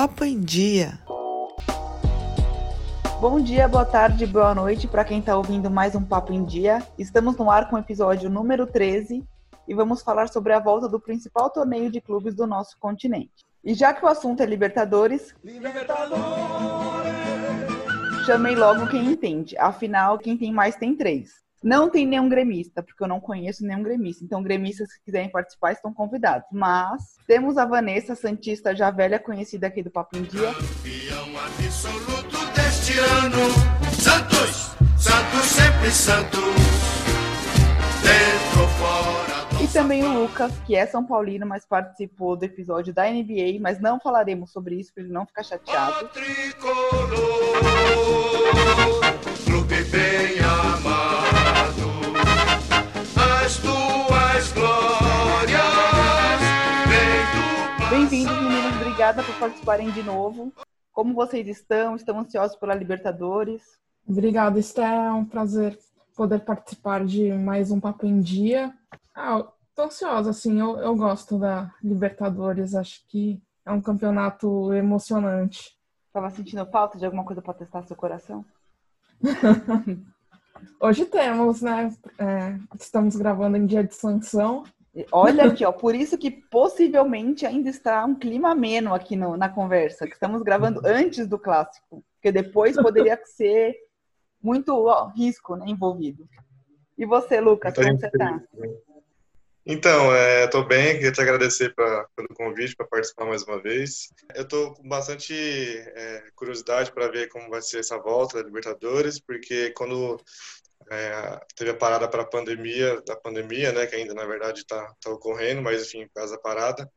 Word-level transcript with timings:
Papo 0.00 0.24
em 0.24 0.40
Dia. 0.40 0.98
Bom 3.20 3.38
dia, 3.38 3.68
boa 3.68 3.84
tarde, 3.84 4.24
boa 4.24 4.54
noite 4.54 4.88
para 4.88 5.04
quem 5.04 5.18
está 5.18 5.36
ouvindo 5.36 5.70
mais 5.70 5.94
um 5.94 6.02
Papo 6.02 6.32
em 6.32 6.42
Dia. 6.42 6.82
Estamos 6.98 7.36
no 7.36 7.50
ar 7.50 7.68
com 7.68 7.76
o 7.76 7.78
episódio 7.78 8.30
número 8.30 8.66
13 8.66 9.22
e 9.68 9.74
vamos 9.74 10.00
falar 10.00 10.30
sobre 10.30 10.54
a 10.54 10.58
volta 10.58 10.88
do 10.88 10.98
principal 10.98 11.50
torneio 11.50 11.90
de 11.90 12.00
clubes 12.00 12.34
do 12.34 12.46
nosso 12.46 12.78
continente. 12.78 13.44
E 13.62 13.74
já 13.74 13.92
que 13.92 14.02
o 14.02 14.08
assunto 14.08 14.42
é 14.42 14.46
Libertadores, 14.46 15.34
Libertadores! 15.44 16.24
chamei 18.24 18.56
logo 18.56 18.86
quem 18.86 19.04
entende. 19.04 19.54
Afinal, 19.58 20.18
quem 20.18 20.34
tem 20.34 20.50
mais 20.50 20.76
tem 20.76 20.96
três. 20.96 21.44
Não 21.62 21.90
tem 21.90 22.06
nenhum 22.06 22.26
gremista, 22.26 22.82
porque 22.82 23.02
eu 23.02 23.08
não 23.08 23.20
conheço 23.20 23.66
nenhum 23.66 23.82
gremista. 23.82 24.24
Então, 24.24 24.42
gremistas 24.42 24.90
que 24.94 25.04
quiserem 25.04 25.30
participar 25.30 25.72
estão 25.72 25.92
convidados. 25.92 26.48
Mas 26.50 27.18
temos 27.26 27.58
a 27.58 27.66
Vanessa, 27.66 28.14
Santista 28.14 28.74
já 28.74 28.90
velha, 28.90 29.18
conhecida 29.18 29.66
aqui 29.66 29.82
do 29.82 29.90
Papo 29.90 30.16
em 30.16 30.22
Dia. 30.22 30.54
Campeão 30.54 31.38
absoluto 31.38 32.46
deste 32.54 32.98
ano. 32.98 33.50
Santos, 33.92 34.74
Santos 34.98 35.46
sempre 35.46 35.90
Santos. 35.90 36.40
Dentro, 38.02 38.66
fora. 38.78 39.62
E 39.62 39.68
também 39.68 40.02
o 40.02 40.22
Lucas, 40.22 40.50
que 40.66 40.74
é 40.74 40.86
São 40.86 41.04
Paulino, 41.04 41.44
mas 41.44 41.66
participou 41.66 42.34
do 42.36 42.44
episódio 42.44 42.94
da 42.94 43.04
NBA, 43.04 43.60
mas 43.60 43.78
não 43.78 44.00
falaremos 44.00 44.50
sobre 44.50 44.76
isso 44.76 44.94
para 44.94 45.02
ele 45.02 45.12
não 45.12 45.26
ficar 45.26 45.42
chateado. 45.42 46.06
O 46.06 46.08
tricolor, 46.08 47.10
clube 49.44 49.84
bem 49.84 50.38
amado. 50.40 51.09
Obrigada 59.10 59.32
por 59.32 59.40
participarem 59.40 59.90
de 59.90 60.04
novo. 60.04 60.52
Como 60.92 61.14
vocês 61.14 61.48
estão? 61.48 61.96
Estão 61.96 62.20
ansiosos 62.20 62.56
pela 62.56 62.76
Libertadores? 62.76 63.60
Obrigada, 64.08 64.56
Esté. 64.60 64.84
É 64.84 65.10
um 65.10 65.24
prazer 65.24 65.76
poder 66.14 66.44
participar 66.44 67.04
de 67.04 67.32
mais 67.32 67.72
um 67.72 67.80
Papo 67.80 68.06
em 68.06 68.20
Dia. 68.20 68.72
Ah, 69.12 69.44
tô 69.74 69.82
ansiosa, 69.82 70.30
assim. 70.30 70.60
Eu, 70.60 70.78
eu 70.78 70.94
gosto 70.94 71.40
da 71.40 71.74
Libertadores. 71.82 72.76
Acho 72.76 73.04
que 73.08 73.42
é 73.66 73.72
um 73.72 73.80
campeonato 73.80 74.72
emocionante. 74.72 75.76
Tava 76.12 76.30
sentindo 76.30 76.64
falta 76.66 76.96
de 76.96 77.04
alguma 77.04 77.24
coisa 77.24 77.42
para 77.42 77.54
testar 77.54 77.82
seu 77.82 77.96
coração? 77.96 78.44
Hoje 80.78 81.04
temos, 81.04 81.62
né? 81.62 81.92
É, 82.16 82.56
estamos 82.78 83.16
gravando 83.16 83.56
em 83.56 83.66
dia 83.66 83.82
de 83.82 83.92
sanção. 83.92 84.62
Olha 85.12 85.44
aqui, 85.44 85.64
ó, 85.64 85.70
por 85.70 85.94
isso 85.94 86.18
que 86.18 86.30
possivelmente 86.30 87.46
ainda 87.46 87.70
está 87.70 88.04
um 88.04 88.14
clima 88.14 88.50
ameno 88.50 88.92
aqui 88.92 89.14
no, 89.14 89.36
na 89.36 89.48
conversa, 89.48 90.06
que 90.06 90.14
estamos 90.14 90.42
gravando 90.42 90.80
antes 90.84 91.28
do 91.28 91.38
clássico, 91.38 92.04
porque 92.14 92.32
depois 92.32 92.74
poderia 92.74 93.18
ser 93.24 93.76
muito 94.42 94.74
ó, 94.86 95.06
risco 95.08 95.54
né, 95.54 95.66
envolvido. 95.68 96.28
E 96.98 97.06
você, 97.06 97.40
Lucas, 97.40 97.74
como 97.74 97.98
você 97.98 98.06
está? 98.06 98.42
Então, 99.64 100.10
estou 100.44 100.62
é, 100.62 100.66
bem, 100.66 100.94
queria 100.94 101.12
te 101.12 101.20
agradecer 101.20 101.74
pra, 101.74 102.06
pelo 102.16 102.28
convite 102.34 102.74
para 102.74 102.86
participar 102.86 103.26
mais 103.26 103.42
uma 103.44 103.60
vez. 103.60 104.08
Eu 104.34 104.42
estou 104.42 104.74
com 104.74 104.88
bastante 104.88 105.32
é, 105.32 106.24
curiosidade 106.34 106.90
para 106.90 107.08
ver 107.08 107.28
como 107.28 107.48
vai 107.48 107.62
ser 107.62 107.78
essa 107.78 107.96
volta 107.96 108.38
da 108.38 108.44
Libertadores, 108.44 109.20
porque 109.20 109.70
quando 109.70 110.20
é, 110.90 111.40
teve 111.56 111.70
a 111.70 111.76
parada 111.76 112.08
para 112.08 112.22
a 112.22 112.26
pandemia, 112.26 113.00
da 113.02 113.16
pandemia, 113.16 113.72
né, 113.72 113.86
que 113.86 113.96
ainda 113.96 114.14
na 114.14 114.24
verdade 114.24 114.60
está 114.60 114.94
tá 115.00 115.10
ocorrendo, 115.10 115.62
mas 115.62 115.86
enfim, 115.86 116.06
por 116.06 116.14
causa 116.14 116.34
da 116.34 116.40
parada, 116.40 116.90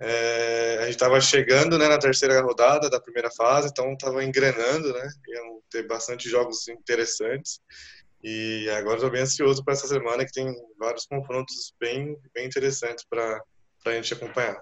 é, 0.00 0.78
a 0.80 0.84
gente 0.84 0.94
estava 0.94 1.20
chegando 1.20 1.78
né, 1.78 1.88
na 1.88 1.98
terceira 1.98 2.40
rodada 2.40 2.90
da 2.90 3.00
primeira 3.00 3.30
fase, 3.30 3.68
então 3.68 3.92
estava 3.92 4.24
engrenando, 4.24 4.92
né, 4.92 5.08
iam 5.28 5.62
ter 5.70 5.86
bastante 5.86 6.28
jogos 6.28 6.68
interessantes. 6.68 7.60
E 8.22 8.68
agora 8.70 8.96
estou 8.96 9.10
bem 9.10 9.20
ansioso 9.20 9.62
para 9.62 9.74
essa 9.74 9.86
semana, 9.86 10.24
que 10.24 10.32
tem 10.32 10.50
vários 10.78 11.04
confrontos 11.04 11.74
bem, 11.78 12.16
bem 12.32 12.46
interessantes 12.46 13.04
para 13.04 13.42
a 13.84 13.92
gente 13.92 14.14
acompanhar. 14.14 14.58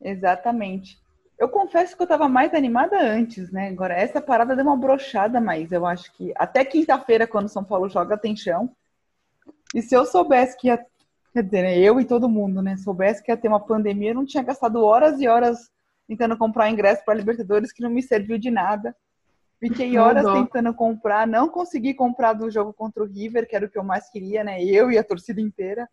Exatamente. 0.00 0.98
Eu 1.38 1.48
confesso 1.48 1.94
que 1.94 2.02
eu 2.02 2.04
estava 2.04 2.28
mais 2.28 2.52
animada 2.52 3.00
antes, 3.00 3.52
né? 3.52 3.68
Agora, 3.68 3.94
essa 3.94 4.20
parada 4.20 4.56
deu 4.56 4.64
uma 4.64 4.76
brochada, 4.76 5.40
mas 5.40 5.70
eu 5.70 5.86
acho 5.86 6.12
que 6.14 6.32
até 6.34 6.64
quinta-feira, 6.64 7.28
quando 7.28 7.48
São 7.48 7.62
Paulo 7.62 7.88
joga, 7.88 8.18
tem 8.18 8.36
chão. 8.36 8.68
E 9.72 9.80
se 9.80 9.94
eu 9.94 10.04
soubesse 10.04 10.56
que 10.58 10.66
ia, 10.66 10.84
quer 11.32 11.44
dizer, 11.44 11.62
né, 11.62 11.78
eu 11.78 12.00
e 12.00 12.04
todo 12.04 12.28
mundo, 12.28 12.60
né? 12.60 12.76
Soubesse 12.76 13.22
que 13.22 13.30
ia 13.30 13.36
ter 13.36 13.46
uma 13.46 13.60
pandemia, 13.60 14.10
eu 14.10 14.16
não 14.16 14.26
tinha 14.26 14.42
gastado 14.42 14.84
horas 14.84 15.20
e 15.20 15.28
horas 15.28 15.70
tentando 16.08 16.36
comprar 16.36 16.70
ingresso 16.70 17.04
para 17.04 17.14
Libertadores 17.14 17.70
que 17.70 17.82
não 17.82 17.90
me 17.90 18.02
serviu 18.02 18.36
de 18.36 18.50
nada. 18.50 18.96
Fiquei 19.60 19.96
horas 19.96 20.24
tentando 20.24 20.74
comprar, 20.74 21.26
não 21.26 21.48
consegui 21.48 21.94
comprar 21.94 22.32
do 22.32 22.50
jogo 22.50 22.72
contra 22.72 23.02
o 23.02 23.06
River, 23.06 23.46
que 23.48 23.54
era 23.54 23.66
o 23.66 23.68
que 23.68 23.78
eu 23.78 23.84
mais 23.84 24.08
queria, 24.10 24.42
né? 24.42 24.62
Eu 24.64 24.90
e 24.90 24.98
a 24.98 25.04
torcida 25.04 25.40
inteira 25.40 25.88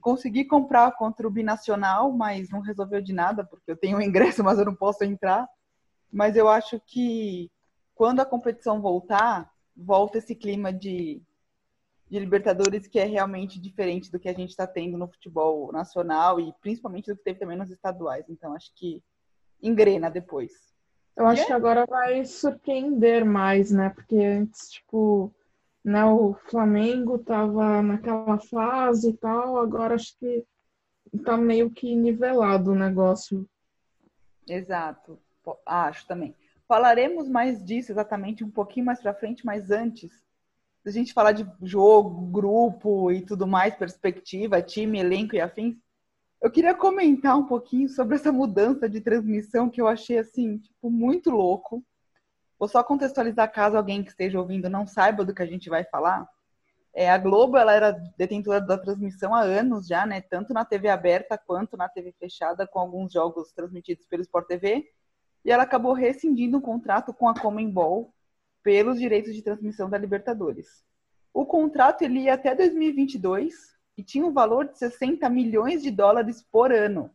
consegui 0.00 0.44
comprar 0.44 0.92
contra 0.92 1.26
o 1.26 1.30
Binacional, 1.30 2.12
mas 2.12 2.50
não 2.50 2.60
resolveu 2.60 3.00
de 3.00 3.12
nada, 3.12 3.44
porque 3.44 3.70
eu 3.70 3.76
tenho 3.76 3.98
o 3.98 4.02
ingresso, 4.02 4.42
mas 4.44 4.58
eu 4.58 4.64
não 4.64 4.74
posso 4.74 5.04
entrar. 5.04 5.48
Mas 6.10 6.36
eu 6.36 6.48
acho 6.48 6.80
que 6.86 7.50
quando 7.94 8.20
a 8.20 8.26
competição 8.26 8.80
voltar, 8.80 9.50
volta 9.76 10.18
esse 10.18 10.34
clima 10.34 10.72
de, 10.72 11.20
de 12.10 12.18
Libertadores 12.18 12.86
que 12.86 12.98
é 12.98 13.04
realmente 13.04 13.60
diferente 13.60 14.10
do 14.10 14.18
que 14.18 14.28
a 14.28 14.32
gente 14.32 14.50
está 14.50 14.66
tendo 14.66 14.96
no 14.96 15.08
futebol 15.08 15.70
nacional 15.72 16.40
e 16.40 16.52
principalmente 16.60 17.10
do 17.10 17.16
que 17.16 17.24
teve 17.24 17.38
também 17.38 17.58
nos 17.58 17.70
estaduais. 17.70 18.24
Então 18.28 18.54
acho 18.54 18.72
que 18.74 19.02
engrena 19.62 20.10
depois. 20.10 20.52
Eu 21.16 21.26
acho 21.26 21.44
que 21.44 21.52
agora 21.52 21.84
vai 21.84 22.24
surpreender 22.24 23.24
mais, 23.24 23.72
né? 23.72 23.90
Porque 23.90 24.16
antes, 24.16 24.70
tipo, 24.70 25.34
né? 25.84 26.04
O 26.04 26.34
Flamengo 26.50 27.16
estava 27.16 27.82
naquela 27.82 28.38
fase 28.38 29.10
e 29.10 29.16
tal, 29.16 29.58
agora 29.58 29.94
acho 29.94 30.16
que 30.18 30.44
está 31.12 31.36
meio 31.36 31.70
que 31.70 31.94
nivelado 31.94 32.72
o 32.72 32.74
negócio. 32.74 33.48
Exato, 34.46 35.18
acho 35.64 36.06
também. 36.06 36.34
Falaremos 36.66 37.28
mais 37.28 37.64
disso 37.64 37.92
exatamente 37.92 38.44
um 38.44 38.50
pouquinho 38.50 38.86
mais 38.86 39.00
para 39.00 39.14
frente, 39.14 39.44
mas 39.44 39.70
antes 39.70 40.10
da 40.84 40.90
gente 40.90 41.12
falar 41.12 41.32
de 41.32 41.46
jogo, 41.62 42.26
grupo 42.26 43.10
e 43.10 43.22
tudo 43.22 43.46
mais, 43.46 43.74
perspectiva, 43.74 44.62
time, 44.62 44.98
elenco 44.98 45.34
e 45.34 45.40
afins, 45.40 45.76
eu 46.40 46.50
queria 46.50 46.74
comentar 46.74 47.36
um 47.36 47.46
pouquinho 47.46 47.88
sobre 47.88 48.14
essa 48.14 48.30
mudança 48.30 48.88
de 48.88 49.00
transmissão 49.00 49.68
que 49.68 49.80
eu 49.80 49.88
achei 49.88 50.18
assim, 50.18 50.58
tipo, 50.58 50.88
muito 50.88 51.30
louco. 51.30 51.84
Vou 52.58 52.68
só 52.68 52.82
contextualizar 52.82 53.52
caso 53.52 53.76
alguém 53.76 54.02
que 54.02 54.10
esteja 54.10 54.38
ouvindo 54.38 54.68
não 54.68 54.86
saiba 54.86 55.24
do 55.24 55.34
que 55.34 55.42
a 55.42 55.46
gente 55.46 55.70
vai 55.70 55.84
falar. 55.84 56.28
É, 56.92 57.08
a 57.08 57.16
Globo 57.16 57.56
ela 57.56 57.72
era 57.72 57.92
detentora 58.16 58.60
da 58.60 58.76
transmissão 58.76 59.34
há 59.34 59.42
anos 59.42 59.86
já, 59.86 60.04
né? 60.04 60.20
Tanto 60.20 60.52
na 60.52 60.64
TV 60.64 60.88
aberta 60.88 61.38
quanto 61.38 61.76
na 61.76 61.88
TV 61.88 62.12
fechada, 62.18 62.66
com 62.66 62.80
alguns 62.80 63.12
jogos 63.12 63.52
transmitidos 63.52 64.06
pelo 64.06 64.22
Sport 64.22 64.48
TV. 64.48 64.90
E 65.44 65.52
ela 65.52 65.62
acabou 65.62 65.92
rescindindo 65.92 66.58
um 66.58 66.60
contrato 66.60 67.14
com 67.14 67.28
a 67.28 67.38
Comembol 67.38 68.12
pelos 68.62 68.98
direitos 68.98 69.32
de 69.34 69.42
transmissão 69.42 69.88
da 69.88 69.96
Libertadores. 69.96 70.84
O 71.32 71.46
contrato 71.46 72.02
ele 72.02 72.22
ia 72.22 72.34
até 72.34 72.54
2022 72.54 73.54
e 73.96 74.02
tinha 74.02 74.26
um 74.26 74.32
valor 74.32 74.66
de 74.66 74.78
60 74.78 75.28
milhões 75.28 75.82
de 75.82 75.92
dólares 75.92 76.42
por 76.50 76.72
ano, 76.72 77.10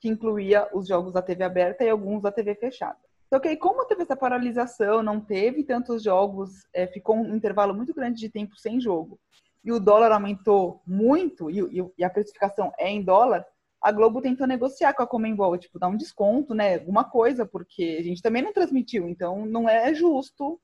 que 0.00 0.08
incluía 0.08 0.68
os 0.72 0.88
jogos 0.88 1.12
da 1.12 1.22
TV 1.22 1.44
aberta 1.44 1.84
e 1.84 1.88
alguns 1.88 2.22
da 2.22 2.32
TV 2.32 2.56
fechada. 2.56 2.98
Que 3.40 3.48
aí, 3.48 3.56
como 3.56 3.84
teve 3.86 4.02
essa 4.02 4.16
paralisação, 4.16 5.02
não 5.02 5.20
teve 5.20 5.64
tantos 5.64 6.02
jogos, 6.02 6.66
é, 6.72 6.86
ficou 6.86 7.16
um 7.16 7.34
intervalo 7.34 7.74
muito 7.74 7.94
grande 7.94 8.20
de 8.20 8.28
tempo 8.28 8.56
sem 8.56 8.80
jogo, 8.80 9.18
e 9.64 9.72
o 9.72 9.80
dólar 9.80 10.12
aumentou 10.12 10.82
muito, 10.86 11.50
e, 11.50 11.60
e, 11.96 12.04
a 12.04 12.10
precificação 12.10 12.72
é 12.78 12.90
em 12.90 13.02
dólar, 13.02 13.46
a 13.80 13.90
Globo 13.90 14.20
tentou 14.20 14.46
negociar 14.46 14.92
com 14.94 15.02
a 15.02 15.06
Comembol, 15.06 15.56
tipo, 15.58 15.78
dar 15.78 15.88
um 15.88 15.96
desconto, 15.96 16.54
né, 16.54 16.74
alguma 16.74 17.04
coisa, 17.04 17.44
porque 17.44 17.96
a 17.98 18.02
gente 18.02 18.22
também 18.22 18.42
não 18.42 18.52
transmitiu, 18.52 19.08
então 19.08 19.44
não 19.46 19.68
é 19.68 19.92
justo 19.94 20.60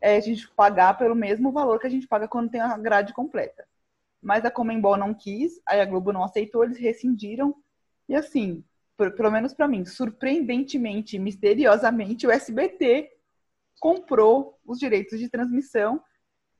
é, 0.00 0.16
a 0.16 0.20
gente 0.20 0.50
pagar 0.50 0.98
pelo 0.98 1.14
mesmo 1.14 1.50
valor 1.50 1.80
que 1.80 1.86
a 1.86 1.90
gente 1.90 2.06
paga 2.06 2.28
quando 2.28 2.50
tem 2.50 2.60
a 2.60 2.76
grade 2.76 3.14
completa. 3.14 3.66
Mas 4.20 4.44
a 4.44 4.50
Comembol 4.50 4.96
não 4.96 5.14
quis, 5.14 5.60
aí 5.66 5.80
a 5.80 5.84
Globo 5.86 6.12
não 6.12 6.24
aceitou, 6.24 6.64
eles 6.64 6.78
rescindiram, 6.78 7.54
e 8.08 8.14
assim, 8.14 8.62
pelo 8.96 9.30
menos 9.30 9.52
para 9.52 9.68
mim, 9.68 9.84
surpreendentemente, 9.84 11.18
misteriosamente, 11.18 12.26
o 12.26 12.30
SBT 12.30 13.10
comprou 13.80 14.58
os 14.64 14.78
direitos 14.78 15.18
de 15.18 15.28
transmissão 15.28 16.00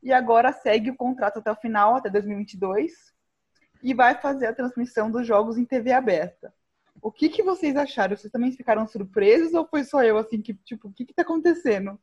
e 0.02 0.12
agora 0.12 0.52
segue 0.52 0.90
o 0.90 0.96
contrato 0.96 1.38
até 1.38 1.50
o 1.50 1.56
final, 1.56 1.96
até 1.96 2.10
2022, 2.10 2.92
e 3.82 3.94
vai 3.94 4.20
fazer 4.20 4.46
a 4.46 4.54
transmissão 4.54 5.10
dos 5.10 5.26
jogos 5.26 5.56
em 5.56 5.64
TV 5.64 5.92
aberta. 5.92 6.52
O 7.00 7.10
que, 7.10 7.28
que 7.28 7.42
vocês 7.42 7.76
acharam? 7.76 8.16
Vocês 8.16 8.32
também 8.32 8.52
ficaram 8.52 8.86
surpresos 8.86 9.54
ou 9.54 9.66
foi 9.66 9.84
só 9.84 10.02
eu, 10.02 10.18
assim, 10.18 10.40
que, 10.40 10.54
tipo, 10.54 10.88
o 10.88 10.92
que 10.92 11.04
que 11.04 11.14
tá 11.14 11.22
acontecendo? 11.22 11.98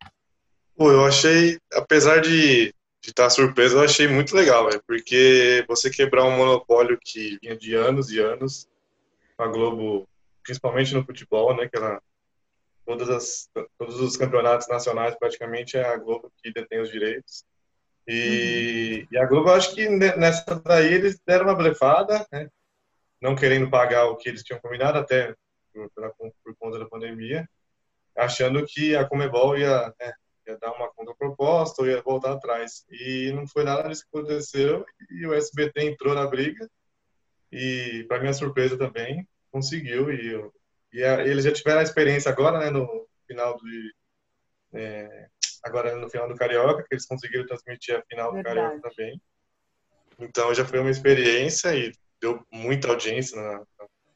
Pô, 0.76 0.92
eu 0.92 1.06
achei, 1.06 1.60
apesar 1.74 2.22
de 2.22 2.74
estar 3.02 3.24
tá 3.24 3.30
surpreso, 3.30 3.78
eu 3.78 3.84
achei 3.84 4.08
muito 4.08 4.36
legal, 4.36 4.70
véio, 4.70 4.82
porque 4.86 5.66
você 5.68 5.90
quebrar 5.90 6.24
um 6.26 6.38
monopólio 6.38 7.00
que 7.02 7.38
vinha 7.42 7.58
de 7.58 7.76
anos 7.76 8.12
e 8.12 8.20
anos, 8.20 8.68
a 9.38 9.48
Globo 9.48 10.08
principalmente 10.44 10.94
no 10.94 11.06
futebol, 11.06 11.56
né, 11.56 11.68
que 11.68 11.78
ela 11.78 12.02
todas 12.86 13.10
as, 13.10 13.50
todos 13.78 14.00
os 14.00 14.18
campeonatos 14.18 14.68
nacionais 14.68 15.16
praticamente 15.18 15.78
é 15.78 15.86
a 15.86 15.98
Globo 15.98 16.32
que 16.42 16.52
detém 16.52 16.82
os 16.82 16.90
direitos. 16.90 17.46
E, 18.08 19.02
uhum. 19.02 19.08
e 19.12 19.18
a 19.18 19.26
Globo, 19.26 19.52
acho 19.52 19.74
que 19.74 19.88
nessa 19.88 20.56
daí 20.66 20.94
eles 20.94 21.20
deram 21.26 21.46
uma 21.46 21.56
blefada, 21.56 22.26
né? 22.32 22.50
não 23.22 23.36
querendo 23.36 23.70
pagar 23.70 24.06
o 24.06 24.18
que 24.18 24.30
eles 24.30 24.44
tinham 24.44 24.60
combinado, 24.60 24.98
até 24.98 25.36
por, 25.74 25.90
por 26.44 26.56
conta 26.58 26.80
da 26.80 26.90
pandemia, 26.90 27.48
achando 28.18 28.66
que 28.66 28.96
a 28.96 29.08
Comebol 29.08 29.58
ia, 29.58 29.94
né, 30.00 30.14
ia 30.48 30.58
dar 30.58 30.72
uma 30.74 30.92
contraproposta 30.92 31.82
ou 31.82 31.88
ia 31.88 32.02
voltar 32.02 32.34
atrás. 32.34 32.84
E 32.90 33.32
não 33.34 33.48
foi 33.48 33.64
nada 33.64 33.88
disso 33.88 34.04
que 34.10 34.18
aconteceu, 34.18 34.84
e 35.10 35.26
o 35.26 35.34
SBT 35.34 35.84
entrou 35.84 36.16
na 36.16 36.26
briga, 36.26 36.68
e, 37.52 38.06
para 38.08 38.20
minha 38.20 38.34
surpresa 38.34 38.78
também, 38.78 39.28
conseguiu. 39.52 40.12
E, 40.12 40.52
e 40.94 41.04
a, 41.04 41.22
eles 41.22 41.44
já 41.44 41.52
tiveram 41.52 41.80
a 41.80 41.84
experiência 41.84 42.32
agora, 42.32 42.60
né, 42.60 42.70
no 42.70 43.08
final 43.28 43.58
do. 43.58 43.66
É, 44.74 45.28
agora 45.64 45.96
no 45.96 46.10
final 46.10 46.28
do 46.28 46.36
Carioca, 46.36 46.84
que 46.84 46.94
eles 46.94 47.06
conseguiram 47.06 47.46
transmitir 47.46 47.96
a 47.96 48.04
final 48.04 48.32
Verdade. 48.32 48.56
do 48.56 48.62
Carioca 48.62 48.90
também. 48.90 49.22
Então 50.20 50.54
já 50.54 50.66
foi 50.66 50.80
uma 50.80 50.92
experiência 50.92 51.76
e 51.76 51.92
deu 52.20 52.46
muita 52.52 52.88
audiência 52.88 53.42
na, 53.42 53.66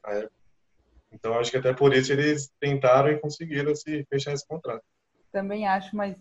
na 0.04 0.12
época. 0.12 0.32
Então 1.12 1.38
acho 1.38 1.50
que 1.50 1.56
até 1.56 1.72
por 1.72 1.94
isso 1.94 2.12
eles 2.12 2.50
tentaram 2.60 3.10
e 3.10 3.18
conseguiram 3.18 3.74
se 3.74 4.04
fechar 4.08 4.32
esse 4.32 4.46
contrato. 4.46 4.84
Também 5.32 5.66
acho, 5.66 5.94
mas 5.96 6.16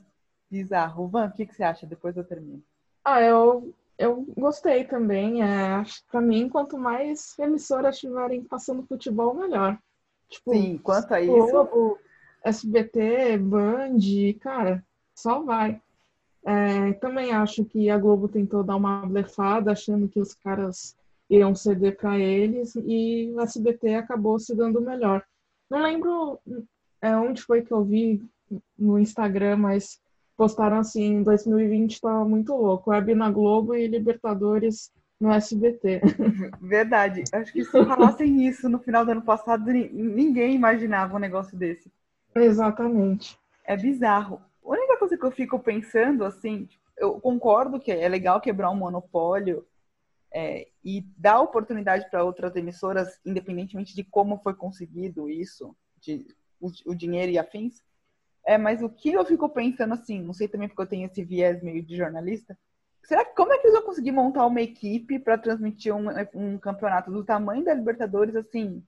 bizarro. 0.50 1.08
Van, 1.08 1.28
o 1.28 1.34
que, 1.34 1.46
que 1.46 1.54
você 1.54 1.64
acha? 1.64 1.86
Depois 1.86 2.16
eu 2.18 2.24
termino. 2.24 2.64
Ah, 3.04 3.22
eu, 3.22 3.74
eu 3.98 4.26
gostei 4.38 4.84
também. 4.84 5.44
É, 5.44 5.84
pra 6.12 6.22
mim, 6.22 6.50
quanto 6.50 6.78
mais 6.78 7.38
emissoras 7.40 7.96
estiverem 7.96 8.44
passando 8.44 8.86
futebol, 8.86 9.34
melhor. 9.34 9.78
Tipo, 10.30 10.54
Sim, 10.54 10.78
quanto 10.78 11.14
a 11.14 11.22
isso. 11.22 11.34
Globo, 11.34 12.00
SBT, 12.44 13.38
Band, 13.38 13.98
cara, 14.40 14.84
só 15.16 15.42
vai. 15.42 15.82
É, 16.46 16.94
também 16.94 17.32
acho 17.32 17.66
que 17.66 17.90
a 17.90 17.98
Globo 17.98 18.28
tentou 18.28 18.64
dar 18.64 18.76
uma 18.76 19.06
blefada, 19.06 19.72
achando 19.72 20.08
que 20.08 20.20
os 20.20 20.34
caras 20.36 20.96
iam 21.28 21.56
ceder 21.56 21.98
para 21.98 22.20
eles, 22.20 22.76
e 22.76 23.32
o 23.34 23.42
SBT 23.42 23.96
acabou 23.96 24.38
se 24.38 24.56
dando 24.56 24.80
melhor. 24.80 25.24
Não 25.70 25.82
lembro 25.82 26.40
é, 27.02 27.16
onde 27.18 27.42
foi 27.42 27.64
que 27.64 27.72
eu 27.72 27.84
vi 27.84 28.22
no 28.78 29.00
Instagram, 29.00 29.58
mas 29.58 30.00
postaram 30.38 30.78
assim, 30.78 31.24
2020 31.24 32.02
tá 32.02 32.26
muito 32.26 32.54
louco, 32.56 32.92
Web 32.92 33.16
na 33.16 33.32
Globo 33.32 33.76
e 33.76 33.88
Libertadores 33.88 34.92
no 35.20 35.32
SBT. 35.32 36.02
Verdade. 36.62 37.24
Acho 37.32 37.52
que 37.52 37.64
se 37.64 37.72
falassem 37.86 38.48
isso 38.48 38.68
no 38.70 38.80
final 38.80 39.06
do 39.06 39.12
ano 39.12 39.22
passado, 39.22 39.72
ninguém 39.72 40.56
imaginava 40.56 41.16
um 41.16 41.20
negócio 41.20 41.58
desse. 41.58 41.92
Exatamente. 42.36 43.38
É 43.64 43.78
bizarro. 43.78 44.42
A 44.64 44.70
única 44.70 44.98
coisa 44.98 45.18
que 45.18 45.26
eu 45.26 45.32
fico 45.32 45.60
pensando, 45.60 46.26
assim, 46.26 46.68
eu 46.98 47.20
concordo 47.20 47.80
que 47.80 47.92
é 47.92 48.08
legal 48.08 48.42
quebrar 48.42 48.70
um 48.70 48.76
monopólio 48.76 49.66
é, 50.34 50.68
e 50.84 51.02
dar 51.18 51.40
oportunidade 51.40 52.10
para 52.10 52.24
outras 52.24 52.56
emissoras, 52.56 53.20
independentemente 53.26 53.96
de 53.96 54.04
como 54.04 54.38
foi 54.40 54.54
conseguido 54.54 55.30
isso, 55.30 55.76
de, 56.02 56.28
o, 56.60 56.70
o 56.88 56.96
dinheiro 56.96 57.32
e 57.32 57.40
afins. 57.40 57.82
É, 58.46 58.58
mas 58.58 58.82
o 58.84 58.90
que 58.90 59.12
eu 59.12 59.26
fico 59.26 59.50
pensando, 59.50 59.94
assim, 59.94 60.22
não 60.22 60.34
sei 60.34 60.48
também 60.48 60.68
porque 60.68 60.82
eu 60.82 60.88
tenho 60.88 61.08
esse 61.08 61.24
viés 61.24 61.64
meio 61.64 61.84
de 61.84 61.98
jornalista, 61.98 62.56
Será 63.06 63.24
que 63.24 63.36
como 63.36 63.54
é 63.54 63.58
que 63.60 63.68
eles 63.68 63.78
vão 63.78 63.86
conseguir 63.86 64.12
montar 64.12 64.46
uma 64.48 64.62
equipe 64.62 65.20
para 65.20 65.38
transmitir 65.38 65.94
um, 65.96 66.08
um, 66.34 66.58
campeonato 66.58 67.12
do 67.12 67.24
tamanho 67.24 67.64
da 67.64 67.74
Libertadores 67.74 68.36
assim, 68.36 68.84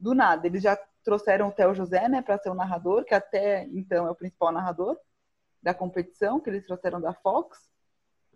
do 0.00 0.14
nada? 0.14 0.46
Eles 0.46 0.62
já 0.62 0.76
trouxeram 1.04 1.48
o 1.48 1.52
Theo 1.52 1.74
José, 1.74 2.08
né, 2.08 2.22
para 2.22 2.38
ser 2.38 2.48
o 2.48 2.54
narrador, 2.54 3.04
que 3.04 3.14
até 3.14 3.64
então 3.64 4.06
é 4.06 4.10
o 4.10 4.14
principal 4.14 4.52
narrador 4.52 4.98
da 5.62 5.74
competição, 5.74 6.40
que 6.40 6.48
eles 6.48 6.64
trouxeram 6.64 6.98
da 6.98 7.12
Fox. 7.12 7.58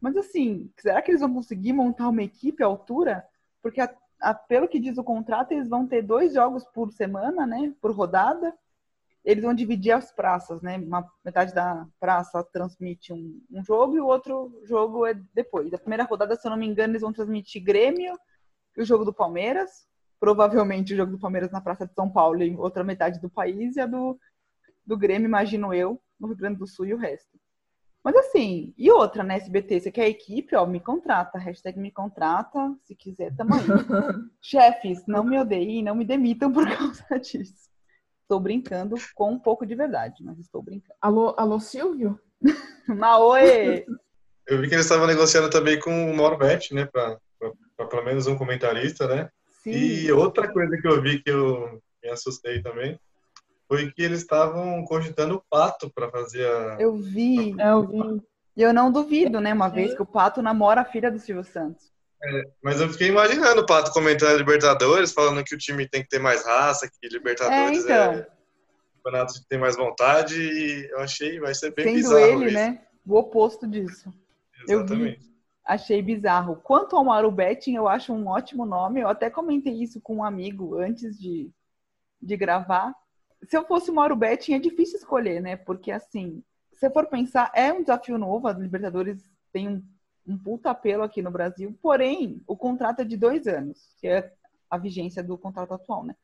Mas 0.01 0.17
assim, 0.17 0.71
será 0.77 1.01
que 1.01 1.11
eles 1.11 1.23
vão 1.23 1.33
conseguir 1.33 1.73
montar 1.73 2.09
uma 2.09 2.23
equipe 2.23 2.63
à 2.63 2.67
altura? 2.67 3.27
Porque 3.63 3.81
a, 3.81 3.95
a, 4.21 4.35
pelo 4.35 4.69
que 4.69 4.79
diz 4.79 4.99
o 4.99 5.05
contrato, 5.05 5.53
eles 5.53 5.69
vão 5.69 5.87
ter 5.87 6.03
dois 6.03 6.35
jogos 6.35 6.65
por 6.75 6.93
semana, 6.93 7.47
né, 7.47 7.73
por 7.81 7.93
rodada 7.93 8.55
eles 9.25 9.45
vão 9.45 9.55
dividir 9.55 9.93
as 9.93 10.13
praças, 10.13 10.61
né? 10.63 10.77
Uma 10.79 11.09
metade 11.25 11.55
da 11.55 11.87
praça 12.01 12.43
transmite 12.53 13.13
um, 13.13 13.41
um, 13.53 13.65
jogo 13.65 13.97
e 13.97 14.01
o 14.01 14.07
outro 14.07 14.61
jogo 14.65 15.07
é 15.07 15.15
depois. 15.33 15.71
Da 15.71 15.79
primeira 15.79 16.05
rodada, 16.05 16.35
se 16.35 16.47
eu 16.47 16.51
não 16.51 16.59
me 16.59 16.67
engano, 16.67 16.93
eles 16.93 17.03
vão 17.03 17.13
transmitir 17.13 17.63
Grêmio 17.63 18.19
e 18.77 18.83
o 18.83 18.85
jogo 18.85 19.05
do 19.05 19.13
Palmeiras. 19.13 19.87
Provavelmente 20.19 20.93
o 20.93 20.97
jogo 20.97 21.13
do 21.13 21.19
Palmeiras 21.19 21.53
na 21.53 21.61
Praça 21.61 21.87
de 21.87 21.95
São 21.95 22.11
Paulo 22.11 22.43
em 22.43 22.57
outra 22.57 22.83
metade 22.83 23.21
do 23.21 23.31
país 23.31 23.77
e 23.77 23.81
a 23.81 23.87
do, 23.87 24.19
do 24.85 24.97
Grêmio, 24.97 25.27
imagino 25.27 25.73
eu, 25.73 26.01
no 26.19 26.29
Rio 26.29 26.37
Grande 26.37 26.59
do 26.59 26.67
Sul 26.67 26.87
e 26.87 26.95
o 26.95 26.99
resto. 26.99 27.39
Mas 28.05 28.17
assim, 28.17 28.75
e 28.77 28.91
outra, 28.91 29.23
né, 29.23 29.37
SBT, 29.37 29.81
você 29.81 29.93
quer 29.93 30.09
equipe, 30.09 30.57
ó, 30.57 30.67
me 30.67 30.81
contrata, 30.81 31.39
hashtag 31.39 31.79
me 31.79 31.93
contrata, 31.93 32.77
se 32.83 32.97
quiser, 32.97 33.33
tamo 33.37 33.55
aí. 33.55 33.61
Chefes, 34.43 35.07
não 35.07 35.23
me 35.23 35.39
odeiem, 35.39 35.85
não 35.85 35.95
me 35.95 36.05
demitam 36.05 36.53
por 36.53 36.67
causa 36.77 37.21
disso. 37.21 37.72
Estou 38.23 38.41
brincando 38.41 38.97
com 39.15 39.33
um 39.33 39.39
pouco 39.39 39.67
de 39.67 39.75
verdade, 39.75 40.23
mas 40.25 40.39
estou 40.39 40.63
brincando. 40.63 40.95
Alô, 41.01 41.35
alô 41.37 41.61
Silvio? 41.61 42.19
Maoê! 42.89 43.85
Eu 44.47 44.61
vi 44.61 44.69
que 44.69 44.75
eles 44.75 44.87
estavam 44.87 45.07
negociando 45.07 45.51
também 45.51 45.79
com 45.79 46.11
o 46.11 46.17
Norbert, 46.17 46.69
né? 46.73 46.87
Para 46.87 47.19
pelo 47.89 48.05
menos 48.05 48.27
um 48.27 48.37
comentarista, 48.37 49.07
né? 49.07 49.29
Sim. 49.63 49.71
E 49.71 50.13
outra 50.13 50.53
coisa 50.53 50.77
que 50.77 50.89
eu 50.89 51.01
vi 51.01 51.23
que 51.23 51.31
eu 51.31 51.81
me 52.03 52.11
assustei 52.11 52.61
também 52.63 52.99
foi 53.69 53.91
que 53.93 54.03
eles 54.03 54.21
estavam 54.21 54.85
cogitando 54.85 55.37
o 55.37 55.45
Pato 55.49 55.91
para 55.95 56.11
fazer 56.11 56.47
a. 56.47 56.77
Eu 56.81 56.97
vi, 56.97 57.55
eu 57.59 57.87
vi. 57.87 58.23
E 58.57 58.63
eu 58.63 58.73
não 58.73 58.93
duvido, 58.93 59.41
né? 59.41 59.53
Uma 59.53 59.69
vez 59.69 59.95
que 59.95 60.03
o 60.03 60.07
Pato 60.07 60.43
namora 60.43 60.83
a 60.83 60.85
filha 60.85 61.11
do 61.11 61.19
Silvio 61.19 61.45
Santos. 61.45 61.92
É, 62.25 62.43
mas 62.63 62.81
eu 62.81 62.89
fiquei 62.89 63.09
imaginando 63.09 63.63
o 63.63 63.67
Pato 63.67 63.93
comentando 63.93 64.35
a 64.35 64.39
Libertadores, 64.39 65.13
falando 65.13 65.43
que 65.43 65.55
o 65.55 65.59
time 65.59 65.89
tem 65.89 66.03
que 66.03 66.09
ter 66.09 66.21
mais 66.21 66.45
raça, 66.45 66.89
que 66.89 67.09
Libertadores 67.09 67.79
é, 67.79 67.83
então. 67.83 68.13
é 68.15 68.27
campeonato 69.03 69.35
que 69.35 69.49
tem 69.49 69.59
mais 69.59 69.77
vontade, 69.77 70.41
e 70.41 70.89
eu 70.91 71.01
achei, 71.01 71.41
vai 71.41 71.55
ser 71.55 71.75
bem 71.75 71.87
Sendo 71.87 71.97
bizarro 71.97 72.43
ele, 72.43 72.47
isso. 72.47 72.55
né? 72.55 72.83
O 73.05 73.17
oposto 73.17 73.67
disso. 73.67 74.13
Exatamente. 74.69 75.17
Eu 75.17 75.21
vi, 75.21 75.33
achei 75.65 76.01
bizarro. 76.01 76.57
Quanto 76.57 76.97
ao 76.97 77.05
Mauro 77.05 77.31
Betting, 77.31 77.75
eu 77.75 77.89
acho 77.89 78.13
um 78.13 78.29
ótimo 78.29 78.65
nome. 78.65 79.01
Eu 79.01 79.09
até 79.09 79.29
comentei 79.29 79.75
isso 79.75 80.01
com 80.01 80.17
um 80.17 80.25
amigo 80.25 80.79
antes 80.79 81.19
de, 81.19 81.51
de 82.21 82.37
gravar. 82.37 82.95
Se 83.49 83.57
eu 83.57 83.67
fosse 83.67 83.91
o 83.91 83.95
Mauro 83.95 84.15
Betting, 84.15 84.55
é 84.55 84.59
difícil 84.61 84.99
escolher, 84.99 85.43
né? 85.43 85.57
Porque, 85.57 85.91
assim, 85.91 86.45
se 86.73 86.89
for 86.91 87.07
pensar, 87.07 87.51
é 87.55 87.73
um 87.73 87.81
desafio 87.81 88.17
novo. 88.17 88.47
A 88.47 88.53
Libertadores 88.53 89.21
tem 89.53 89.69
um 89.69 89.83
um 90.27 90.39
puta 90.39 90.71
apelo 90.71 91.03
aqui 91.03 91.21
no 91.21 91.31
Brasil, 91.31 91.77
porém, 91.83 92.43
o 92.47 92.57
contrato 92.57 93.01
é 93.01 93.05
de 93.05 93.17
dois 93.17 93.47
anos, 93.47 93.95
que 93.99 94.07
é 94.07 94.33
a 94.71 94.79
vigência 94.79 95.23
do 95.23 95.37
contrato 95.37 95.75
atual, 95.75 96.05
né? 96.05 96.15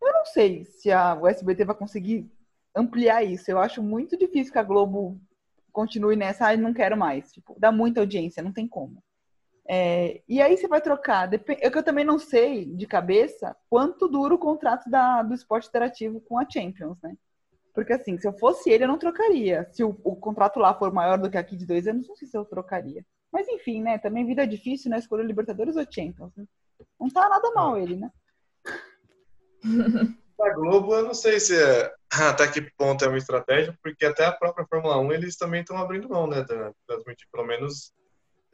Eu 0.00 0.12
não 0.12 0.24
sei 0.24 0.64
se 0.64 0.90
a, 0.90 1.14
o 1.14 1.26
SBT 1.26 1.64
vai 1.64 1.76
conseguir 1.76 2.30
ampliar 2.74 3.24
isso. 3.24 3.50
Eu 3.50 3.58
acho 3.58 3.82
muito 3.82 4.16
difícil 4.16 4.52
que 4.52 4.58
a 4.58 4.62
Globo 4.62 5.20
continue 5.72 6.16
nessa, 6.16 6.48
ah, 6.48 6.56
não 6.56 6.74
quero 6.74 6.96
mais. 6.96 7.32
Tipo, 7.32 7.56
dá 7.58 7.72
muita 7.72 8.00
audiência, 8.00 8.42
não 8.42 8.52
tem 8.52 8.66
como. 8.66 9.02
É, 9.70 10.22
e 10.26 10.40
aí 10.40 10.56
você 10.56 10.66
vai 10.66 10.80
trocar. 10.80 11.30
É 11.32 11.70
que 11.70 11.78
eu 11.78 11.82
também 11.82 12.04
não 12.04 12.18
sei 12.18 12.64
de 12.64 12.86
cabeça 12.86 13.56
quanto 13.68 14.08
dura 14.08 14.34
o 14.34 14.38
contrato 14.38 14.88
da, 14.88 15.22
do 15.22 15.34
esporte 15.34 15.68
interativo 15.68 16.20
com 16.22 16.38
a 16.38 16.48
Champions, 16.48 16.98
né? 17.02 17.16
Porque 17.74 17.92
assim, 17.92 18.18
se 18.18 18.26
eu 18.26 18.32
fosse 18.32 18.70
ele, 18.70 18.84
eu 18.84 18.88
não 18.88 18.98
trocaria. 18.98 19.68
Se 19.72 19.84
o, 19.84 19.90
o 20.02 20.16
contrato 20.16 20.58
lá 20.58 20.74
for 20.74 20.92
maior 20.92 21.18
do 21.18 21.30
que 21.30 21.38
aqui 21.38 21.56
de 21.56 21.66
dois 21.66 21.86
anos, 21.86 22.08
não 22.08 22.16
sei 22.16 22.26
se 22.26 22.36
eu 22.36 22.44
trocaria. 22.44 23.04
Mas 23.32 23.48
enfim, 23.48 23.82
né? 23.82 23.98
Também 23.98 24.26
vida 24.26 24.46
difícil, 24.46 24.90
né? 24.90 24.98
Escolher 24.98 25.24
Libertadores 25.24 25.76
ou 25.76 25.84
Champions. 25.88 26.34
Né? 26.36 26.44
Não 26.98 27.08
tá 27.08 27.28
nada 27.28 27.50
mal 27.52 27.78
ele, 27.78 27.96
né? 27.96 28.10
A 30.40 30.50
Globo, 30.54 30.94
eu 30.94 31.02
não 31.02 31.14
sei 31.14 31.40
se 31.40 31.60
é, 31.60 31.92
até 32.30 32.46
que 32.46 32.62
ponto 32.76 33.04
é 33.04 33.08
uma 33.08 33.18
estratégia, 33.18 33.76
porque 33.82 34.04
até 34.04 34.24
a 34.24 34.32
própria 34.32 34.66
Fórmula 34.66 34.98
1 34.98 35.12
eles 35.12 35.36
também 35.36 35.62
estão 35.62 35.76
abrindo 35.76 36.08
mão, 36.08 36.26
né? 36.26 36.44
Transmitir 36.86 37.26
pelo 37.32 37.46
menos. 37.46 37.92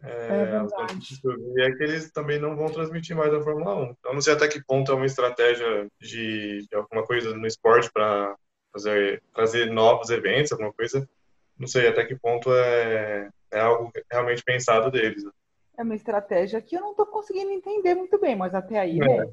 É, 0.02 0.08
é 0.08 1.66
é 1.66 1.72
que 1.72 1.82
eles 1.82 2.10
também 2.10 2.38
não 2.38 2.56
vão 2.56 2.66
transmitir 2.66 3.16
mais 3.16 3.32
a 3.32 3.42
Fórmula 3.42 3.74
1. 3.76 3.84
Então, 3.98 4.12
não 4.14 4.20
sei 4.20 4.34
até 4.34 4.48
que 4.48 4.62
ponto 4.64 4.92
é 4.92 4.94
uma 4.94 5.06
estratégia 5.06 5.86
de, 6.00 6.66
de 6.68 6.76
alguma 6.76 7.04
coisa 7.04 7.34
no 7.34 7.46
esporte 7.46 7.90
para 7.92 8.34
fazer 8.72 9.22
trazer 9.32 9.70
novos 9.70 10.10
eventos, 10.10 10.52
alguma 10.52 10.72
coisa. 10.72 11.08
Não 11.58 11.66
sei 11.66 11.86
até 11.88 12.04
que 12.04 12.16
ponto 12.16 12.52
é, 12.52 13.30
é 13.54 13.60
algo 13.60 13.90
realmente 14.10 14.42
pensado 14.42 14.90
deles. 14.90 15.24
Né? 15.24 15.30
É 15.78 15.82
uma 15.82 15.94
estratégia 15.94 16.60
que 16.60 16.76
eu 16.76 16.80
não 16.80 16.90
estou 16.90 17.06
conseguindo 17.06 17.50
entender 17.50 17.94
muito 17.94 18.18
bem, 18.18 18.36
mas 18.36 18.54
até 18.54 18.78
aí, 18.78 18.98
é. 18.98 19.06
né? 19.24 19.32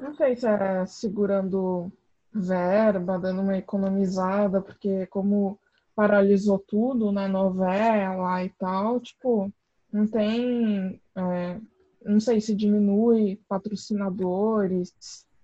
Não 0.00 0.14
sei 0.14 0.36
se 0.36 0.46
é 0.46 0.84
segurando 0.86 1.90
verba, 2.32 3.18
dando 3.18 3.40
uma 3.40 3.56
economizada, 3.56 4.60
porque 4.60 5.06
como 5.06 5.58
paralisou 5.94 6.58
tudo, 6.58 7.10
né, 7.10 7.26
novela 7.26 8.44
e 8.44 8.50
tal, 8.50 9.00
tipo, 9.00 9.50
não 9.90 10.06
tem, 10.06 11.00
é, 11.16 11.58
não 12.04 12.20
sei 12.20 12.40
se 12.40 12.54
diminui 12.54 13.40
patrocinadores. 13.48 14.94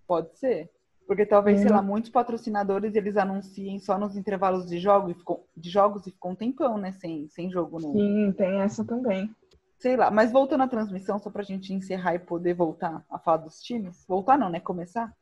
Pode 0.07 0.39
ser. 0.39 0.71
Porque 1.07 1.27
talvez, 1.27 1.61
sei 1.61 1.69
Uhum. 1.69 1.77
lá, 1.77 1.83
muitos 1.83 2.11
patrocinadores 2.11 2.95
eles 2.95 3.17
anunciem 3.17 3.79
só 3.79 3.99
nos 3.99 4.17
intervalos 4.17 4.67
de, 4.67 4.79
jogo 4.79 5.11
e 5.11 5.15
ficam, 5.15 5.41
de 5.57 5.69
jogos 5.69 6.07
e 6.07 6.11
ficam 6.11 6.31
um 6.31 6.35
tempão, 6.37 6.79
né? 6.79 6.93
Sem, 6.93 7.29
sem 7.29 7.51
jogo 7.51 7.79
no. 7.81 7.93
Sim, 7.93 8.33
tem 8.37 8.61
essa 8.61 8.85
também. 8.85 9.31
Sei 9.79 9.97
lá. 9.97 10.11
Mas 10.11 10.31
voltando 10.31 10.63
à 10.63 10.69
transmissão, 10.69 11.19
só 11.19 11.29
pra 11.29 11.43
gente 11.43 11.75
encerrar 11.75 12.15
e 12.15 12.19
poder 12.21 12.55
voltar 12.55 13.05
a 13.11 13.19
falar 13.19 13.39
dos 13.39 13.61
times. 13.61 14.05
Voltar 14.07 14.39
não, 14.39 14.49
né? 14.49 14.61
Começar. 14.61 15.13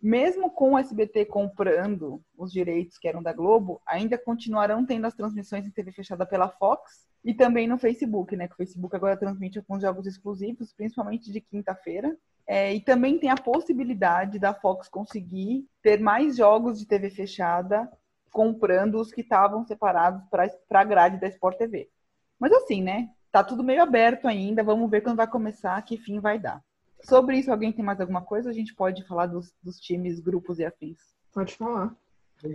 Mesmo 0.00 0.50
com 0.50 0.72
o 0.72 0.78
SBT 0.78 1.26
comprando 1.26 2.20
os 2.36 2.52
direitos 2.52 2.98
que 2.98 3.06
eram 3.06 3.22
da 3.22 3.32
Globo, 3.32 3.80
ainda 3.86 4.18
continuarão 4.18 4.84
tendo 4.84 5.06
as 5.06 5.14
transmissões 5.14 5.66
em 5.66 5.70
TV 5.70 5.92
fechada 5.92 6.26
pela 6.26 6.48
Fox 6.48 7.06
e 7.24 7.32
também 7.34 7.68
no 7.68 7.78
Facebook, 7.78 8.34
né? 8.36 8.48
Que 8.48 8.54
o 8.54 8.56
Facebook 8.56 8.94
agora 8.96 9.16
transmite 9.16 9.58
alguns 9.58 9.82
jogos 9.82 10.06
exclusivos, 10.06 10.72
principalmente 10.72 11.30
de 11.30 11.40
quinta-feira. 11.40 12.16
É, 12.46 12.74
e 12.74 12.80
também 12.80 13.18
tem 13.18 13.30
a 13.30 13.36
possibilidade 13.36 14.38
da 14.38 14.52
Fox 14.52 14.88
conseguir 14.88 15.66
ter 15.80 16.00
mais 16.00 16.36
jogos 16.36 16.78
de 16.78 16.86
TV 16.86 17.08
fechada 17.10 17.90
comprando 18.32 18.98
os 18.98 19.12
que 19.12 19.20
estavam 19.20 19.64
separados 19.64 20.22
para 20.30 20.80
a 20.80 20.84
grade 20.84 21.20
da 21.20 21.28
Sport 21.28 21.58
TV. 21.58 21.88
Mas 22.38 22.52
assim, 22.52 22.82
né? 22.82 23.10
Tá 23.30 23.44
tudo 23.44 23.62
meio 23.62 23.82
aberto 23.82 24.26
ainda. 24.26 24.64
Vamos 24.64 24.90
ver 24.90 25.02
quando 25.02 25.18
vai 25.18 25.26
começar, 25.26 25.80
que 25.82 25.96
fim 25.96 26.18
vai 26.18 26.38
dar. 26.38 26.62
Sobre 27.02 27.36
isso, 27.36 27.50
alguém 27.50 27.72
tem 27.72 27.84
mais 27.84 28.00
alguma 28.00 28.22
coisa? 28.22 28.50
A 28.50 28.52
gente 28.52 28.74
pode 28.74 29.06
falar 29.06 29.26
dos, 29.26 29.52
dos 29.62 29.78
times, 29.78 30.18
grupos 30.18 30.58
e 30.58 30.64
afins. 30.64 30.98
Pode 31.32 31.54
falar. 31.54 31.94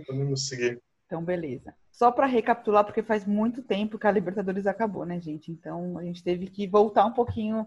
Vamos 0.08 0.48
seguir. 0.48 0.80
Então, 1.06 1.24
beleza. 1.24 1.74
Só 1.90 2.12
para 2.12 2.26
recapitular, 2.26 2.84
porque 2.84 3.02
faz 3.02 3.24
muito 3.24 3.62
tempo 3.62 3.98
que 3.98 4.06
a 4.06 4.10
Libertadores 4.10 4.66
acabou, 4.66 5.04
né, 5.04 5.20
gente? 5.20 5.50
Então, 5.50 5.98
a 5.98 6.02
gente 6.02 6.22
teve 6.22 6.48
que 6.48 6.66
voltar 6.66 7.04
um 7.06 7.12
pouquinho 7.12 7.66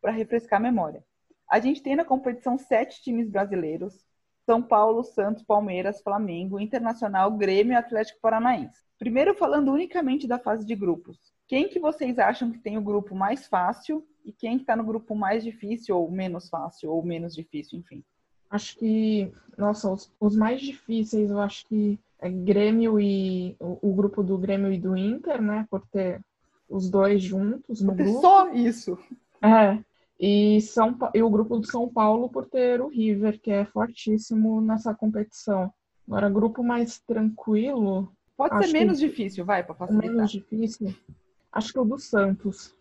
para 0.00 0.10
refrescar 0.10 0.58
a 0.58 0.62
memória. 0.62 1.04
A 1.52 1.60
gente 1.60 1.82
tem 1.82 1.94
na 1.94 2.02
competição 2.02 2.56
sete 2.56 3.02
times 3.02 3.28
brasileiros: 3.28 4.06
São 4.46 4.62
Paulo, 4.62 5.04
Santos, 5.04 5.42
Palmeiras, 5.42 6.00
Flamengo, 6.00 6.58
Internacional, 6.58 7.30
Grêmio 7.30 7.74
e 7.74 7.76
Atlético 7.76 8.20
Paranaense. 8.22 8.80
Primeiro, 8.98 9.34
falando 9.34 9.70
unicamente 9.70 10.26
da 10.26 10.38
fase 10.38 10.64
de 10.64 10.74
grupos. 10.74 11.18
Quem 11.46 11.68
que 11.68 11.78
vocês 11.78 12.18
acham 12.18 12.50
que 12.50 12.58
tem 12.58 12.78
o 12.78 12.82
grupo 12.82 13.14
mais 13.14 13.46
fácil 13.46 14.02
e 14.24 14.32
quem 14.32 14.56
que 14.56 14.62
está 14.62 14.74
no 14.74 14.82
grupo 14.82 15.14
mais 15.14 15.44
difícil 15.44 15.94
ou 15.94 16.10
menos 16.10 16.48
fácil 16.48 16.90
ou 16.90 17.04
menos 17.04 17.34
difícil, 17.34 17.80
enfim? 17.80 18.02
Acho 18.48 18.78
que, 18.78 19.30
nossa, 19.58 19.90
os, 19.90 20.10
os 20.18 20.34
mais 20.34 20.58
difíceis, 20.58 21.30
eu 21.30 21.38
acho 21.38 21.66
que 21.66 21.98
é 22.18 22.30
Grêmio 22.30 22.98
e 22.98 23.54
o, 23.60 23.90
o 23.90 23.92
grupo 23.92 24.22
do 24.22 24.38
Grêmio 24.38 24.72
e 24.72 24.78
do 24.78 24.96
Inter, 24.96 25.42
né? 25.42 25.66
Por 25.68 25.86
ter 25.88 26.18
os 26.66 26.88
dois 26.88 27.22
juntos 27.22 27.82
no 27.82 27.94
grupo. 27.94 28.22
Só 28.22 28.50
isso. 28.54 28.98
É. 29.42 29.78
E, 30.24 30.60
São, 30.60 30.96
e 31.12 31.20
o 31.20 31.28
grupo 31.28 31.58
do 31.58 31.66
São 31.66 31.88
Paulo 31.88 32.28
por 32.28 32.46
ter 32.46 32.80
o 32.80 32.86
River, 32.86 33.40
que 33.40 33.50
é 33.50 33.64
fortíssimo 33.64 34.60
nessa 34.60 34.94
competição. 34.94 35.72
Agora, 36.06 36.30
grupo 36.30 36.62
mais 36.62 37.00
tranquilo, 37.00 38.12
Pode 38.36 38.56
ser 38.58 38.66
que- 38.66 38.72
menos 38.72 39.00
difícil, 39.00 39.44
vai, 39.44 39.64
para 39.64 39.74
facilitar. 39.74 40.10
menos 40.12 40.30
difícil, 40.30 40.94
acho 41.50 41.72
que 41.72 41.78
o 41.80 41.84
do 41.84 41.98
Santos. 41.98 42.72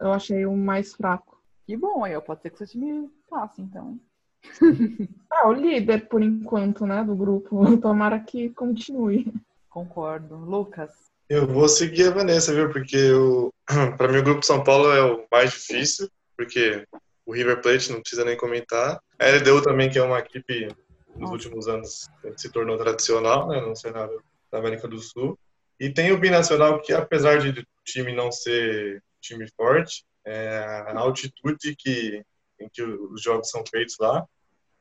Eu 0.00 0.12
achei 0.12 0.44
o 0.44 0.56
mais 0.56 0.92
fraco. 0.94 1.40
Que 1.66 1.76
bom, 1.76 2.04
aí 2.04 2.20
pode 2.20 2.42
ser 2.42 2.50
que 2.50 2.58
seu 2.58 2.66
time 2.66 3.08
passe, 3.30 3.62
então. 3.62 3.98
Ah, 5.30 5.48
o 5.48 5.52
líder, 5.52 6.08
por 6.08 6.20
enquanto, 6.22 6.84
né, 6.84 7.04
do 7.04 7.14
grupo. 7.14 7.60
Tomara 7.80 8.18
que 8.20 8.50
continue. 8.50 9.32
Concordo. 9.70 10.34
Lucas, 10.36 10.90
Eu 11.28 11.46
vou 11.46 11.68
seguir 11.68 12.08
a 12.08 12.10
Vanessa, 12.14 12.52
viu? 12.52 12.70
Porque 12.70 13.12
o, 13.12 13.50
para 13.96 14.08
mim 14.10 14.18
o 14.18 14.22
grupo 14.24 14.40
de 14.40 14.46
São 14.46 14.62
Paulo 14.64 14.90
é 14.90 15.02
o 15.12 15.24
mais 15.30 15.50
difícil, 15.52 16.08
porque 16.42 16.84
o 17.24 17.32
River 17.32 17.60
Plate 17.60 17.92
não 17.92 18.00
precisa 18.00 18.24
nem 18.24 18.36
comentar. 18.36 19.00
A 19.18 19.28
LDU 19.28 19.62
também, 19.62 19.88
que 19.88 19.98
é 19.98 20.02
uma 20.02 20.18
equipe 20.18 20.68
nos 21.14 21.30
últimos 21.30 21.68
anos 21.68 22.08
se 22.36 22.50
tornou 22.50 22.76
tradicional, 22.76 23.46
né, 23.48 23.60
no 23.60 23.76
cenário 23.76 24.22
da 24.50 24.58
América 24.58 24.88
do 24.88 24.98
Sul. 24.98 25.38
E 25.78 25.90
tem 25.90 26.10
o 26.12 26.18
Binacional, 26.18 26.80
que 26.80 26.92
apesar 26.92 27.38
de 27.38 27.60
o 27.60 27.66
time 27.84 28.12
não 28.12 28.32
ser 28.32 29.02
time 29.20 29.46
forte, 29.56 30.04
é, 30.24 30.58
a 30.88 30.98
altitude 30.98 31.76
que, 31.76 32.22
em 32.60 32.68
que 32.72 32.82
os 32.82 33.22
jogos 33.22 33.50
são 33.50 33.64
feitos 33.68 33.96
lá 34.00 34.26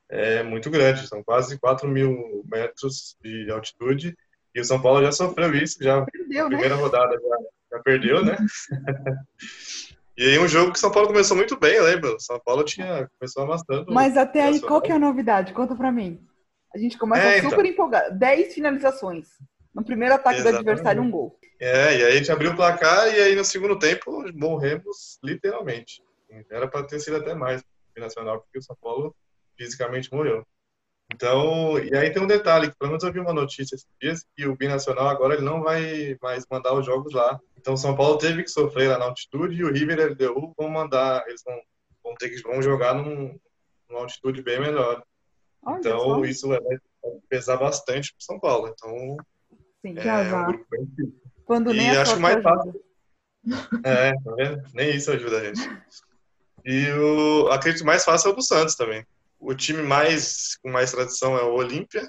é 0.10 0.44
muito 0.44 0.70
grande, 0.70 1.08
são 1.08 1.24
quase 1.24 1.58
4 1.58 1.88
mil 1.88 2.44
metros 2.46 3.16
de 3.22 3.50
altitude. 3.50 4.16
E 4.54 4.60
o 4.60 4.66
São 4.66 4.82
Paulo 4.82 5.02
já 5.02 5.12
sofreu 5.12 5.56
isso, 5.56 5.82
já 5.82 6.02
perdeu, 6.02 6.44
né? 6.44 6.50
primeira 6.50 6.76
rodada 6.76 7.14
já, 7.14 7.38
já 7.72 7.84
perdeu, 7.84 8.26
né? 8.26 8.36
e 10.18 10.24
aí 10.24 10.40
um 10.40 10.48
jogo 10.48 10.72
que 10.72 10.80
São 10.80 10.92
Paulo 10.92 11.08
começou 11.08 11.36
muito 11.38 11.58
bem, 11.58 11.80
lembra? 11.82 12.16
São 12.20 12.40
Paulo 12.40 12.64
tinha 12.64 13.10
começou 13.20 13.44
amassando. 13.44 13.92
Mas 13.92 14.18
até 14.18 14.44
aí, 14.44 14.60
qual 14.60 14.82
que 14.82 14.92
é 14.92 14.96
a 14.96 15.00
novidade? 15.00 15.54
Conta 15.54 15.76
pra 15.76 15.92
mim. 15.92 16.20
A 16.74 16.78
gente 16.78 16.98
começa 16.98 17.24
É, 17.28 17.38
então. 17.40 17.50
super 17.50 17.66
empolgado. 17.66 18.18
10 18.18 18.54
finalizações. 18.54 19.28
No 19.74 19.84
primeiro 19.84 20.16
ataque 20.16 20.38
Exatamente. 20.40 20.64
do 20.64 20.70
adversário, 20.70 21.02
um 21.02 21.10
gol. 21.12 21.38
É, 21.60 21.98
e 21.98 22.04
aí 22.04 22.12
a 22.12 22.16
gente 22.16 22.32
abriu 22.32 22.52
o 22.52 22.56
placar 22.56 23.08
e 23.14 23.20
aí 23.22 23.36
no 23.36 23.46
segundo 23.46 23.78
tempo 23.78 24.24
morremos 24.34 25.18
literalmente. 25.24 26.02
Era 26.50 26.68
para 26.68 26.84
ter 26.84 27.00
sido 27.00 27.18
até 27.18 27.34
mais 27.34 27.64
nacional 27.98 28.42
porque 28.42 28.58
o 28.58 28.62
São 28.62 28.76
Paulo 28.82 29.16
fisicamente 29.58 30.12
morreu. 30.14 30.46
Então, 31.14 31.78
e 31.80 31.96
aí 31.96 32.12
tem 32.12 32.22
um 32.22 32.28
detalhe, 32.28 32.70
que 32.70 32.78
pelo 32.78 32.92
menos 32.92 33.04
eu 33.04 33.12
vi 33.12 33.20
uma 33.20 33.34
notícia 33.34 33.76
esses 33.76 33.88
dias 34.02 34.26
que 34.36 34.48
o 34.48 34.56
Binacional 34.56 35.08
agora 35.08 35.34
ele 35.34 35.44
não 35.44 35.62
vai 35.62 36.18
mais 36.22 36.46
mandar 36.50 36.74
os 36.74 36.86
jogos 36.86 37.14
lá. 37.14 37.40
Então, 37.58 37.76
São 37.76 37.96
Paulo 37.96 38.18
teve 38.18 38.44
que 38.44 38.50
sofrer 38.50 38.90
lá 38.90 38.98
na 38.98 39.06
altitude 39.06 39.56
e 39.56 39.64
o 39.64 39.72
River 39.72 40.00
e 40.00 40.04
o 40.26 40.32
LDU 40.32 40.54
vão 40.58 40.70
mandar, 40.70 41.24
eles 41.28 41.44
vão, 41.46 41.60
vão 42.04 42.16
ter 42.16 42.30
que 42.30 42.42
vão 42.42 42.62
jogar 42.62 42.94
num, 42.96 43.38
numa 43.90 44.02
altitude 44.02 44.42
bem 44.42 44.60
melhor. 44.60 45.04
Olha 45.64 45.78
Então, 45.80 46.00
só. 46.00 46.26
isso 46.26 46.48
vai 46.48 46.60
vai 46.60 46.80
pesar 47.30 47.58
bastante 47.58 48.14
para 48.14 48.22
São 48.26 48.40
Paulo. 48.40 48.68
Então, 48.74 49.18
Sim. 49.82 49.96
Que 49.96 50.08
é 50.08 50.14
um 50.14 50.16
azar. 50.16 50.48
grupo 50.48 50.66
bem 50.70 50.86
difícil. 50.86 51.22
Quando 51.46 51.74
nem 51.74 51.88
e 51.88 51.98
a 51.98 52.02
acho 52.02 52.12
sorte 52.12 52.22
mais 52.22 52.46
ajuda. 52.46 52.80
É, 53.84 54.12
tá 54.14 54.36
vendo? 54.36 54.64
Nem 54.74 54.96
isso 54.96 55.12
ajuda 55.12 55.38
a 55.40 55.44
gente. 55.44 55.62
E 56.64 56.92
o 56.92 57.48
acredito 57.52 57.84
mais 57.86 58.06
fácil 58.06 58.30
é 58.30 58.34
o 58.34 58.36
do 58.36 58.42
Santos 58.44 58.76
também. 58.76 59.06
O 59.42 59.56
time 59.56 59.82
mais 59.82 60.56
com 60.62 60.70
mais 60.70 60.92
tradição 60.92 61.36
é 61.36 61.42
o 61.44 61.56
Olímpia, 61.56 62.08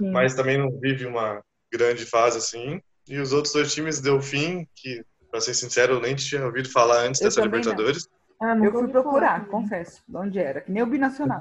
mas 0.00 0.34
também 0.34 0.58
não 0.58 0.70
vive 0.80 1.06
uma 1.06 1.40
grande 1.72 2.04
fase 2.04 2.38
assim. 2.38 2.82
E 3.06 3.18
os 3.18 3.32
outros 3.32 3.54
dois 3.54 3.72
times 3.72 4.00
Delfim, 4.00 4.66
que 4.74 5.02
para 5.30 5.40
ser 5.40 5.54
sincero, 5.54 5.94
eu 5.94 6.00
nem 6.00 6.16
tinha 6.16 6.44
ouvido 6.44 6.68
falar 6.68 7.02
antes 7.02 7.20
Eu 7.20 7.28
dessa. 7.28 7.42
Libertadores. 7.42 8.08
Ah, 8.40 8.56
Eu 8.56 8.70
fui 8.72 8.72
falar 8.72 8.88
procurar, 8.88 9.34
também. 9.46 9.50
confesso, 9.50 10.02
de 10.06 10.16
onde 10.16 10.38
era. 10.38 10.60
Que 10.62 10.70
nem 10.72 10.82
o 10.82 10.86
Binacional. 10.86 11.40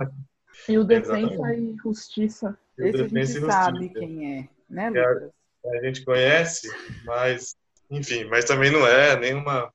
E 0.69 0.77
o 0.77 0.83
Defensa 0.83 1.53
e 1.53 1.75
Justiça. 1.81 2.57
E 2.77 2.87
Esse 2.87 3.01
a 3.03 3.07
gente 3.07 3.39
sabe 3.45 3.89
quem 3.89 4.39
é, 4.39 4.49
né, 4.69 4.85
É. 4.85 4.89
Lucas? 4.89 5.31
A 5.65 5.85
gente 5.85 6.05
conhece, 6.05 6.69
mas 7.05 7.55
enfim, 7.89 8.25
mas 8.25 8.45
também 8.45 8.71
não 8.71 8.85
é 8.85 9.17
nenhuma 9.19 9.71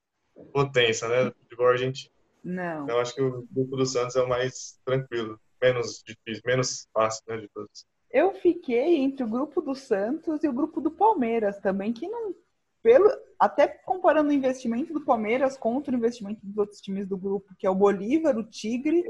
potência, 0.52 1.08
né, 1.08 1.24
do 1.24 1.34
futebol 1.34 1.66
argentino. 1.68 2.12
Não. 2.42 2.84
Então 2.84 2.98
acho 2.98 3.14
que 3.14 3.22
o 3.22 3.46
grupo 3.50 3.76
do 3.76 3.86
Santos 3.86 4.16
é 4.16 4.22
o 4.22 4.28
mais 4.28 4.78
tranquilo, 4.84 5.38
menos 5.62 6.02
difícil, 6.04 6.42
menos 6.44 6.88
fácil, 6.92 7.22
né, 7.28 7.36
de 7.36 7.48
todos. 7.48 7.86
Eu 8.10 8.34
fiquei 8.34 8.96
entre 8.96 9.24
o 9.24 9.28
grupo 9.28 9.62
do 9.62 9.74
Santos 9.74 10.44
e 10.44 10.48
o 10.48 10.52
grupo 10.52 10.80
do 10.80 10.90
Palmeiras 10.90 11.58
também, 11.58 11.92
que 11.92 12.06
não. 12.06 12.34
Pelo, 12.82 13.08
até 13.38 13.68
comparando 13.68 14.30
o 14.30 14.32
investimento 14.32 14.92
do 14.92 15.04
Palmeiras 15.04 15.56
contra 15.56 15.94
o 15.94 15.96
investimento 15.96 16.44
dos 16.44 16.58
outros 16.58 16.80
times 16.80 17.06
do 17.06 17.16
grupo, 17.16 17.54
que 17.56 17.66
é 17.66 17.70
o 17.70 17.74
Bolívar, 17.74 18.36
o 18.36 18.42
Tigre 18.42 19.04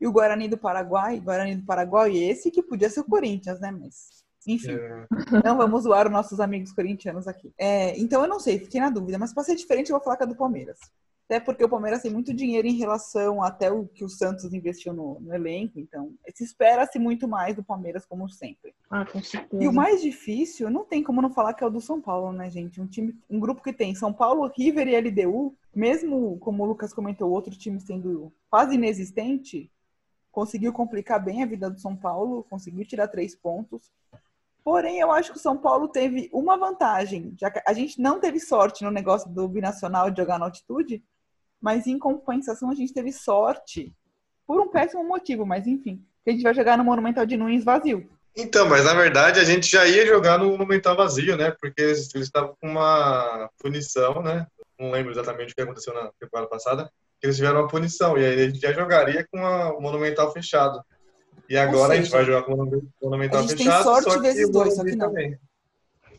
e 0.00 0.06
o 0.06 0.12
Guarani 0.12 0.48
do 0.48 0.58
Paraguai. 0.58 1.20
Guarani 1.20 1.56
do 1.56 1.64
Paraguai 1.64 2.10
e 2.10 2.24
esse 2.24 2.50
que 2.50 2.62
podia 2.62 2.90
ser 2.90 3.00
o 3.00 3.04
Corinthians, 3.04 3.60
né? 3.60 3.70
Mas, 3.70 4.24
enfim, 4.46 4.72
É, 4.72 5.06
não 5.44 5.56
vamos 5.56 5.84
zoar 5.84 6.06
os 6.06 6.12
nossos 6.12 6.40
amigos 6.40 6.72
corintianos 6.72 7.28
aqui. 7.28 7.54
É, 7.56 7.96
então 7.98 8.22
eu 8.22 8.28
não 8.28 8.40
sei, 8.40 8.58
fiquei 8.58 8.80
na 8.80 8.90
dúvida, 8.90 9.18
mas 9.18 9.32
para 9.32 9.44
ser 9.44 9.54
diferente, 9.54 9.90
eu 9.90 9.96
vou 9.96 10.04
falar 10.04 10.16
que 10.16 10.24
é 10.24 10.26
do 10.26 10.36
Palmeiras. 10.36 10.78
Até 11.24 11.40
porque 11.40 11.64
o 11.64 11.68
Palmeiras 11.68 12.02
tem 12.02 12.10
muito 12.10 12.34
dinheiro 12.34 12.66
em 12.66 12.76
relação 12.76 13.42
até 13.42 13.70
o 13.70 13.86
que 13.86 14.04
o 14.04 14.08
Santos 14.08 14.52
investiu 14.52 14.92
no, 14.92 15.18
no 15.20 15.34
elenco, 15.34 15.78
então 15.78 16.12
se 16.34 16.44
espera-se 16.44 16.98
muito 16.98 17.26
mais 17.26 17.56
do 17.56 17.64
Palmeiras, 17.64 18.04
como 18.04 18.28
sempre. 18.28 18.74
Ah, 18.90 19.06
com 19.06 19.22
certeza. 19.22 19.62
E 19.62 19.66
o 19.66 19.72
mais 19.72 20.02
difícil, 20.02 20.68
não 20.68 20.84
tem 20.84 21.02
como 21.02 21.22
não 21.22 21.32
falar 21.32 21.54
que 21.54 21.64
é 21.64 21.66
o 21.66 21.70
do 21.70 21.80
São 21.80 22.00
Paulo, 22.00 22.32
né, 22.32 22.50
gente? 22.50 22.80
Um 22.80 22.86
time, 22.86 23.16
um 23.30 23.40
grupo 23.40 23.62
que 23.62 23.72
tem 23.72 23.94
São 23.94 24.12
Paulo, 24.12 24.50
River 24.54 24.88
e 24.88 25.00
LDU, 25.00 25.56
mesmo 25.74 26.38
como 26.38 26.62
o 26.62 26.66
Lucas 26.66 26.92
comentou, 26.92 27.30
outro 27.30 27.56
time 27.56 27.80
sendo 27.80 28.30
quase 28.50 28.74
inexistente, 28.74 29.72
conseguiu 30.30 30.72
complicar 30.72 31.22
bem 31.22 31.42
a 31.42 31.46
vida 31.46 31.70
do 31.70 31.80
São 31.80 31.96
Paulo, 31.96 32.44
conseguiu 32.50 32.84
tirar 32.84 33.08
três 33.08 33.34
pontos. 33.34 33.90
Porém, 34.64 35.00
eu 35.00 35.10
acho 35.10 35.32
que 35.32 35.38
o 35.38 35.42
São 35.42 35.56
Paulo 35.56 35.88
teve 35.88 36.30
uma 36.32 36.56
vantagem, 36.56 37.34
já 37.38 37.50
que 37.50 37.60
a 37.66 37.72
gente 37.72 38.00
não 38.00 38.20
teve 38.20 38.38
sorte 38.38 38.84
no 38.84 38.90
negócio 38.90 39.28
do 39.30 39.48
binacional 39.48 40.10
de 40.10 40.20
jogar 40.20 40.38
na 40.38 40.46
altitude, 40.46 41.02
mas 41.62 41.86
em 41.86 41.98
compensação 41.98 42.68
a 42.70 42.74
gente 42.74 42.92
teve 42.92 43.12
sorte 43.12 43.92
por 44.46 44.60
um 44.60 44.68
péssimo 44.68 45.04
motivo, 45.04 45.46
mas 45.46 45.66
enfim, 45.66 46.04
que 46.24 46.30
a 46.30 46.32
gente 46.32 46.42
vai 46.42 46.52
jogar 46.52 46.76
no 46.76 46.84
Monumental 46.84 47.24
de 47.24 47.36
Nunes 47.36 47.64
vazio. 47.64 48.08
Então, 48.36 48.68
mas 48.68 48.84
na 48.84 48.94
verdade 48.94 49.38
a 49.38 49.44
gente 49.44 49.70
já 49.70 49.86
ia 49.86 50.06
jogar 50.06 50.38
no 50.38 50.50
Monumental 50.50 50.96
vazio, 50.96 51.36
né? 51.36 51.54
Porque 51.60 51.80
eles 51.80 52.12
estavam 52.14 52.56
com 52.60 52.68
uma 52.68 53.48
punição, 53.58 54.22
né? 54.22 54.46
Não 54.78 54.90
lembro 54.90 55.12
exatamente 55.12 55.52
o 55.52 55.54
que 55.54 55.62
aconteceu 55.62 55.94
na 55.94 56.10
temporada 56.18 56.48
passada. 56.48 56.90
que 57.20 57.26
Eles 57.26 57.36
tiveram 57.36 57.60
uma 57.60 57.68
punição 57.68 58.18
e 58.18 58.24
aí 58.24 58.40
a 58.42 58.48
gente 58.48 58.58
já 58.58 58.72
jogaria 58.72 59.24
com 59.30 59.38
a- 59.46 59.72
o 59.76 59.80
Monumental 59.80 60.32
fechado. 60.32 60.82
E 61.48 61.56
agora 61.56 61.90
seja, 61.90 61.92
a 61.92 62.02
gente 62.02 62.10
vai 62.10 62.24
jogar 62.24 62.42
com 62.42 62.54
o 62.54 62.82
Monumental 63.02 63.38
a 63.38 63.42
gente 63.42 63.54
tem 63.56 63.66
fechado. 63.66 63.84
sorte 63.84 64.04
só 64.10 64.16
que 64.16 64.22
desses 64.22 64.50
dois, 64.50 64.74
só 64.74 64.82
que 64.82 64.96
não. 64.96 65.06
também. 65.08 65.38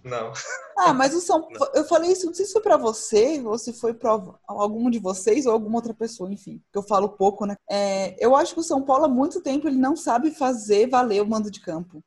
Não. 0.03 0.33
Ah, 0.77 0.93
mas 0.93 1.13
o 1.13 1.22
São 1.22 1.48
eu 1.74 1.86
falei 1.86 2.12
isso, 2.12 2.25
não 2.25 2.33
sei 2.33 2.45
se 2.45 2.53
foi 2.53 2.62
pra 2.62 2.77
você 2.77 3.41
ou 3.45 3.57
se 3.57 3.72
foi 3.74 3.93
pra 3.93 4.19
algum 4.48 4.89
de 4.89 5.00
vocês 5.00 5.45
ou 5.45 5.53
alguma 5.53 5.77
outra 5.77 5.93
pessoa, 5.93 6.31
enfim, 6.31 6.62
que 6.72 6.77
eu 6.77 6.83
falo 6.83 7.10
pouco, 7.10 7.45
né? 7.45 7.55
É, 7.69 8.15
eu 8.24 8.36
acho 8.36 8.53
que 8.53 8.60
o 8.60 8.63
São 8.63 8.81
Paulo 8.81 9.05
há 9.05 9.10
muito 9.10 9.41
tempo 9.41 9.67
ele 9.67 9.77
não 9.77 9.95
sabe 9.95 10.31
fazer 10.31 10.89
valer 10.89 11.22
o 11.22 11.27
mando 11.27 11.50
de 11.50 11.62
campo. 11.62 12.03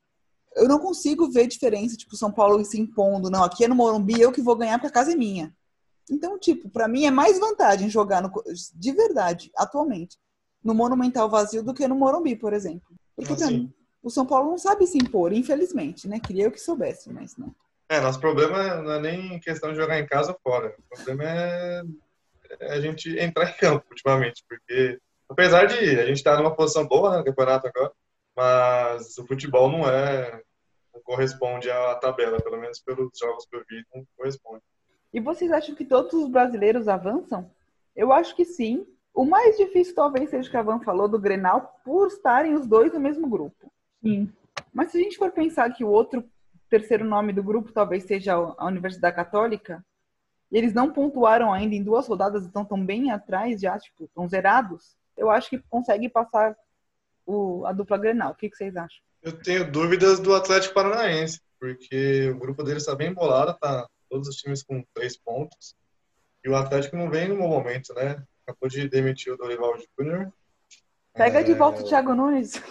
Eu 0.54 0.68
não 0.68 0.78
consigo 0.78 1.30
ver 1.30 1.46
diferença, 1.46 1.96
tipo, 1.96 2.14
o 2.14 2.18
São 2.18 2.32
Paulo 2.32 2.64
se 2.64 2.80
impondo, 2.80 3.30
não, 3.30 3.44
aqui 3.44 3.64
é 3.64 3.68
no 3.68 3.74
Morumbi, 3.74 4.20
eu 4.20 4.32
que 4.32 4.40
vou 4.40 4.56
ganhar 4.56 4.78
porque 4.78 4.88
a 4.88 4.90
casa 4.92 5.12
é 5.12 5.16
minha. 5.16 5.54
Então, 6.10 6.38
tipo, 6.38 6.70
pra 6.70 6.88
mim 6.88 7.04
é 7.04 7.10
mais 7.10 7.38
vantagem 7.38 7.90
jogar 7.90 8.22
no, 8.22 8.32
de 8.74 8.92
verdade, 8.92 9.50
atualmente, 9.56 10.16
no 10.62 10.74
Monumental 10.74 11.28
vazio 11.28 11.62
do 11.62 11.74
que 11.74 11.86
no 11.86 11.96
Morumbi, 11.96 12.36
por 12.36 12.52
exemplo. 12.52 12.96
Porque 13.14 13.32
Ah, 13.42 13.50
mim, 13.50 13.72
o 14.02 14.10
São 14.10 14.24
Paulo 14.24 14.50
não 14.50 14.58
sabe 14.58 14.86
se 14.86 14.96
impor, 14.96 15.32
infelizmente, 15.32 16.06
né? 16.06 16.20
Queria 16.20 16.44
eu 16.44 16.52
que 16.52 16.60
soubesse, 16.60 17.12
mas 17.12 17.36
não. 17.36 17.52
É, 17.88 18.00
nosso 18.00 18.20
problema 18.20 18.82
não 18.82 18.92
é 18.92 19.00
nem 19.00 19.38
questão 19.40 19.70
de 19.70 19.76
jogar 19.76 19.98
em 19.98 20.06
casa 20.06 20.32
ou 20.32 20.38
fora. 20.42 20.74
O 20.90 20.96
problema 20.96 21.24
é 21.24 21.82
é 22.60 22.72
a 22.72 22.80
gente 22.80 23.18
entrar 23.18 23.50
em 23.50 23.54
campo 23.54 23.84
ultimamente, 23.90 24.44
porque 24.48 24.98
apesar 25.28 25.66
de 25.66 25.74
a 25.98 26.06
gente 26.06 26.16
estar 26.16 26.36
numa 26.36 26.54
posição 26.54 26.86
boa 26.86 27.10
né, 27.10 27.18
no 27.18 27.24
campeonato 27.24 27.66
agora, 27.66 27.92
mas 28.36 29.16
o 29.18 29.26
futebol 29.26 29.70
não 29.70 29.88
é 29.88 30.42
não 30.94 31.02
corresponde 31.02 31.70
à 31.70 31.94
tabela, 31.96 32.40
pelo 32.40 32.58
menos 32.58 32.80
pelos 32.80 33.10
jogos 33.18 33.46
que 33.46 33.56
eu 33.56 33.64
vi, 33.68 33.84
não 33.94 34.04
corresponde. 34.16 34.62
E 35.12 35.20
vocês 35.20 35.50
acham 35.52 35.74
que 35.74 35.84
todos 35.84 36.12
os 36.14 36.28
brasileiros 36.28 36.88
avançam? 36.88 37.50
Eu 37.94 38.12
acho 38.12 38.34
que 38.34 38.44
sim. 38.44 38.86
O 39.14 39.24
mais 39.24 39.56
difícil 39.56 39.94
talvez 39.94 40.30
seja 40.30 40.48
o 40.48 40.50
que 40.50 40.56
a 40.56 40.62
Van 40.62 40.80
falou 40.80 41.08
do 41.08 41.18
Grenal, 41.18 41.80
por 41.84 42.08
estarem 42.08 42.54
os 42.54 42.66
dois 42.66 42.92
no 42.92 43.00
mesmo 43.00 43.28
grupo. 43.28 43.72
Sim. 44.02 44.30
Mas 44.72 44.90
se 44.90 44.98
a 44.98 45.00
gente 45.00 45.16
for 45.16 45.30
pensar 45.30 45.70
que 45.72 45.84
o 45.84 45.88
outro 45.88 46.24
terceiro 46.68 47.04
nome 47.04 47.32
do 47.32 47.42
grupo 47.42 47.72
talvez 47.72 48.04
seja 48.04 48.34
a 48.34 48.66
Universidade 48.66 49.16
Católica, 49.16 49.84
eles 50.50 50.72
não 50.72 50.92
pontuaram 50.92 51.52
ainda 51.52 51.74
em 51.74 51.82
duas 51.82 52.06
rodadas, 52.06 52.44
então 52.44 52.62
estão 52.62 52.84
bem 52.84 53.10
atrás 53.10 53.60
já, 53.60 53.78
tipo, 53.78 54.04
estão 54.04 54.28
zerados, 54.28 54.96
eu 55.16 55.30
acho 55.30 55.50
que 55.50 55.58
consegue 55.70 56.08
passar 56.08 56.56
o- 57.26 57.64
a 57.66 57.72
dupla 57.72 57.98
Grenal. 57.98 58.32
O 58.32 58.34
que, 58.34 58.48
que 58.50 58.56
vocês 58.56 58.76
acham? 58.76 58.98
Eu 59.22 59.32
tenho 59.32 59.70
dúvidas 59.70 60.20
do 60.20 60.34
Atlético 60.34 60.74
Paranaense, 60.74 61.40
porque 61.58 62.30
o 62.30 62.38
grupo 62.38 62.62
deles 62.62 62.82
está 62.84 62.94
bem 62.94 63.12
bolado, 63.12 63.56
tá 63.58 63.88
todos 64.08 64.28
os 64.28 64.36
times 64.36 64.62
com 64.62 64.84
três 64.94 65.16
pontos, 65.16 65.74
e 66.44 66.48
o 66.48 66.54
Atlético 66.54 66.96
não 66.96 67.10
vem 67.10 67.28
no 67.28 67.36
bom 67.38 67.48
momento, 67.48 67.92
né? 67.94 68.22
Acabou 68.46 68.68
de 68.68 68.88
demitir 68.88 69.32
o 69.32 69.36
Dorival 69.36 69.74
Júnior. 69.98 70.32
Pega 71.12 71.42
de 71.42 71.52
É, 71.52 71.54
volta 71.56 71.82
o 71.82 71.84
Thiago 71.84 72.14
Nunes. 72.14 72.62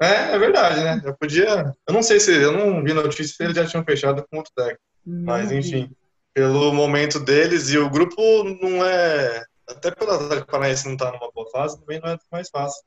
É, 0.00 0.34
é 0.34 0.38
verdade, 0.38 0.80
né? 0.82 1.00
Eu 1.04 1.16
podia. 1.16 1.72
Eu 1.86 1.94
não 1.94 2.02
sei 2.02 2.18
se. 2.20 2.32
Eu 2.32 2.52
não 2.52 2.82
vi 2.82 2.92
notícia 2.92 3.34
se 3.36 3.42
eles 3.42 3.56
já 3.56 3.64
tinham 3.66 3.84
fechado 3.84 4.26
com 4.28 4.38
outro 4.38 4.52
técnico. 4.54 4.80
Mas, 5.06 5.50
enfim, 5.52 5.90
pelo 6.32 6.72
momento 6.72 7.20
deles 7.20 7.70
e 7.70 7.78
o 7.78 7.88
grupo 7.90 8.16
não 8.60 8.84
é. 8.84 9.44
Até 9.68 9.90
pelo 9.90 10.10
Atlético 10.10 10.50
Paranaense 10.50 10.86
não 10.86 10.94
estar 10.94 11.12
numa 11.12 11.30
boa 11.32 11.48
fase, 11.50 11.78
também 11.80 12.00
não 12.00 12.10
é 12.10 12.18
mais 12.30 12.50
fácil. 12.50 12.82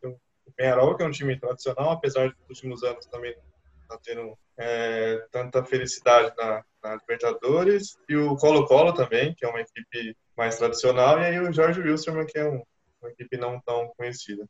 O 0.46 0.52
Penharol, 0.56 0.96
que 0.96 1.04
é 1.04 1.06
um 1.08 1.12
time 1.12 1.40
tradicional, 1.40 1.92
apesar 1.92 2.28
de 2.28 2.36
nos 2.48 2.50
últimos 2.58 2.84
anos 2.84 3.06
também 3.08 3.36
não 3.36 3.88
tá 3.98 4.00
tendo 4.04 4.38
é, 4.60 5.26
tanta 5.32 5.64
felicidade 5.64 6.32
na, 6.38 6.64
na 6.84 6.96
Libertadores, 6.96 7.96
e 8.10 8.16
o 8.16 8.36
Colo-Colo 8.36 8.94
também, 8.94 9.34
que 9.36 9.46
é 9.46 9.50
uma 9.50 9.62
equipe 9.62 10.16
mais 10.38 10.58
tradicional, 10.58 11.20
e 11.20 11.26
aí 11.26 11.40
o 11.40 11.52
Jorge 11.54 11.82
Wilstermann, 11.82 12.26
que 12.26 12.38
é 12.38 12.46
um- 12.48 12.64
uma 13.02 13.12
equipe 13.12 13.38
não 13.38 13.60
tão 13.62 13.92
conhecida. 13.98 14.46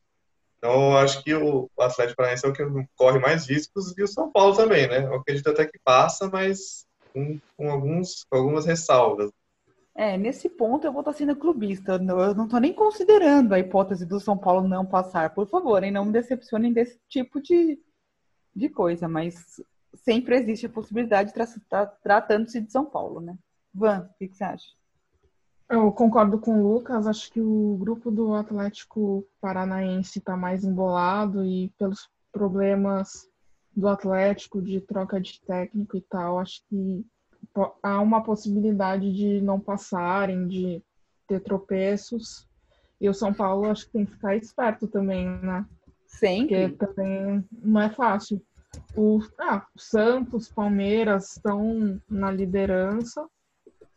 Então, 0.58 0.92
eu 0.92 0.98
acho 0.98 1.24
que 1.24 1.34
o 1.36 1.70
Atlético 1.80 2.18
Paranaense 2.18 2.46
é 2.46 2.50
o 2.50 2.54
que 2.54 2.64
corre 2.96 3.20
mais 3.20 3.48
riscos 3.48 3.96
e 3.98 4.04
o 4.04 4.08
São 4.08 4.32
Paulo 4.32 4.56
também, 4.56 4.88
né? 4.88 5.06
Eu 5.06 5.16
acredito 5.16 5.50
até 5.50 5.66
que 5.66 5.80
passa, 5.84 6.30
mas 6.30 6.86
com, 7.14 7.40
com 7.56 7.70
alguns, 7.72 8.26
com 8.30 8.38
algumas 8.38 8.66
ressalvas. 8.66 9.32
É, 9.96 10.16
nesse 10.18 10.48
ponto 10.50 10.86
eu 10.86 10.92
vou 10.92 11.02
estar 11.02 11.14
sendo 11.14 11.36
clubista. 11.36 11.94
Eu 11.94 12.00
não- 12.36 12.46
estou 12.46 12.60
nem 12.60 12.74
considerando 12.74 13.54
a 13.54 13.60
hipótese 13.60 14.06
do 14.06 14.20
São 14.20 14.38
Paulo 14.38 14.68
não 14.68 14.86
passar. 14.86 15.34
Por 15.34 15.48
favor, 15.48 15.84
hein, 15.84 15.92
não 15.92 16.06
me 16.06 16.12
decepcionem 16.12 16.74
desse 16.74 17.00
tipo 17.08 17.42
de, 17.42 17.80
de 18.56 18.70
coisa, 18.70 19.08
mas 19.08 19.62
sempre 19.96 20.36
existe 20.38 20.66
a 20.68 20.70
possibilidade, 20.70 21.34
tra 21.34 21.46
tra 21.70 21.86
tratando-se 21.88 22.62
de 22.62 22.72
São 22.72 22.86
Paulo, 22.86 23.22
né? 23.22 23.36
Van, 23.74 24.10
o 24.12 24.18
que, 24.18 24.28
que 24.28 24.36
você 24.38 24.44
acha? 24.44 24.68
Eu 25.70 25.92
concordo 25.92 26.40
com 26.40 26.62
o 26.62 26.74
Lucas, 26.74 27.08
acho 27.08 27.32
que 27.32 27.42
o 27.42 27.76
grupo 27.78 28.10
do 28.10 28.34
Atlético 28.34 29.28
Paranaense 29.42 30.20
está 30.20 30.38
mais 30.38 30.64
embolado 30.64 31.44
e 31.44 31.70
pelos 31.78 32.10
problemas 32.32 33.30
do 33.76 33.88
Atlético 33.88 34.62
de 34.62 34.80
troca 34.80 35.20
de 35.20 35.42
técnico 35.42 35.98
e 35.98 36.02
tal, 36.02 36.40
acho 36.40 36.64
que 36.70 37.06
há 37.84 38.00
uma 38.00 38.24
possibilidade 38.24 39.14
de 39.14 39.42
não 39.42 39.60
passarem, 39.60 40.48
de 40.48 40.82
ter 41.28 41.42
tropeços. 41.42 42.48
E 43.00 43.10
o 43.10 43.14
São 43.14 43.34
Paulo 43.34 43.70
acho 43.70 43.86
que 43.86 43.92
tem 43.92 44.06
que 44.06 44.14
ficar 44.14 44.36
esperto 44.36 44.88
também, 44.88 45.28
né? 45.42 45.66
Sempre. 46.08 46.70
Porque 46.70 46.86
também 46.86 47.46
não 47.52 47.82
é 47.82 47.90
fácil. 47.90 48.42
O, 48.96 49.20
ah, 49.40 49.66
o 49.76 49.80
Santos, 49.80 50.50
Palmeiras 50.50 51.36
estão 51.36 52.02
na 52.10 52.32
liderança 52.32 53.28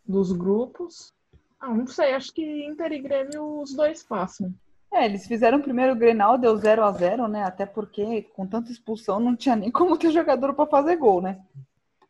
dos 0.07 0.33
grupos. 0.33 1.15
Ah, 1.61 1.69
não 1.75 1.87
sei, 1.87 2.15
acho 2.15 2.33
que 2.33 2.67
Inter 2.67 2.93
e 2.93 3.01
Grêmio 3.01 3.61
os 3.61 3.75
dois 3.75 4.03
passam. 4.03 4.55
É, 4.93 5.05
eles 5.05 5.27
fizeram 5.27 5.59
o 5.59 5.63
primeiro 5.63 5.95
Grenal, 5.95 6.37
deu 6.37 6.57
0 6.57 6.83
a 6.83 6.91
0 6.91 7.29
né? 7.29 7.45
Até 7.45 7.65
porque 7.65 8.23
com 8.35 8.47
tanta 8.47 8.73
expulsão 8.73 9.21
não 9.21 9.37
tinha 9.37 9.55
nem 9.55 9.71
como 9.73 9.97
ter 9.97 10.11
jogador 10.11 10.55
para 10.55 10.67
fazer 10.67 10.97
gol, 10.97 11.21
né? 11.23 11.41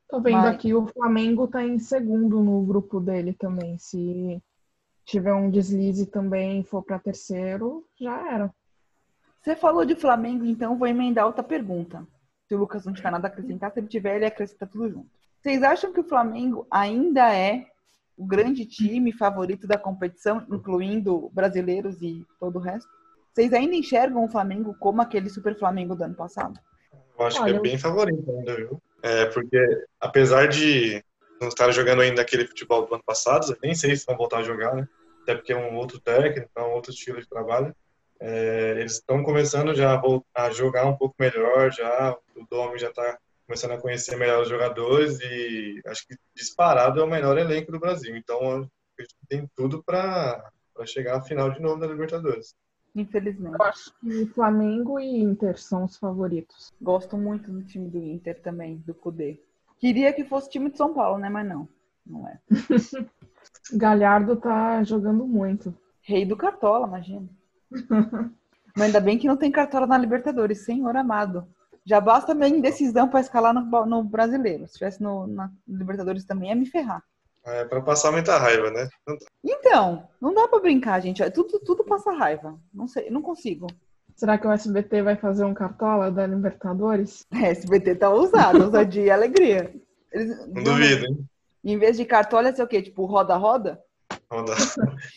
Tô 0.09 0.21
vendo 0.21 0.39
Mas- 0.39 0.55
aqui 0.55 0.73
o 0.75 0.87
Flamengo 0.87 1.47
tá 1.47 1.63
em 1.63 1.79
segundo 1.79 2.43
no 2.43 2.63
grupo 2.65 3.01
dele 3.01 3.33
também. 3.33 3.77
Se 3.79 4.43
tiver 5.05 5.35
um 5.35 5.51
deslize 5.51 6.07
também 6.07 6.63
for 6.65 6.83
para 6.83 6.99
terceiro, 6.99 7.85
já 8.01 8.33
era. 8.33 8.51
Você 9.43 9.57
falou 9.57 9.85
de 9.85 9.95
Flamengo, 9.95 10.45
então 10.45 10.77
vou 10.79 10.87
emendar 10.89 11.27
outra 11.27 11.43
pergunta. 11.43 12.07
Se 12.47 12.55
o 12.55 12.59
Lucas 12.59 12.85
não 12.85 12.93
tiver 12.93 13.11
nada 13.11 13.29
a 13.29 13.31
acrescentar, 13.31 13.73
se 13.73 13.79
ele 13.81 13.87
tiver, 13.89 14.17
ele 14.17 14.27
acrescenta 14.27 14.67
tudo 14.67 14.89
junto. 14.91 15.09
Vocês 15.41 15.63
acham 15.63 15.93
que 15.93 16.01
o 16.01 16.09
Flamengo 16.09 16.67
ainda 16.71 17.33
é 17.35 17.70
o 18.21 18.27
grande 18.27 18.67
time 18.67 19.13
favorito 19.13 19.67
da 19.67 19.79
competição, 19.79 20.45
incluindo 20.51 21.31
brasileiros 21.33 22.03
e 22.03 22.23
todo 22.39 22.57
o 22.57 22.61
resto? 22.63 22.87
Vocês 23.33 23.51
ainda 23.55 23.75
enxergam 23.75 24.23
o 24.23 24.29
Flamengo 24.29 24.75
como 24.79 25.01
aquele 25.01 25.31
super 25.31 25.59
Flamengo 25.59 25.95
do 25.97 26.05
ano 26.05 26.15
passado? 26.15 26.61
Eu 27.19 27.25
acho 27.25 27.39
que 27.39 27.43
Olha, 27.45 27.55
é 27.55 27.57
eu- 27.57 27.63
bem 27.63 27.79
favorito 27.79 28.31
ainda, 28.31 28.57
viu? 28.57 28.79
É, 29.03 29.25
porque 29.27 29.59
apesar 29.99 30.49
de 30.49 31.03
não 31.41 31.49
estar 31.49 31.71
jogando 31.73 32.03
ainda 32.03 32.21
aquele 32.21 32.47
futebol 32.47 32.87
do 32.87 32.95
ano 32.95 33.03
passado, 33.07 33.51
eu 33.53 33.57
nem 33.63 33.75
sei 33.75 33.97
se 33.97 34.05
vão 34.05 34.19
voltar 34.19 34.41
a 34.41 34.43
jogar, 34.43 34.75
né? 34.75 34.87
Até 35.23 35.35
porque 35.37 35.55
é 35.55 35.57
um 35.57 35.75
outro 35.77 35.99
técnico, 35.99 36.51
é 36.55 36.61
um 36.61 36.73
outro 36.73 36.91
estilo 36.93 37.19
de 37.23 37.27
trabalho. 37.29 37.75
É, 38.21 38.73
eles 38.79 38.97
estão 38.97 39.23
começando 39.23 39.75
já 39.75 39.95
a, 39.95 39.97
vol- 39.97 40.27
a 40.35 40.51
jogar 40.51 40.85
um 40.85 40.95
pouco 40.95 41.15
melhor, 41.19 41.73
já 41.73 42.15
o 42.37 42.45
Domi 42.51 42.79
já 42.79 42.91
está 42.91 43.19
começando 43.51 43.73
a 43.73 43.81
conhecer 43.81 44.17
melhor 44.17 44.43
os 44.43 44.49
jogadores 44.49 45.19
e 45.21 45.81
acho 45.85 46.07
que 46.07 46.15
disparado 46.37 47.01
é 47.01 47.03
o 47.03 47.11
melhor 47.11 47.37
elenco 47.37 47.73
do 47.73 47.81
Brasil. 47.81 48.17
Então, 48.17 48.71
tem 49.29 49.51
tudo 49.57 49.83
para 49.83 50.53
chegar 50.87 51.17
à 51.17 51.21
final 51.21 51.51
de 51.51 51.61
novo 51.61 51.81
da 51.81 51.89
Libertadores. 51.89 52.55
Infelizmente. 52.95 53.57
Eu 53.59 53.67
acho 53.67 53.93
que 53.99 54.27
Flamengo 54.27 55.01
e 55.01 55.19
Inter 55.21 55.61
são 55.61 55.85
os 55.85 55.97
favoritos. 55.97 56.73
Gosto 56.81 57.19
muito 57.19 57.51
do 57.51 57.65
time 57.65 57.89
do 57.89 57.99
Inter 57.99 58.41
também, 58.41 58.77
do 58.87 58.95
Cudê. 58.95 59.41
Queria 59.81 60.13
que 60.13 60.25
fosse 60.25 60.49
time 60.49 60.71
de 60.71 60.77
São 60.77 60.95
Paulo, 60.95 61.19
né? 61.19 61.29
Mas 61.29 61.49
não. 61.49 61.69
Não 62.07 62.29
é. 62.29 62.39
Galhardo 63.75 64.37
tá 64.37 64.85
jogando 64.85 65.27
muito. 65.27 65.75
Rei 66.03 66.25
do 66.25 66.37
Cartola, 66.37 66.87
imagina. 66.87 67.29
Mas 68.77 68.87
ainda 68.87 69.01
bem 69.01 69.19
que 69.19 69.27
não 69.27 69.37
tem 69.37 69.51
Cartola 69.51 69.89
na 69.89 69.99
Libertadores, 69.99 70.65
senhor 70.65 70.97
amado. 70.97 71.49
Já 71.91 72.01
basta 72.01 72.35
minha 72.35 72.49
indecisão 72.49 73.09
para 73.09 73.19
escalar 73.19 73.53
no, 73.53 73.85
no 73.85 74.05
brasileiro. 74.05 74.65
Se 74.69 74.75
tivesse 74.75 75.03
no, 75.03 75.27
na 75.27 75.51
Libertadores 75.67 76.25
também, 76.25 76.51
ia 76.51 76.55
me 76.55 76.65
ferrar. 76.65 77.03
É 77.45 77.65
para 77.65 77.81
passar 77.81 78.13
muita 78.13 78.39
raiva, 78.39 78.71
né? 78.71 78.89
Então, 79.43 80.09
não 80.21 80.33
dá 80.33 80.47
para 80.47 80.61
brincar, 80.61 81.01
gente. 81.01 81.21
É 81.21 81.29
Tudo, 81.29 81.59
tudo 81.59 81.83
passa 81.83 82.13
raiva. 82.13 82.57
Não 82.73 82.87
sei, 82.87 83.11
não 83.11 83.21
consigo. 83.21 83.67
Será 84.15 84.39
que 84.39 84.47
o 84.47 84.53
SBT 84.53 85.03
vai 85.03 85.17
fazer 85.17 85.45
um 85.45 85.53
cartola 85.53 86.13
da 86.13 86.25
Libertadores? 86.29 87.27
É, 87.35 87.51
SBT 87.51 87.97
tá 87.97 88.09
ousado, 88.09 88.63
ousadia 88.63 89.07
e 89.07 89.11
alegria. 89.11 89.75
Eles, 90.13 90.47
Não 90.47 90.63
duvido, 90.63 91.07
hein? 91.07 91.29
Em 91.65 91.77
vez 91.77 91.97
de 91.97 92.05
cartola, 92.05 92.51
ia 92.51 92.55
ser 92.55 92.63
o 92.63 92.69
quê? 92.69 92.81
Tipo, 92.83 93.05
roda-roda? 93.05 93.83
Dar. 94.31 94.57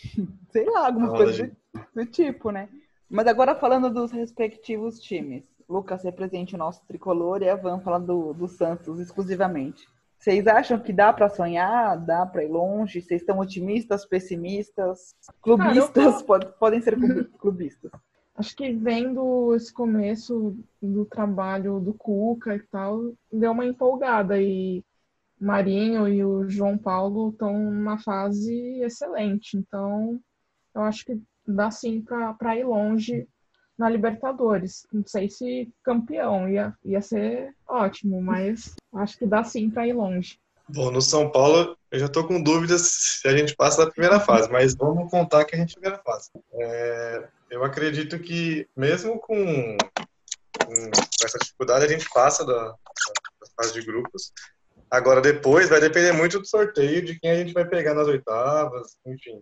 Sei 0.51 0.65
lá, 0.65 0.87
alguma 0.87 1.09
Roda, 1.09 1.23
coisa 1.23 1.51
do, 1.71 1.81
do 1.93 2.05
tipo, 2.07 2.49
né? 2.49 2.67
Mas 3.07 3.27
agora 3.27 3.53
falando 3.53 3.91
dos 3.91 4.11
respectivos 4.11 4.99
times. 4.99 5.43
Lucas 5.73 6.03
represente 6.03 6.55
o 6.55 6.57
nosso 6.57 6.85
tricolor 6.87 7.41
e 7.41 7.49
a 7.49 7.55
Van 7.55 7.79
falando 7.79 8.05
do, 8.05 8.33
do 8.33 8.47
Santos 8.47 8.99
exclusivamente. 8.99 9.87
Vocês 10.17 10.47
acham 10.47 10.79
que 10.79 10.93
dá 10.93 11.11
para 11.11 11.27
sonhar? 11.29 11.97
Dá 11.97 12.25
para 12.25 12.43
ir 12.45 12.47
longe? 12.49 13.01
Vocês 13.01 13.21
estão 13.21 13.39
otimistas, 13.39 14.05
pessimistas? 14.05 15.15
Clubistas? 15.41 15.91
Cara, 15.91 16.09
eu 16.19 16.23
Pod- 16.25 16.53
podem 16.59 16.81
ser 16.81 16.95
clubi- 16.97 17.25
clubistas. 17.39 17.91
Acho 18.35 18.55
que 18.55 18.71
vendo 18.71 19.53
esse 19.53 19.71
começo 19.73 20.55
do 20.81 21.05
trabalho 21.05 21.79
do 21.79 21.93
Cuca 21.93 22.55
e 22.55 22.59
tal, 22.59 23.11
deu 23.31 23.51
uma 23.51 23.65
empolgada 23.65 24.41
e 24.41 24.83
Marinho 25.39 26.07
e 26.07 26.23
o 26.23 26.49
João 26.49 26.77
Paulo 26.77 27.29
estão 27.29 27.53
numa 27.59 27.97
fase 27.97 28.79
excelente. 28.81 29.57
Então, 29.57 30.19
eu 30.73 30.81
acho 30.83 31.05
que 31.05 31.21
dá 31.45 31.69
sim 31.69 32.01
para 32.39 32.55
ir 32.57 32.63
longe 32.63 33.27
na 33.77 33.89
Libertadores. 33.89 34.85
Não 34.91 35.03
sei 35.05 35.29
se 35.29 35.69
campeão 35.83 36.47
ia, 36.47 36.73
ia 36.83 37.01
ser 37.01 37.53
ótimo, 37.67 38.21
mas 38.21 38.75
acho 38.95 39.17
que 39.17 39.25
dá 39.25 39.43
sim 39.43 39.69
para 39.69 39.87
ir 39.87 39.93
longe. 39.93 40.39
Bom, 40.67 40.91
no 40.91 41.01
São 41.01 41.29
Paulo, 41.29 41.77
eu 41.91 41.99
já 41.99 42.05
estou 42.05 42.25
com 42.25 42.41
dúvidas 42.41 42.81
se 43.21 43.27
a 43.27 43.35
gente 43.35 43.55
passa 43.55 43.85
da 43.85 43.91
primeira 43.91 44.19
fase, 44.19 44.49
mas 44.49 44.75
vamos 44.75 45.09
contar 45.11 45.43
que 45.45 45.55
a 45.55 45.59
gente 45.59 45.73
primeira 45.73 46.01
fase. 46.03 46.29
É, 46.53 47.27
eu 47.51 47.63
acredito 47.63 48.17
que, 48.17 48.67
mesmo 48.75 49.19
com, 49.19 49.77
com, 50.65 50.91
essa 51.23 51.37
dificuldade, 51.37 51.85
a 51.85 51.87
gente 51.87 52.07
passa 52.13 52.45
da, 52.45 52.69
da 52.69 53.47
fase 53.57 53.73
de 53.73 53.85
grupos. 53.85 54.31
Agora, 54.89 55.21
depois, 55.21 55.69
vai 55.69 55.81
depender 55.81 56.13
muito 56.13 56.39
do 56.39 56.47
sorteio, 56.47 57.03
de 57.03 57.19
quem 57.19 57.31
a 57.31 57.35
gente 57.35 57.53
vai 57.53 57.65
pegar 57.65 57.93
nas 57.93 58.07
oitavas, 58.07 58.95
enfim. 59.05 59.41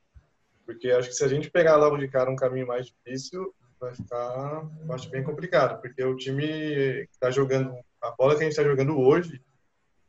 Porque 0.65 0.89
acho 0.89 1.09
que 1.09 1.15
se 1.15 1.23
a 1.23 1.27
gente 1.27 1.51
pegar 1.51 1.75
logo 1.75 1.97
de 1.97 2.07
cara 2.07 2.31
um 2.31 2.35
caminho 2.35 2.67
mais 2.67 2.87
difícil, 2.87 3.53
vai 3.81 3.95
ficar, 3.95 4.63
acho 4.91 5.09
bem 5.09 5.23
complicado, 5.23 5.81
porque 5.81 6.03
o 6.03 6.15
time 6.15 6.45
que 6.45 7.09
está 7.11 7.31
jogando, 7.31 7.73
a 7.99 8.11
bola 8.11 8.35
que 8.35 8.41
a 8.41 8.43
gente 8.43 8.51
está 8.51 8.63
jogando 8.63 8.99
hoje, 8.99 9.41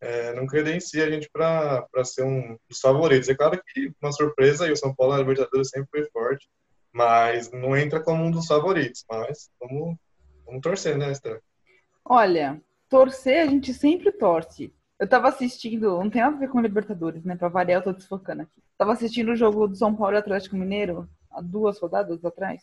é, 0.00 0.34
não 0.34 0.46
credencia 0.46 1.06
a 1.06 1.10
gente 1.10 1.30
para 1.30 1.86
ser 2.04 2.24
um 2.24 2.58
dos 2.68 2.80
favoritos. 2.80 3.28
É 3.28 3.34
claro 3.34 3.60
que 3.66 3.90
uma 4.02 4.12
surpresa, 4.12 4.66
e 4.66 4.72
o 4.72 4.76
São 4.76 4.94
Paulo 4.94 5.14
na 5.14 5.20
Libertadores 5.20 5.70
sempre 5.70 5.88
foi 5.90 6.10
forte, 6.10 6.48
mas 6.92 7.50
não 7.50 7.76
entra 7.76 8.02
como 8.02 8.22
um 8.22 8.30
dos 8.30 8.46
favoritos. 8.46 9.04
Mas 9.08 9.50
vamos, 9.58 9.96
vamos 10.44 10.60
torcer, 10.60 10.98
né, 10.98 11.10
Esther? 11.10 11.40
Olha, 12.04 12.60
torcer 12.88 13.42
a 13.42 13.46
gente 13.46 13.72
sempre 13.72 14.12
torce. 14.12 14.74
Eu 14.98 15.08
tava 15.08 15.28
assistindo, 15.28 15.98
não 15.98 16.10
tem 16.10 16.20
nada 16.20 16.36
a 16.36 16.38
ver 16.38 16.48
com 16.48 16.60
Libertadores, 16.60 17.24
né? 17.24 17.36
Pra 17.36 17.48
variar, 17.48 17.80
eu 17.80 17.84
tô 17.84 17.92
desfocando 17.92 18.42
aqui. 18.42 18.62
Tava 18.76 18.92
assistindo 18.92 19.30
o 19.30 19.36
jogo 19.36 19.68
do 19.68 19.76
São 19.76 19.94
Paulo 19.94 20.14
e 20.16 20.18
Atlético 20.18 20.56
Mineiro, 20.56 21.08
há 21.30 21.40
duas 21.40 21.78
rodadas 21.78 22.24
atrás. 22.24 22.60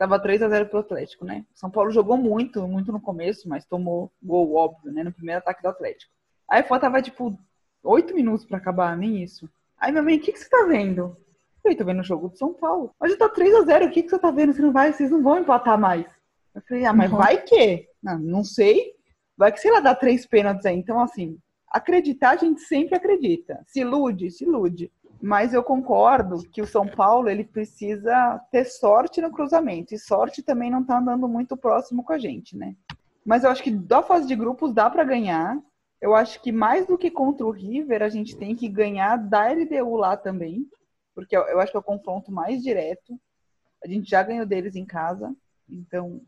Tava 0.00 0.18
3 0.18 0.40
a 0.40 0.48
0 0.48 0.66
pro 0.70 0.78
Atlético, 0.78 1.26
né? 1.26 1.44
São 1.52 1.70
Paulo 1.70 1.90
jogou 1.90 2.16
muito, 2.16 2.66
muito 2.66 2.90
no 2.90 2.98
começo, 2.98 3.46
mas 3.46 3.66
tomou 3.66 4.10
gol, 4.22 4.54
óbvio, 4.54 4.90
né? 4.90 5.04
No 5.04 5.12
primeiro 5.12 5.40
ataque 5.40 5.60
do 5.60 5.68
Atlético. 5.68 6.10
Aí 6.48 6.62
faltava, 6.62 7.02
tipo, 7.02 7.38
8 7.84 8.14
minutos 8.14 8.46
para 8.46 8.56
acabar, 8.56 8.96
nem 8.96 9.22
isso. 9.22 9.46
Aí 9.78 9.92
minha 9.92 10.02
mãe, 10.02 10.16
o 10.16 10.20
que, 10.22 10.32
que 10.32 10.38
você 10.38 10.48
tá 10.48 10.64
vendo? 10.66 11.02
Eu 11.02 11.16
falei, 11.62 11.76
tô 11.76 11.84
vendo 11.84 12.00
o 12.00 12.02
jogo 12.02 12.30
do 12.30 12.38
São 12.38 12.54
Paulo. 12.54 12.94
Mas 12.98 13.12
já 13.12 13.18
tá 13.18 13.28
3 13.28 13.54
a 13.56 13.60
0 13.60 13.84
o 13.84 13.90
que, 13.90 14.02
que 14.02 14.08
você 14.08 14.18
tá 14.18 14.30
vendo? 14.30 14.54
Você 14.54 14.62
não 14.62 14.72
vai, 14.72 14.90
vocês 14.90 15.10
não 15.10 15.22
vão 15.22 15.38
empatar 15.38 15.78
mais. 15.78 16.06
Eu 16.54 16.62
falei, 16.62 16.86
ah, 16.86 16.94
mas 16.94 17.12
uhum. 17.12 17.18
vai 17.18 17.42
que? 17.42 17.86
Não, 18.02 18.18
não 18.18 18.42
sei. 18.42 18.94
Vai 19.36 19.52
que, 19.52 19.60
sei 19.60 19.70
lá, 19.70 19.80
dá 19.80 19.94
três 19.94 20.24
pênaltis 20.24 20.64
aí. 20.64 20.78
Então, 20.78 20.98
assim, 20.98 21.38
acreditar 21.68 22.30
a 22.30 22.36
gente 22.36 22.62
sempre 22.62 22.96
acredita. 22.96 23.62
Se 23.66 23.80
ilude, 23.80 24.30
se 24.30 24.44
ilude. 24.44 24.90
Mas 25.20 25.52
eu 25.52 25.62
concordo 25.62 26.42
que 26.50 26.62
o 26.62 26.66
São 26.66 26.86
Paulo 26.86 27.28
ele 27.28 27.44
precisa 27.44 28.40
ter 28.50 28.64
sorte 28.64 29.20
no 29.20 29.30
cruzamento. 29.30 29.94
E 29.94 29.98
sorte 29.98 30.42
também 30.42 30.70
não 30.70 30.80
está 30.80 30.98
andando 30.98 31.28
muito 31.28 31.56
próximo 31.56 32.02
com 32.02 32.12
a 32.12 32.18
gente, 32.18 32.56
né? 32.56 32.74
Mas 33.24 33.44
eu 33.44 33.50
acho 33.50 33.62
que 33.62 33.70
da 33.70 34.02
fase 34.02 34.26
de 34.26 34.34
grupos 34.34 34.72
dá 34.72 34.88
para 34.88 35.04
ganhar. 35.04 35.60
Eu 36.00 36.14
acho 36.14 36.40
que 36.40 36.50
mais 36.50 36.86
do 36.86 36.96
que 36.96 37.10
contra 37.10 37.46
o 37.46 37.50
River, 37.50 38.02
a 38.02 38.08
gente 38.08 38.34
tem 38.34 38.56
que 38.56 38.66
ganhar 38.66 39.18
da 39.18 39.46
LDU 39.48 39.96
lá 39.96 40.16
também. 40.16 40.66
Porque 41.14 41.36
eu 41.36 41.60
acho 41.60 41.70
que 41.70 41.76
é 41.76 41.80
o 41.80 41.84
confronto 41.84 42.32
mais 42.32 42.62
direto. 42.62 43.20
A 43.84 43.88
gente 43.88 44.08
já 44.08 44.22
ganhou 44.22 44.46
deles 44.46 44.74
em 44.74 44.86
casa. 44.86 45.34
Então, 45.68 46.22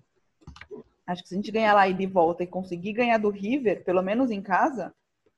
acho 1.07 1.22
que 1.22 1.31
se 1.31 1.35
a 1.35 1.38
gente 1.38 1.50
ganhar 1.50 1.72
lá 1.72 1.88
e 1.88 1.94
de 1.94 2.07
volta 2.07 2.42
e 2.42 2.46
conseguir 2.46 2.92
ganhar 2.92 3.16
do 3.16 3.31
River, 3.31 3.85
pelo 3.85 4.02
menos 4.02 4.31
em 4.31 4.42
casa, 4.42 4.94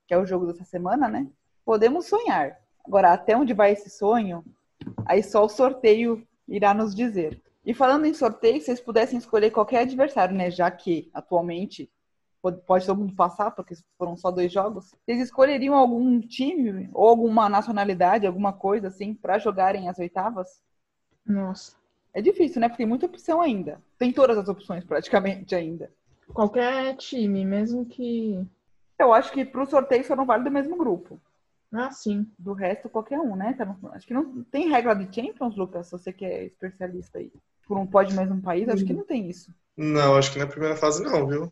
que 0.09 0.15
é 0.15 0.19
o 0.19 0.27
jogo 0.27 0.47
dessa 0.47 0.65
semana, 0.65 1.09
né? 1.09 1.29
Podemos 1.65 2.07
sonhar. 2.07 2.64
Agora, 2.87 3.13
até 3.13 3.37
onde 3.37 3.55
vai 3.55 3.73
esse 3.73 3.91
sonho? 3.91 4.45
Aí 5.07 5.23
só 5.23 5.45
o 5.45 5.49
sorteio 5.49 6.27
irá 6.47 6.75
nos 6.75 6.95
dizer. 6.95 7.41
E 7.65 7.73
falando 7.73 8.05
em 8.05 8.13
sorteio, 8.13 8.61
se 8.61 8.67
vocês 8.67 8.81
pudessem 8.81 9.19
escolher 9.19 9.51
qualquer 9.51 9.81
adversário, 9.81 10.37
né? 10.37 10.51
Já 10.51 10.71
que 10.71 11.11
atualmente 11.15 11.91
pode, 12.43 12.61
pode 12.63 12.87
todo 12.87 12.99
mundo 12.99 13.15
passar, 13.15 13.53
porque 13.53 13.75
foram 13.97 14.17
só 14.17 14.31
dois 14.31 14.53
jogos. 14.53 14.95
Vocês 15.05 15.21
escolheriam 15.21 15.75
algum 15.75 16.21
time 16.21 16.91
ou 16.93 17.09
alguma 17.09 17.49
nacionalidade, 17.49 18.27
alguma 18.27 18.53
coisa 18.53 18.89
assim, 18.89 19.15
para 19.15 19.39
jogarem 19.39 19.89
as 19.89 19.99
oitavas? 19.99 20.63
Nossa. 21.25 21.75
É 22.13 22.21
difícil, 22.21 22.61
né? 22.61 22.69
Porque 22.69 22.83
tem 22.83 22.87
muita 22.87 23.07
opção 23.07 23.41
ainda. 23.41 23.81
Tem 23.99 24.13
todas 24.13 24.37
as 24.37 24.47
opções 24.47 24.85
praticamente 24.85 25.55
ainda. 25.55 25.91
Qualquer 26.33 26.95
time, 26.97 27.45
mesmo 27.45 27.87
que. 27.87 28.47
Eu 28.99 29.13
acho 29.13 29.33
que 29.33 29.45
pro 29.45 29.67
sorteio 29.67 30.05
só 30.05 30.15
não 30.15 30.27
vale 30.27 30.45
do 30.45 30.51
mesmo 30.51 30.77
grupo. 30.77 31.21
Ah, 31.73 31.91
sim. 31.91 32.31
Do 32.39 32.53
resto, 32.53 32.89
qualquer 32.89 33.19
um, 33.19 33.35
né? 33.35 33.55
Tá. 33.55 33.77
Acho 33.93 34.07
que 34.07 34.15
não 34.15 34.45
tem 34.45 34.69
regra 34.69 34.95
de 34.95 35.13
Champions, 35.15 35.57
Lucas, 35.57 35.87
se 35.87 35.93
você 35.93 36.13
que 36.13 36.25
é 36.25 36.45
especialista 36.45 37.19
aí. 37.19 37.33
Por 37.67 37.79
um 37.79 37.87
pode 37.87 38.15
mais 38.15 38.31
um 38.31 38.41
país, 38.41 38.69
acho 38.69 38.85
que 38.85 38.93
não 38.93 39.05
tem 39.05 39.29
isso. 39.29 39.51
Não, 39.77 40.17
acho 40.17 40.33
que 40.33 40.39
na 40.39 40.47
primeira 40.47 40.77
fase 40.77 41.03
não, 41.03 41.27
viu? 41.27 41.51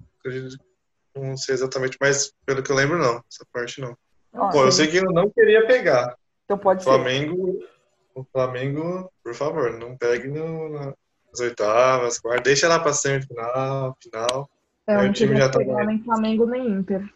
Não 1.16 1.36
sei 1.36 1.54
exatamente, 1.54 1.96
mas 2.00 2.32
pelo 2.44 2.62
que 2.62 2.70
eu 2.70 2.76
lembro, 2.76 2.98
não. 2.98 3.22
Essa 3.30 3.46
parte 3.52 3.80
não. 3.80 3.96
Pô, 4.32 4.52
sim. 4.52 4.58
eu 4.60 4.72
sei 4.72 4.86
que 4.86 4.96
eu 4.98 5.04
não 5.04 5.30
queria 5.30 5.66
pegar. 5.66 6.16
Então 6.44 6.58
pode 6.58 6.84
Flamengo, 6.84 7.58
ser. 7.58 7.72
O 8.14 8.24
Flamengo, 8.24 9.10
por 9.24 9.34
favor, 9.34 9.72
não 9.78 9.96
pegue 9.96 10.28
no, 10.28 10.68
nas 10.68 11.40
oitavas, 11.40 12.18
guarda, 12.18 12.42
deixa 12.42 12.68
lá 12.68 12.78
pra 12.78 12.92
semifinal, 12.92 13.96
final. 14.02 14.50
É, 14.86 14.96
não 14.96 15.08
o 15.08 15.12
time 15.12 15.36
já 15.36 15.48
tá 15.48 15.58
nem 15.58 16.02
Flamengo 16.02 16.46
nem 16.46 16.66
Inter. 16.66 17.08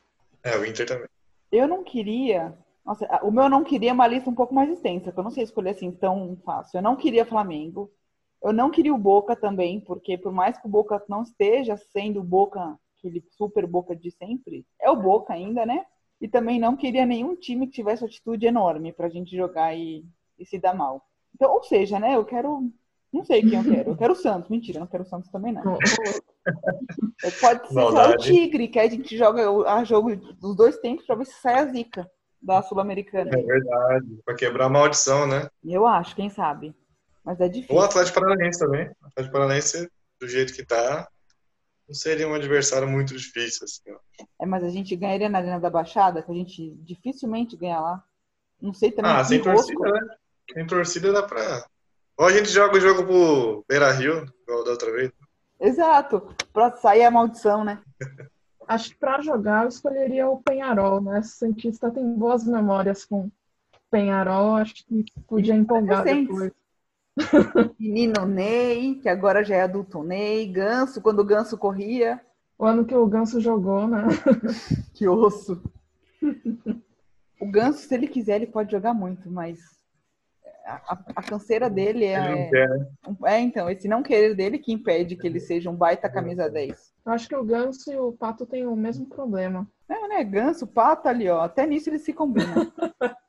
É, 0.42 0.56
o 0.56 0.64
Inter 0.64 0.86
também. 0.86 1.08
Eu 1.52 1.68
não 1.68 1.84
queria 1.84 2.56
nossa, 2.86 3.04
o 3.24 3.32
meu 3.32 3.48
não 3.48 3.64
queria 3.64 3.92
uma 3.92 4.06
lista 4.06 4.30
um 4.30 4.34
pouco 4.34 4.54
mais 4.54 4.70
extensa, 4.70 5.10
que 5.10 5.18
eu 5.18 5.24
não 5.24 5.30
sei 5.32 5.42
escolher 5.42 5.70
assim 5.70 5.90
tão 5.90 6.38
fácil. 6.44 6.78
Eu 6.78 6.82
não 6.82 6.94
queria 6.94 7.26
Flamengo. 7.26 7.90
Eu 8.40 8.52
não 8.52 8.70
queria 8.70 8.94
o 8.94 8.98
Boca 8.98 9.34
também, 9.34 9.80
porque 9.80 10.16
por 10.16 10.30
mais 10.30 10.56
que 10.56 10.68
o 10.68 10.70
Boca 10.70 11.02
não 11.08 11.22
esteja 11.22 11.76
sendo 11.76 12.20
o 12.20 12.24
Boca, 12.24 12.78
aquele 12.96 13.24
super 13.36 13.66
Boca 13.66 13.96
de 13.96 14.12
sempre, 14.12 14.64
é 14.80 14.88
o 14.88 14.94
Boca 14.94 15.32
ainda, 15.32 15.66
né? 15.66 15.84
E 16.20 16.28
também 16.28 16.60
não 16.60 16.76
queria 16.76 17.04
nenhum 17.04 17.34
time 17.34 17.66
que 17.66 17.72
tivesse 17.72 18.04
atitude 18.04 18.46
enorme 18.46 18.92
pra 18.92 19.08
gente 19.08 19.36
jogar 19.36 19.76
e, 19.76 20.04
e 20.38 20.46
se 20.46 20.56
dar 20.56 20.74
mal. 20.74 21.04
Então, 21.34 21.52
ou 21.52 21.64
seja, 21.64 21.98
né? 21.98 22.14
Eu 22.14 22.24
quero. 22.24 22.70
Não 23.12 23.24
sei 23.24 23.40
quem 23.42 23.54
eu 23.54 23.64
quero. 23.64 23.90
Eu 23.90 23.96
quero 23.96 24.12
o 24.12 24.16
Santos. 24.16 24.48
Mentira, 24.48 24.78
eu 24.78 24.82
não 24.82 24.86
quero 24.86 25.02
o 25.02 25.06
Santos 25.06 25.28
também, 25.30 25.52
não. 25.52 25.62
Pode 27.40 27.66
ser 27.66 27.74
só 27.74 28.10
o 28.10 28.16
Tigre, 28.16 28.68
que 28.68 28.78
a 28.78 28.88
gente 28.88 29.16
joga 29.16 29.50
a 29.68 29.82
jogo 29.82 30.14
dos 30.14 30.54
dois 30.54 30.78
tempos 30.78 31.04
pra 31.04 31.16
ver 31.16 31.26
se 31.26 31.34
sai 31.40 31.54
a 31.54 31.66
zica 31.66 32.08
da 32.40 32.62
Sul-Americana. 32.62 33.30
É 33.32 33.42
verdade, 33.42 34.20
para 34.24 34.34
quebrar 34.34 34.66
a 34.66 34.70
maldição, 34.70 35.26
né? 35.26 35.48
Eu 35.64 35.86
acho, 35.86 36.14
quem 36.14 36.30
sabe. 36.30 36.74
Mas 37.24 37.40
é 37.40 37.48
difícil. 37.48 37.74
O 37.74 37.80
Atlético 37.80 38.20
Paranaense 38.20 38.58
também. 38.58 38.88
O 39.02 39.06
Atlético 39.06 39.32
Paranaense, 39.32 39.90
do 40.20 40.28
jeito 40.28 40.52
que 40.52 40.64
tá, 40.64 41.08
não 41.88 41.94
seria 41.94 42.28
um 42.28 42.34
adversário 42.34 42.88
muito 42.88 43.16
difícil, 43.16 43.64
assim. 43.64 43.90
Ó. 43.90 44.24
É, 44.40 44.46
mas 44.46 44.62
a 44.64 44.68
gente 44.68 44.94
ganharia 44.94 45.28
na 45.28 45.38
Arena 45.38 45.60
da 45.60 45.70
Baixada, 45.70 46.22
que 46.22 46.30
a 46.30 46.34
gente 46.34 46.74
dificilmente 46.82 47.56
ganha 47.56 47.80
lá. 47.80 48.04
Não 48.60 48.72
sei 48.72 48.90
também. 48.90 49.10
Ah, 49.10 49.24
sem 49.24 49.42
torcida, 49.42 49.92
né? 49.92 50.00
Sem 50.52 50.66
torcida 50.66 51.12
dá 51.12 51.22
pra. 51.22 51.66
Ou 52.18 52.26
a 52.26 52.32
gente 52.32 52.48
joga 52.48 52.76
o 52.76 52.80
jogo 52.80 53.04
pro 53.04 53.64
Beira 53.68 53.92
Rio, 53.92 54.24
igual 54.42 54.64
da 54.64 54.70
outra 54.70 54.90
vez. 54.92 55.12
Exato, 55.60 56.34
pra 56.52 56.72
sair 56.72 57.04
a 57.04 57.10
maldição, 57.10 57.64
né? 57.64 57.82
Acho 58.68 58.90
que 58.90 58.96
para 58.96 59.22
jogar 59.22 59.64
eu 59.64 59.68
escolheria 59.68 60.28
o 60.28 60.42
Penharol, 60.42 61.00
né? 61.00 61.20
O 61.20 61.22
Santista 61.22 61.90
tem 61.90 62.14
boas 62.14 62.44
memórias 62.44 63.04
com 63.04 63.30
Penharol, 63.90 64.56
acho 64.56 64.84
que 64.86 65.04
podia 65.26 65.54
empolgar 65.54 66.02
depois. 66.04 66.52
Menino 67.78 68.26
Ney, 68.26 68.96
que 68.96 69.08
agora 69.08 69.44
já 69.44 69.56
é 69.56 69.62
adulto 69.62 70.02
Ney, 70.02 70.46
Ganso, 70.48 71.00
quando 71.00 71.20
o 71.20 71.24
Ganso 71.24 71.56
corria. 71.56 72.20
O 72.58 72.64
ano 72.64 72.84
que 72.84 72.94
o 72.94 73.06
Ganso 73.06 73.40
jogou, 73.40 73.86
né? 73.86 74.02
que 74.94 75.06
osso. 75.06 75.62
O 77.40 77.50
Ganso, 77.50 77.86
se 77.86 77.94
ele 77.94 78.08
quiser, 78.08 78.36
ele 78.36 78.46
pode 78.46 78.72
jogar 78.72 78.94
muito, 78.94 79.30
mas 79.30 79.75
a, 80.66 80.98
a 81.16 81.22
canseira 81.22 81.70
dele 81.70 82.04
é. 82.04 82.50
É, 83.24 83.40
então, 83.40 83.70
esse 83.70 83.86
não 83.86 84.02
querer 84.02 84.34
dele 84.34 84.58
que 84.58 84.72
impede 84.72 85.16
que 85.16 85.26
ele 85.26 85.38
seja 85.38 85.70
um 85.70 85.76
baita 85.76 86.08
camisa 86.08 86.50
10. 86.50 86.92
Eu 87.04 87.12
acho 87.12 87.28
que 87.28 87.36
o 87.36 87.44
Ganso 87.44 87.92
e 87.92 87.96
o 87.96 88.12
Pato 88.12 88.44
têm 88.44 88.66
o 88.66 88.74
mesmo 88.74 89.06
problema. 89.06 89.66
É, 89.88 90.08
né? 90.08 90.24
Ganso, 90.24 90.66
Pato 90.66 91.08
ali, 91.08 91.28
ó. 91.28 91.42
Até 91.42 91.64
nisso 91.66 91.88
eles 91.88 92.02
se 92.02 92.12
combinam. 92.12 92.72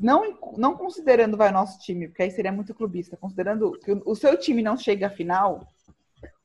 não, 0.00 0.38
não 0.56 0.76
considerando 0.76 1.36
vai 1.36 1.52
nosso 1.52 1.78
time, 1.78 2.08
porque 2.08 2.22
aí 2.22 2.30
seria 2.30 2.52
muito 2.52 2.74
clubista, 2.74 3.16
considerando 3.16 3.72
que 3.78 3.92
o 4.04 4.14
seu 4.14 4.36
time 4.36 4.62
não 4.62 4.76
chega 4.76 5.06
à 5.06 5.10
final, 5.10 5.66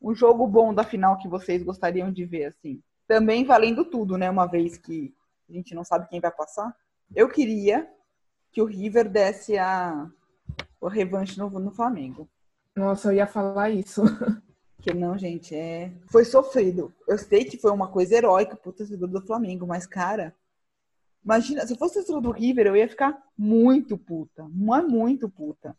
um 0.01 0.13
jogo 0.13 0.45
bom 0.45 0.73
da 0.73 0.83
final 0.83 1.17
que 1.17 1.27
vocês 1.27 1.63
gostariam 1.63 2.11
de 2.11 2.25
ver, 2.25 2.45
assim. 2.45 2.81
Também 3.07 3.43
valendo 3.43 3.83
tudo, 3.85 4.17
né? 4.17 4.29
Uma 4.29 4.45
vez 4.45 4.77
que 4.77 5.13
a 5.49 5.53
gente 5.53 5.73
não 5.73 5.83
sabe 5.83 6.07
quem 6.09 6.19
vai 6.19 6.31
passar. 6.31 6.75
Eu 7.15 7.29
queria 7.29 7.87
que 8.55 8.61
o 8.61 8.65
River 8.65 9.09
desse 9.09 9.57
a, 9.57 10.09
o 10.79 10.87
revanche 10.87 11.37
no, 11.37 11.49
no 11.49 11.71
Flamengo. 11.71 12.25
Nossa, 12.73 13.09
eu 13.09 13.17
ia 13.17 13.27
falar 13.27 13.69
isso. 13.69 14.01
Porque 14.77 14.93
não, 14.93 15.17
gente, 15.17 15.53
é. 15.53 15.91
Foi 16.09 16.23
sofrido. 16.23 16.93
Eu 17.05 17.17
sei 17.17 17.43
que 17.43 17.57
foi 17.57 17.69
uma 17.71 17.89
coisa 17.89 18.15
heróica 18.15 18.55
pro 18.55 18.71
torcedor 18.71 19.09
do 19.09 19.25
Flamengo, 19.25 19.67
mas, 19.67 19.85
cara, 19.85 20.33
imagina, 21.21 21.67
se 21.67 21.73
eu 21.73 21.77
fosse 21.77 21.95
torcedor 21.95 22.21
do 22.21 22.31
River, 22.31 22.67
eu 22.67 22.77
ia 22.77 22.87
ficar 22.87 23.21
muito 23.37 23.97
puta. 23.97 24.47
Mas 24.49 24.87
muito 24.87 25.27
puta. 25.27 25.75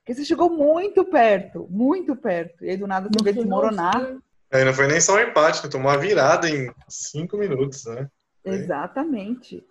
Porque 0.00 0.14
você 0.14 0.26
chegou 0.26 0.50
muito 0.50 1.06
perto, 1.06 1.66
muito 1.70 2.14
perto. 2.14 2.62
E 2.62 2.70
aí 2.70 2.76
do 2.76 2.86
nada 2.86 3.08
você 3.10 3.24
vê 3.24 3.32
desmoronar. 3.32 4.18
Aí 4.52 4.66
não 4.66 4.74
foi 4.74 4.86
nem 4.86 5.00
só 5.00 5.16
um 5.16 5.20
empate, 5.20 5.64
né? 5.64 5.70
tomou 5.70 5.90
uma 5.90 5.96
virada 5.96 6.46
em 6.46 6.70
cinco 6.90 7.38
minutos, 7.38 7.86
né? 7.86 8.10
Exatamente. 8.44 9.64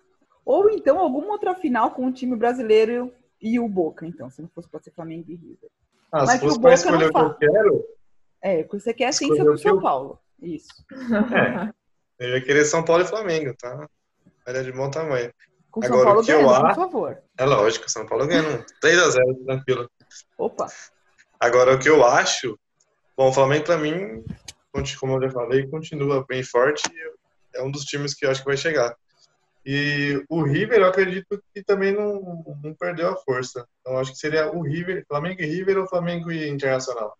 Ou 0.44 0.70
então 0.70 0.98
alguma 0.98 1.32
outra 1.32 1.54
final 1.54 1.92
com 1.92 2.06
o 2.06 2.12
time 2.12 2.36
brasileiro 2.36 3.12
e 3.40 3.58
o 3.58 3.68
Boca, 3.68 4.06
então, 4.06 4.30
se 4.30 4.40
não 4.40 4.48
fosse 4.48 4.68
para 4.68 4.80
ser 4.80 4.92
Flamengo 4.92 5.30
e 5.30 5.34
River. 5.34 5.70
Ah, 6.12 6.24
Mas 6.26 6.32
se 6.32 6.40
fosse 6.40 6.60
para 6.60 6.74
escolher 6.74 7.08
o 7.08 7.12
que 7.12 7.18
eu 7.18 7.34
quero. 7.34 7.84
É, 8.42 8.60
o 8.60 8.68
que 8.68 8.78
você 8.78 8.92
quer 8.92 9.12
sim 9.12 9.34
ser 9.34 9.44
pro 9.44 9.58
São 9.58 9.80
Paulo. 9.80 10.18
Isso. 10.40 10.68
É. 12.20 12.26
Eu 12.28 12.36
ia 12.36 12.44
querer 12.44 12.64
São 12.64 12.84
Paulo 12.84 13.02
e 13.02 13.06
Flamengo, 13.06 13.52
tá? 13.58 13.88
Era 14.46 14.62
de 14.62 14.70
bom 14.70 14.88
tamanho. 14.88 15.32
Com 15.72 15.84
Agora, 15.84 15.96
São 15.96 16.04
Paulo 16.04 16.22
ganhando, 16.24 16.54
eu... 16.54 16.62
por 16.66 16.74
favor. 16.74 17.22
É 17.36 17.44
lógico, 17.44 17.90
São 17.90 18.06
Paulo 18.06 18.26
ganhando 18.28 18.64
3x0, 18.84 19.44
tranquilo. 19.44 19.90
Opa. 20.38 20.66
Agora, 21.40 21.74
o 21.74 21.78
que 21.80 21.88
eu 21.88 22.06
acho... 22.06 22.56
Bom, 23.16 23.30
o 23.30 23.32
Flamengo, 23.32 23.64
pra 23.64 23.76
mim, 23.76 24.22
como 25.00 25.16
eu 25.16 25.22
já 25.22 25.30
falei, 25.30 25.66
continua 25.66 26.24
bem 26.28 26.44
forte. 26.44 26.82
É 27.54 27.62
um 27.62 27.70
dos 27.70 27.84
times 27.84 28.14
que 28.14 28.24
eu 28.24 28.30
acho 28.30 28.40
que 28.40 28.46
vai 28.46 28.56
chegar. 28.56 28.94
E 29.64 30.24
o 30.28 30.42
River, 30.42 30.80
eu 30.80 30.86
acredito 30.86 31.40
que 31.54 31.62
também 31.62 31.94
não, 31.94 32.44
não 32.62 32.74
perdeu 32.74 33.10
a 33.10 33.16
força. 33.16 33.66
Então, 33.80 33.98
acho 33.98 34.12
que 34.12 34.18
seria 34.18 34.50
o 34.52 34.60
River, 34.60 35.04
Flamengo 35.06 35.40
e 35.40 35.46
River 35.46 35.78
ou 35.78 35.86
Flamengo 35.86 36.32
e 36.32 36.48
Internacional. 36.48 37.16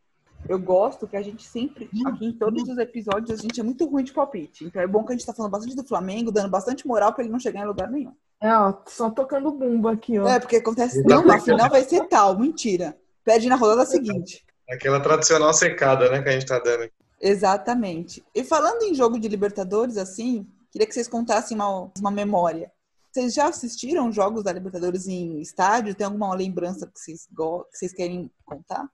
Eu 0.48 0.58
gosto 0.58 1.06
que 1.06 1.16
a 1.16 1.22
gente 1.22 1.46
sempre, 1.46 1.88
aqui 2.04 2.26
em 2.26 2.32
todos 2.32 2.68
os 2.68 2.76
episódios, 2.76 3.38
a 3.38 3.40
gente 3.40 3.60
é 3.60 3.62
muito 3.62 3.86
ruim 3.86 4.02
de 4.02 4.12
palpite. 4.12 4.64
Então 4.64 4.82
é 4.82 4.86
bom 4.86 5.04
que 5.04 5.12
a 5.12 5.16
gente 5.16 5.24
tá 5.26 5.32
falando 5.32 5.52
bastante 5.52 5.76
do 5.76 5.84
Flamengo, 5.84 6.32
dando 6.32 6.50
bastante 6.50 6.86
moral 6.86 7.12
pra 7.12 7.22
ele 7.22 7.32
não 7.32 7.38
chegar 7.38 7.60
em 7.60 7.66
lugar 7.66 7.88
nenhum. 7.88 8.12
É, 8.42 8.52
ó, 8.52 8.74
só 8.86 9.08
tocando 9.08 9.52
bumbo 9.52 9.86
aqui, 9.86 10.18
ó. 10.18 10.26
É, 10.26 10.40
porque 10.40 10.56
acontece, 10.56 11.00
não, 11.04 11.24
na 11.24 11.38
final 11.38 11.70
vai 11.70 11.84
ser 11.84 12.08
tal, 12.08 12.36
mentira. 12.36 12.96
Perde 13.24 13.48
na 13.48 13.54
rodada 13.54 13.86
seguinte. 13.86 14.44
Aquela 14.68 14.98
tradicional 14.98 15.54
secada, 15.54 16.10
né, 16.10 16.20
que 16.20 16.28
a 16.28 16.32
gente 16.32 16.46
tá 16.46 16.58
dando 16.58 16.84
aqui. 16.84 16.94
Exatamente. 17.20 18.24
E 18.34 18.42
falando 18.42 18.82
em 18.82 18.94
jogo 18.94 19.20
de 19.20 19.28
Libertadores, 19.28 19.96
assim, 19.96 20.44
Queria 20.72 20.86
que 20.86 20.94
vocês 20.94 21.06
contassem 21.06 21.54
uma, 21.54 21.92
uma 22.00 22.10
memória. 22.10 22.72
Vocês 23.12 23.34
já 23.34 23.48
assistiram 23.48 24.10
jogos 24.10 24.42
da 24.42 24.52
Libertadores 24.52 25.06
em 25.06 25.38
estádio? 25.38 25.94
Tem 25.94 26.06
alguma 26.06 26.34
lembrança 26.34 26.86
que 26.86 26.98
vocês, 26.98 27.26
que 27.26 27.78
vocês 27.78 27.92
querem 27.92 28.30
contar? 28.42 28.90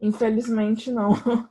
Infelizmente, 0.00 0.90
não. 0.90 1.10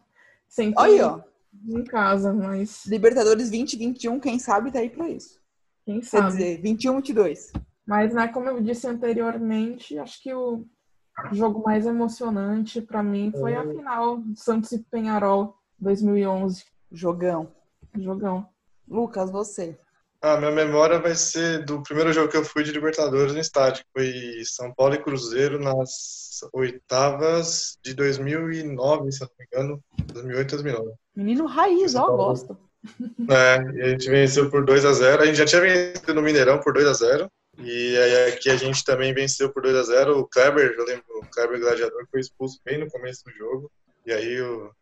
Sempre 0.50 0.76
Olha, 0.78 1.08
ó. 1.08 1.22
em 1.65 1.84
casa, 1.86 2.34
mas... 2.34 2.86
Libertadores 2.86 3.50
2021, 3.50 4.20
quem 4.20 4.38
sabe 4.38 4.70
tá 4.70 4.80
aí 4.80 4.89
pra 4.89 5.08
isso. 5.08 5.39
Quem 5.86 6.02
sabe. 6.02 6.24
Quer 6.24 6.32
dizer, 6.32 6.62
21, 6.62 6.96
22. 6.98 7.54
Mas, 7.88 8.13
né, 8.13 8.28
como 8.28 8.50
eu 8.50 8.62
disse 8.62 8.86
anteriormente, 8.86 9.98
acho 9.98 10.22
que 10.22 10.34
o 10.34 10.65
jogo 11.32 11.63
mais 11.63 11.86
emocionante 11.86 12.82
para 12.82 13.02
mim 13.02 13.32
foi 13.32 13.56
a 13.56 13.65
final 13.65 14.22
Santos 14.36 14.74
e 14.74 14.80
Penharol 14.80 15.56
2011. 15.80 16.65
Jogão. 16.92 17.52
Jogão. 17.98 18.48
Lucas, 18.89 19.30
você. 19.30 19.78
A 20.21 20.36
minha 20.36 20.52
memória 20.52 20.99
vai 20.99 21.15
ser 21.15 21.63
do 21.63 21.82
primeiro 21.82 22.12
jogo 22.12 22.30
que 22.30 22.36
eu 22.36 22.43
fui 22.43 22.63
de 22.63 22.71
Libertadores 22.71 23.34
no 23.34 23.39
estádio, 23.39 23.86
foi 23.93 24.12
São 24.43 24.73
Paulo 24.73 24.95
e 24.95 25.02
Cruzeiro 25.02 25.58
nas 25.58 26.39
oitavas 26.52 27.78
de 27.82 27.93
2009, 27.93 29.12
se 29.13 29.21
não 29.21 29.30
me 29.39 29.45
engano, 29.45 29.84
2008, 30.13 30.49
2009. 30.49 30.91
Menino 31.15 31.45
raiz, 31.45 31.95
ó, 31.95 32.08
gosto. 32.17 32.58
É, 33.30 33.78
e 33.78 33.82
a 33.82 33.89
gente 33.89 34.10
venceu 34.10 34.49
por 34.49 34.65
2 34.65 34.86
a 34.86 34.93
0 34.93 35.21
A 35.21 35.25
gente 35.25 35.38
já 35.38 35.45
tinha 35.45 35.62
vencido 35.62 36.13
no 36.13 36.21
Mineirão 36.21 36.60
por 36.60 36.73
2 36.73 36.88
a 36.88 36.93
0 36.93 37.30
E 37.58 37.97
aí 37.97 38.32
aqui 38.32 38.49
a 38.49 38.56
gente 38.56 38.86
também 38.86 39.13
venceu 39.13 39.52
por 39.52 39.63
2 39.63 39.75
a 39.75 39.84
0 39.84 40.17
O 40.17 40.25
Kleber, 40.25 40.75
eu 40.78 40.86
lembro, 40.86 41.04
o 41.17 41.25
Kleber 41.30 41.60
Gladiador 41.60 42.08
foi 42.10 42.21
expulso 42.21 42.60
bem 42.63 42.78
no 42.78 42.89
começo 42.89 43.23
do 43.25 43.32
jogo. 43.32 43.71
E 44.06 44.13
aí 44.13 44.38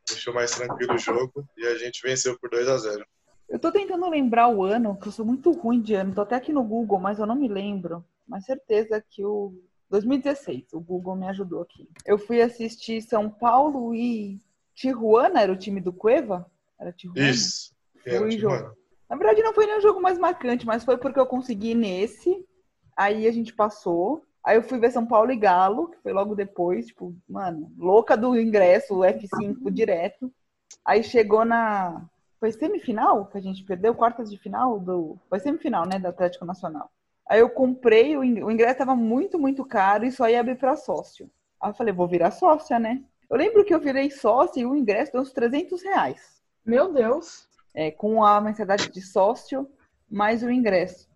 deixou 0.08 0.34
mais 0.34 0.52
tranquilo 0.52 0.94
o 0.94 1.00
jogo 1.00 1.44
e 1.58 1.66
a 1.66 1.76
gente 1.76 2.02
venceu 2.04 2.38
por 2.40 2.50
2 2.50 2.68
a 2.68 2.78
0 2.78 3.06
eu 3.50 3.58
tô 3.58 3.72
tentando 3.72 4.10
lembrar 4.10 4.50
o 4.50 4.64
ano, 4.64 4.98
que 4.98 5.08
eu 5.08 5.12
sou 5.12 5.26
muito 5.26 5.52
ruim 5.52 5.82
de 5.82 5.94
ano. 5.94 6.14
Tô 6.14 6.22
até 6.22 6.36
aqui 6.36 6.52
no 6.52 6.64
Google, 6.64 7.00
mas 7.00 7.20
eu 7.20 7.26
não 7.26 7.36
me 7.36 7.48
lembro. 7.48 8.04
Mas 8.28 8.46
certeza 8.46 9.04
que 9.10 9.24
o 9.24 9.54
2016, 9.90 10.74
o 10.74 10.80
Google 10.80 11.16
me 11.16 11.28
ajudou 11.28 11.62
aqui. 11.62 11.90
Eu 12.06 12.18
fui 12.18 12.42
assistir 12.42 13.02
São 13.02 13.30
Paulo 13.30 13.96
e 13.96 14.40
Tijuana, 14.76 15.42
era 15.42 15.52
o 15.52 15.58
time 15.58 15.80
do 15.80 15.94
Cueva? 15.94 16.46
Era 16.80 16.92
Tijuana? 16.92 17.30
Isso. 17.30 17.74
Foi 18.04 18.32
jogo. 18.32 18.76
Na 19.10 19.16
verdade, 19.16 19.42
não 19.42 19.54
foi 19.54 19.66
nem 19.66 19.78
o 19.78 19.82
jogo 19.82 20.02
mais 20.02 20.18
marcante, 20.18 20.66
mas 20.66 20.84
foi 20.84 20.98
porque 20.98 21.20
eu 21.20 21.26
consegui 21.26 21.74
nesse. 21.74 22.46
Aí 22.96 23.28
a 23.28 23.32
gente 23.32 23.54
passou. 23.54 24.24
Aí 24.44 24.58
eu 24.58 24.64
fui 24.64 24.78
ver 24.78 24.92
São 24.92 25.06
Paulo 25.06 25.32
e 25.32 25.38
Galo, 25.38 25.90
que 25.90 25.98
foi 26.02 26.12
logo 26.12 26.36
depois, 26.36 26.88
tipo, 26.88 27.16
mano, 27.28 27.72
louca 27.78 28.16
do 28.18 28.38
ingresso, 28.40 28.96
F5 28.96 29.72
direto. 29.72 30.32
Aí 30.86 31.04
chegou 31.04 31.46
na 31.46 32.06
foi 32.40 32.52
semifinal 32.52 33.26
que 33.26 33.38
a 33.38 33.42
gente 33.42 33.64
perdeu, 33.64 33.96
quartas 33.96 34.30
de 34.30 34.38
final 34.38 34.80
do. 34.80 35.18
Foi 35.30 35.40
semifinal, 35.40 35.88
né? 35.88 36.00
Do 36.00 36.08
Atlético 36.08 36.46
Nacional. 36.46 36.90
Aí 37.28 37.40
eu 37.40 37.50
comprei, 37.50 38.16
o 38.16 38.24
ingresso 38.24 38.74
estava 38.74 38.96
muito, 38.96 39.38
muito 39.38 39.66
caro 39.66 40.06
e 40.06 40.12
só 40.12 40.30
ia 40.30 40.40
abrir 40.40 40.58
para 40.58 40.78
sócio. 40.78 41.30
Aí 41.62 41.72
eu 41.72 41.74
falei, 41.74 41.94
vou 41.94 42.08
virar 42.08 42.32
sócia, 42.32 42.80
né? 42.80 43.04
Eu 43.30 43.36
lembro 43.36 43.66
que 43.66 43.74
eu 43.74 43.80
virei 43.80 44.10
sócia 44.10 44.62
e 44.62 44.66
o 44.66 44.76
ingresso 44.76 45.12
deu 45.12 45.22
uns 45.22 45.34
300 45.34 45.84
reais. 45.84 46.42
Meu 46.66 46.94
Deus! 46.94 47.48
É, 47.74 47.92
com 47.92 48.24
a 48.24 48.40
mensalidade 48.40 48.90
de 48.90 49.02
sócio, 49.02 49.70
mais 50.10 50.42
o 50.42 50.50
ingresso. 50.50 51.10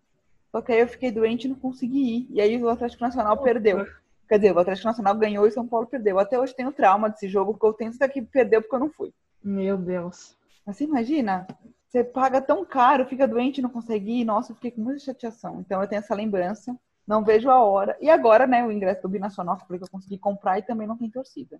Só 0.51 0.61
que 0.61 0.73
aí 0.73 0.79
eu 0.79 0.87
fiquei 0.87 1.11
doente 1.11 1.45
e 1.45 1.49
não 1.49 1.55
consegui 1.55 2.17
ir. 2.17 2.27
E 2.29 2.41
aí 2.41 2.61
o 2.61 2.69
Atlético 2.69 3.03
Nacional 3.03 3.37
perdeu. 3.41 3.87
Quer 4.27 4.37
dizer, 4.37 4.55
o 4.55 4.59
Atlético 4.59 4.87
Nacional 4.87 5.15
ganhou 5.15 5.47
e 5.47 5.51
São 5.51 5.65
Paulo 5.65 5.87
perdeu. 5.87 6.19
Até 6.19 6.37
hoje 6.37 6.55
tenho 6.55 6.71
trauma 6.73 7.09
desse 7.09 7.27
jogo, 7.29 7.53
porque 7.53 7.65
eu 7.65 7.73
tenho 7.73 7.89
isso 7.89 7.99
daqui 7.99 8.21
perdeu 8.21 8.61
porque 8.61 8.75
eu 8.75 8.79
não 8.79 8.89
fui. 8.89 9.13
Meu 9.41 9.77
Deus. 9.77 10.37
Mas 10.65 10.77
você 10.77 10.83
imagina? 10.83 11.47
Você 11.87 12.03
paga 12.03 12.41
tão 12.41 12.63
caro, 12.65 13.05
fica 13.05 13.27
doente 13.27 13.57
e 13.57 13.61
não 13.61 13.69
consegue 13.69 14.21
ir. 14.21 14.25
Nossa, 14.25 14.51
eu 14.51 14.55
fiquei 14.55 14.71
com 14.71 14.81
muita 14.81 14.99
chateação. 14.99 15.59
Então 15.59 15.81
eu 15.81 15.87
tenho 15.87 15.99
essa 15.99 16.15
lembrança. 16.15 16.75
Não 17.05 17.23
vejo 17.23 17.49
a 17.49 17.61
hora. 17.61 17.97
E 17.99 18.09
agora, 18.09 18.47
né, 18.47 18.65
o 18.65 18.71
ingresso 18.71 19.01
do 19.01 19.09
Binacional, 19.09 19.57
que 19.57 19.73
eu 19.73 19.89
consegui 19.91 20.17
comprar 20.17 20.59
e 20.59 20.63
também 20.63 20.87
não 20.87 20.97
tem 20.97 21.09
torcida. 21.09 21.59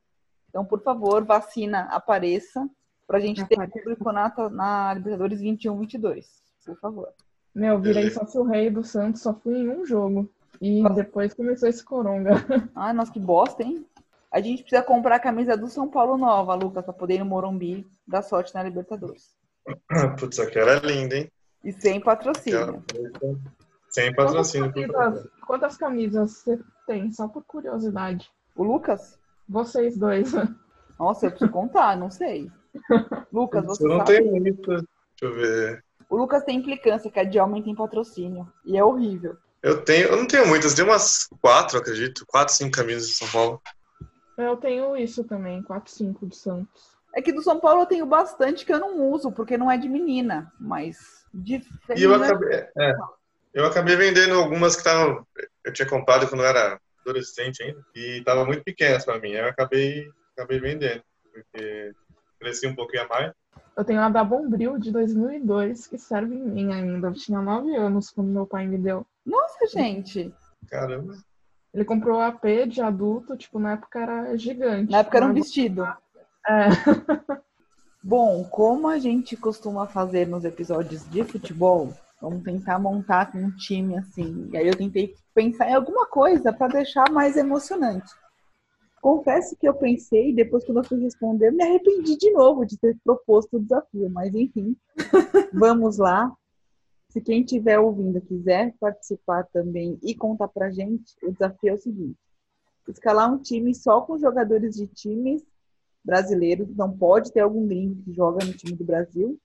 Então, 0.50 0.64
por 0.64 0.82
favor, 0.82 1.26
vacina 1.26 1.82
apareça 1.92 2.70
pra 3.08 3.20
gente 3.20 3.44
ter 3.46 3.70
público 3.70 4.12
na, 4.12 4.34
na 4.52 4.94
Libertadores 4.94 5.42
21, 5.42 5.78
22. 5.80 6.42
Por 6.66 6.78
favor. 6.80 7.10
Meu, 7.54 7.80
virei 7.80 8.10
sócio 8.10 8.44
rei 8.44 8.70
do 8.70 8.84
Santos, 8.84 9.22
só 9.22 9.34
fui 9.34 9.58
em 9.58 9.70
um 9.70 9.86
jogo. 9.86 10.30
E 10.62 10.84
depois 10.94 11.34
começou 11.34 11.68
esse 11.68 11.84
coronga. 11.84 12.32
Ah, 12.76 12.94
nossa, 12.94 13.12
que 13.12 13.20
bosta, 13.20 13.64
hein? 13.64 13.86
A 14.32 14.40
gente 14.40 14.64
precisa 14.64 14.82
comprar 14.82 15.16
a 15.16 15.20
camisa 15.20 15.58
do 15.58 15.68
São 15.68 15.90
Paulo 15.90 16.18
nova, 16.18 16.56
Lucas, 16.56 16.86
pra 16.86 16.94
poder 16.94 17.16
ir 17.16 17.20
no 17.20 17.26
Morumbi 17.26 17.86
dar 18.08 18.22
sorte 18.22 18.54
na 18.54 18.64
Libertadores. 18.64 19.36
Putz, 20.18 20.40
aquela 20.40 20.72
é 20.72 20.80
linda, 20.80 21.18
hein? 21.18 21.32
E 21.64 21.72
sem 21.74 22.00
patrocínio. 22.00 22.84
Sem 23.90 24.16
patrocínio. 24.16 24.72
Quantas 24.72 24.88
camisas, 24.96 25.32
quantas 25.46 25.78
camisas 25.78 26.32
você 26.32 26.60
tem? 26.88 27.12
Só 27.12 27.28
por 27.28 27.44
curiosidade. 27.44 28.32
O 28.56 28.64
Lucas? 28.64 29.20
Vocês 29.48 29.98
dois. 29.98 30.32
Nossa, 30.98 31.26
eu 31.26 31.32
preciso 31.32 31.52
contar, 31.52 31.98
não 31.98 32.10
sei. 32.10 32.50
Lucas, 33.34 33.66
você 33.66 33.84
eu 33.84 33.90
não 33.90 33.98
sabe? 33.98 34.18
tenho 34.18 34.32
muita. 34.32 34.76
Deixa 34.76 34.88
eu 35.22 35.34
ver. 35.34 35.84
O 36.10 36.16
Lucas 36.16 36.44
tem 36.44 36.58
implicância, 36.58 37.12
que 37.12 37.20
a 37.20 37.24
Dialma 37.24 37.62
tem 37.62 37.76
patrocínio. 37.76 38.48
E 38.66 38.78
é 38.78 38.84
horrível. 38.84 39.36
Eu 39.62 39.84
tenho, 39.84 40.08
eu 40.08 40.18
não 40.18 40.26
tenho 40.26 40.48
muitas, 40.48 40.74
tenho 40.74 40.88
umas 40.88 41.28
quatro, 41.42 41.78
acredito. 41.78 42.26
Quatro, 42.26 42.54
cinco 42.54 42.72
camisas 42.72 43.10
de 43.10 43.16
São 43.16 43.28
Paulo. 43.28 43.62
Eu 44.38 44.58
tenho 44.58 44.96
isso 44.98 45.24
também, 45.24 45.62
4, 45.64 45.92
5 45.92 46.28
de 46.28 46.36
Santos. 46.36 46.92
É 47.14 47.22
que 47.22 47.34
do 47.34 47.42
São 47.42 47.60
Paulo 47.60 47.82
eu 47.82 47.86
tenho 47.86 48.06
bastante 48.06 48.66
que 48.66 48.72
eu 48.72 48.80
não 48.80 49.10
uso, 49.12 49.32
porque 49.32 49.58
não 49.58 49.70
é 49.70 49.78
de 49.78 49.90
menina, 49.90 50.52
mas 50.60 51.26
de 51.34 51.62
E 51.96 52.04
eu 52.04 52.16
acabei, 52.16 52.68
é, 52.78 52.96
eu 53.54 53.66
acabei 53.66 53.96
vendendo 53.96 54.36
algumas 54.36 54.76
que 54.76 54.82
estavam. 54.82 55.26
Eu 55.64 55.74
tinha 55.74 55.88
comprado 55.88 56.28
quando 56.28 56.42
eu 56.42 56.48
era 56.48 56.80
adolescente 57.02 57.62
ainda, 57.64 57.84
e 57.96 58.20
estavam 58.20 58.46
muito 58.46 58.64
pequenas 58.64 59.04
para 59.04 59.20
mim. 59.20 59.32
Eu 59.32 59.48
acabei, 59.48 60.08
acabei 60.36 60.60
vendendo, 60.60 61.04
porque 61.34 61.94
cresci 62.40 62.68
um 62.68 62.76
pouquinho 62.76 63.04
a 63.04 63.08
mais. 63.08 63.34
Eu 63.76 63.84
tenho 63.84 64.02
a 64.02 64.10
da 64.10 64.24
Bombril 64.24 64.78
de 64.78 64.92
2002, 64.92 65.88
que 65.88 65.98
serve 65.98 66.36
em 66.36 66.46
mim 66.46 66.74
ainda. 66.74 67.08
Eu 67.08 67.14
tinha 67.14 67.42
9 67.42 67.76
anos 67.76 68.10
quando 68.10 68.28
meu 68.28 68.46
pai 68.46 68.68
me 68.68 68.78
deu. 68.78 69.06
Nossa, 69.26 69.68
gente! 69.68 70.34
Caramba! 70.70 71.16
Ele 71.74 71.86
comprou 71.86 72.18
o 72.18 72.22
AP 72.22 72.68
de 72.68 72.82
adulto, 72.82 73.38
tipo, 73.38 73.58
na 73.58 73.74
época 73.74 74.00
era 74.00 74.38
gigante. 74.38 74.92
Na 74.92 75.00
época 75.00 75.18
era 75.18 75.26
um 75.26 75.34
vestido. 75.34 75.84
É. 76.48 76.68
Bom, 78.04 78.44
como 78.46 78.88
a 78.88 78.98
gente 78.98 79.38
costuma 79.38 79.88
fazer 79.88 80.28
nos 80.28 80.44
episódios 80.44 81.08
de 81.10 81.24
futebol, 81.24 81.94
vamos 82.20 82.44
tentar 82.44 82.80
montar 82.80 83.32
um 83.36 83.52
time 83.52 83.98
assim. 83.98 84.50
E 84.52 84.58
aí 84.58 84.68
eu 84.68 84.76
tentei 84.76 85.14
pensar 85.34 85.70
em 85.70 85.76
alguma 85.76 86.08
coisa 86.08 86.52
para 86.52 86.74
deixar 86.74 87.10
mais 87.12 87.38
emocionante. 87.38 88.12
Confesso 89.02 89.56
que 89.56 89.68
eu 89.68 89.74
pensei, 89.74 90.34
depois 90.34 90.64
quando 90.66 90.78
eu 90.78 90.84
fui 90.84 91.00
responder, 91.00 91.52
me 91.52 91.64
arrependi 91.64 92.18
de 92.18 92.32
novo 92.32 92.66
de 92.66 92.78
ter 92.78 92.96
proposto 93.04 93.58
o 93.58 93.60
desafio, 93.60 94.10
mas 94.12 94.34
enfim, 94.36 94.76
vamos 95.54 95.98
lá. 95.98 96.32
Se 97.12 97.20
quem 97.20 97.42
estiver 97.42 97.78
ouvindo 97.78 98.22
quiser 98.22 98.74
participar 98.80 99.44
também 99.52 100.00
e 100.02 100.16
contar 100.16 100.48
pra 100.48 100.72
gente, 100.72 101.14
o 101.22 101.32
desafio 101.34 101.72
é 101.72 101.74
o 101.74 101.78
seguinte: 101.78 102.18
escalar 102.88 103.34
um 103.34 103.38
time 103.38 103.76
só 103.76 104.00
com 104.00 104.18
jogadores 104.18 104.76
de 104.76 104.88
times 104.88 105.44
brasileiros, 106.04 106.74
não 106.74 106.90
pode 106.98 107.34
ter 107.34 107.42
algum 107.42 107.68
gringo 107.68 108.02
que 108.02 108.14
joga 108.14 108.46
no 108.46 108.54
time 108.54 108.78
do 108.78 108.86
Brasil, 108.86 109.38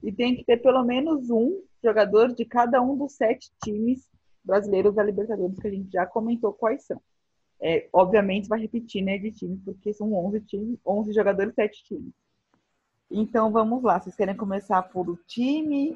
e 0.00 0.12
tem 0.12 0.36
que 0.36 0.44
ter 0.44 0.58
pelo 0.58 0.84
menos 0.84 1.28
um 1.30 1.60
jogador 1.82 2.32
de 2.32 2.44
cada 2.44 2.80
um 2.80 2.96
dos 2.96 3.14
sete 3.14 3.50
times 3.62 4.08
brasileiros 4.44 4.94
da 4.94 5.02
Libertadores, 5.02 5.58
que 5.58 5.66
a 5.66 5.70
gente 5.70 5.90
já 5.90 6.06
comentou 6.06 6.52
quais 6.52 6.84
são. 6.84 7.02
É, 7.60 7.88
obviamente 7.92 8.48
vai 8.48 8.60
repetir, 8.60 9.02
né, 9.02 9.18
de 9.18 9.32
time, 9.32 9.60
porque 9.64 9.92
são 9.92 10.14
11 10.14 10.40
times, 10.42 10.78
11 10.86 11.12
jogadores, 11.12 11.54
7 11.54 11.84
times. 11.84 12.14
Então 13.10 13.50
vamos 13.50 13.82
lá, 13.82 14.00
vocês 14.00 14.14
querem 14.14 14.36
começar 14.36 14.80
por 14.84 15.10
o 15.10 15.18
time, 15.26 15.94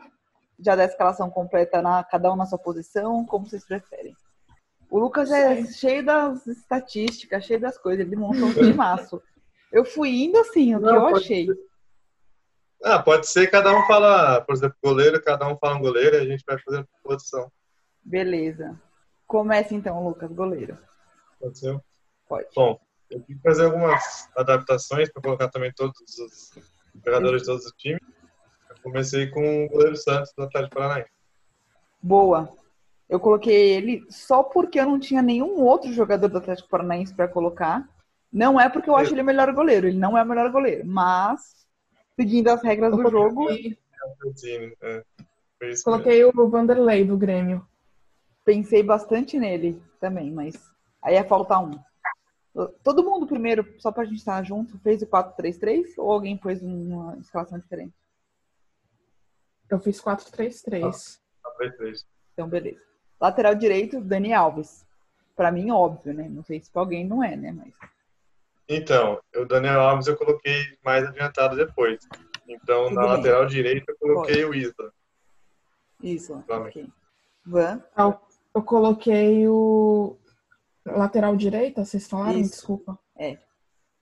já 0.58 0.76
da 0.76 0.84
escalação 0.84 1.30
completa, 1.30 1.82
na, 1.82 2.04
cada 2.04 2.32
um 2.32 2.36
na 2.36 2.46
sua 2.46 2.58
posição, 2.58 3.24
como 3.24 3.46
vocês 3.46 3.64
preferem. 3.64 4.16
O 4.90 4.98
Lucas 4.98 5.30
é 5.30 5.64
cheio 5.66 6.04
das 6.04 6.46
estatísticas, 6.46 7.44
cheio 7.44 7.60
das 7.60 7.76
coisas, 7.76 8.06
ele 8.06 8.16
montou 8.16 8.48
um 8.48 8.54
timaço. 8.54 9.20
Eu 9.72 9.84
fui 9.84 10.24
indo 10.24 10.38
assim, 10.38 10.74
o 10.74 10.80
que 10.80 10.86
eu 10.86 11.16
achei. 11.16 11.46
Ser. 11.46 11.58
Ah, 12.84 13.02
pode 13.02 13.26
ser, 13.26 13.50
cada 13.50 13.76
um 13.76 13.86
fala, 13.86 14.40
por 14.42 14.54
exemplo, 14.54 14.76
goleiro, 14.84 15.20
cada 15.22 15.48
um 15.48 15.56
fala 15.56 15.76
um 15.76 15.80
goleiro 15.80 16.16
e 16.16 16.20
a 16.20 16.24
gente 16.24 16.44
vai 16.46 16.58
fazendo 16.58 16.86
posição. 17.02 17.50
Beleza. 18.04 18.78
Comece 19.26 19.74
então, 19.74 20.06
Lucas, 20.06 20.30
goleiro. 20.30 20.78
Pode 21.40 21.58
ser? 21.58 21.80
Pode. 22.28 22.46
Bom, 22.54 22.78
eu 23.10 23.20
que 23.22 23.34
fazer 23.38 23.64
algumas 23.64 24.28
adaptações 24.36 25.10
para 25.10 25.22
colocar 25.22 25.48
também 25.48 25.72
todos 25.74 25.98
os 26.00 26.52
jogadores 27.04 27.42
de 27.42 27.48
todos 27.48 27.64
os 27.66 27.72
times. 27.72 28.00
Comecei 28.84 29.26
com 29.26 29.64
o 29.64 29.68
goleiro 29.68 29.96
Santos 29.96 30.32
do 30.36 30.44
Atlético 30.44 30.76
Paranaense. 30.76 31.10
Boa. 32.00 32.48
Eu 33.08 33.18
coloquei 33.18 33.72
ele 33.72 34.04
só 34.08 34.44
porque 34.44 34.78
eu 34.78 34.86
não 34.86 35.00
tinha 35.00 35.20
nenhum 35.20 35.60
outro 35.60 35.92
jogador 35.92 36.28
do 36.28 36.38
Atlético 36.38 36.68
Paranaense 36.68 37.12
para 37.12 37.26
colocar. 37.26 37.88
Não 38.32 38.60
é 38.60 38.68
porque 38.68 38.88
eu 38.88 38.96
acho 38.96 39.12
ele 39.12 39.22
o 39.22 39.24
melhor 39.24 39.52
goleiro, 39.52 39.88
ele 39.88 39.98
não 39.98 40.16
é 40.16 40.22
o 40.22 40.26
melhor 40.26 40.50
goleiro, 40.50 40.86
mas 40.86 41.66
seguindo 42.16 42.48
as 42.48 42.62
regras 42.62 42.96
do 42.96 43.10
jogo. 43.10 43.50
É, 43.50 45.04
coloquei 45.84 46.24
o 46.24 46.48
Vanderlei 46.48 47.04
do 47.04 47.16
Grêmio. 47.16 47.66
Pensei 48.44 48.82
bastante 48.82 49.38
nele 49.38 49.80
também, 49.98 50.30
mas 50.30 50.54
Aí 51.04 51.14
ia 51.14 51.24
faltar 51.24 51.62
um. 51.62 51.78
Todo 52.82 53.04
mundo 53.04 53.26
primeiro, 53.26 53.66
só 53.78 53.92
pra 53.92 54.04
gente 54.04 54.18
estar 54.18 54.42
junto, 54.42 54.78
fez 54.78 55.02
o 55.02 55.06
4-3-3 55.06 55.92
ou 55.98 56.10
alguém 56.10 56.36
pôs 56.36 56.62
uma 56.62 57.18
escalação 57.18 57.58
diferente? 57.58 57.92
Eu 59.74 59.80
fiz 59.80 60.00
4-3-3. 60.00 61.18
Então, 62.32 62.48
beleza. 62.48 62.80
Lateral 63.20 63.54
direito, 63.56 64.00
Dani 64.00 64.32
Alves. 64.32 64.86
Pra 65.34 65.50
mim, 65.50 65.72
óbvio, 65.72 66.14
né? 66.14 66.28
Não 66.28 66.44
sei 66.44 66.60
se 66.60 66.70
pra 66.70 66.82
alguém 66.82 67.04
não 67.04 67.24
é, 67.24 67.34
né? 67.34 67.50
Mas... 67.50 67.74
Então, 68.68 69.20
o 69.34 69.44
Daniel 69.44 69.80
Alves 69.80 70.06
eu 70.06 70.16
coloquei 70.16 70.78
mais 70.84 71.04
adiantado 71.04 71.56
depois. 71.56 72.06
Então, 72.46 72.84
Tudo 72.84 72.94
na 72.94 73.02
bem. 73.02 73.10
lateral 73.10 73.46
direita, 73.46 73.90
eu 73.90 73.96
coloquei 73.98 74.44
Pode. 74.44 74.44
o 74.44 74.54
Isla. 74.54 74.92
Isso, 76.02 76.44
ok. 76.48 76.88
Van? 77.44 77.82
Eu 78.54 78.62
coloquei 78.62 79.48
o 79.48 80.16
Lateral 80.86 81.34
direita, 81.34 81.84
vocês 81.84 82.06
falaram? 82.06 82.38
Isso. 82.38 82.50
Desculpa. 82.50 82.98
É. 83.16 83.38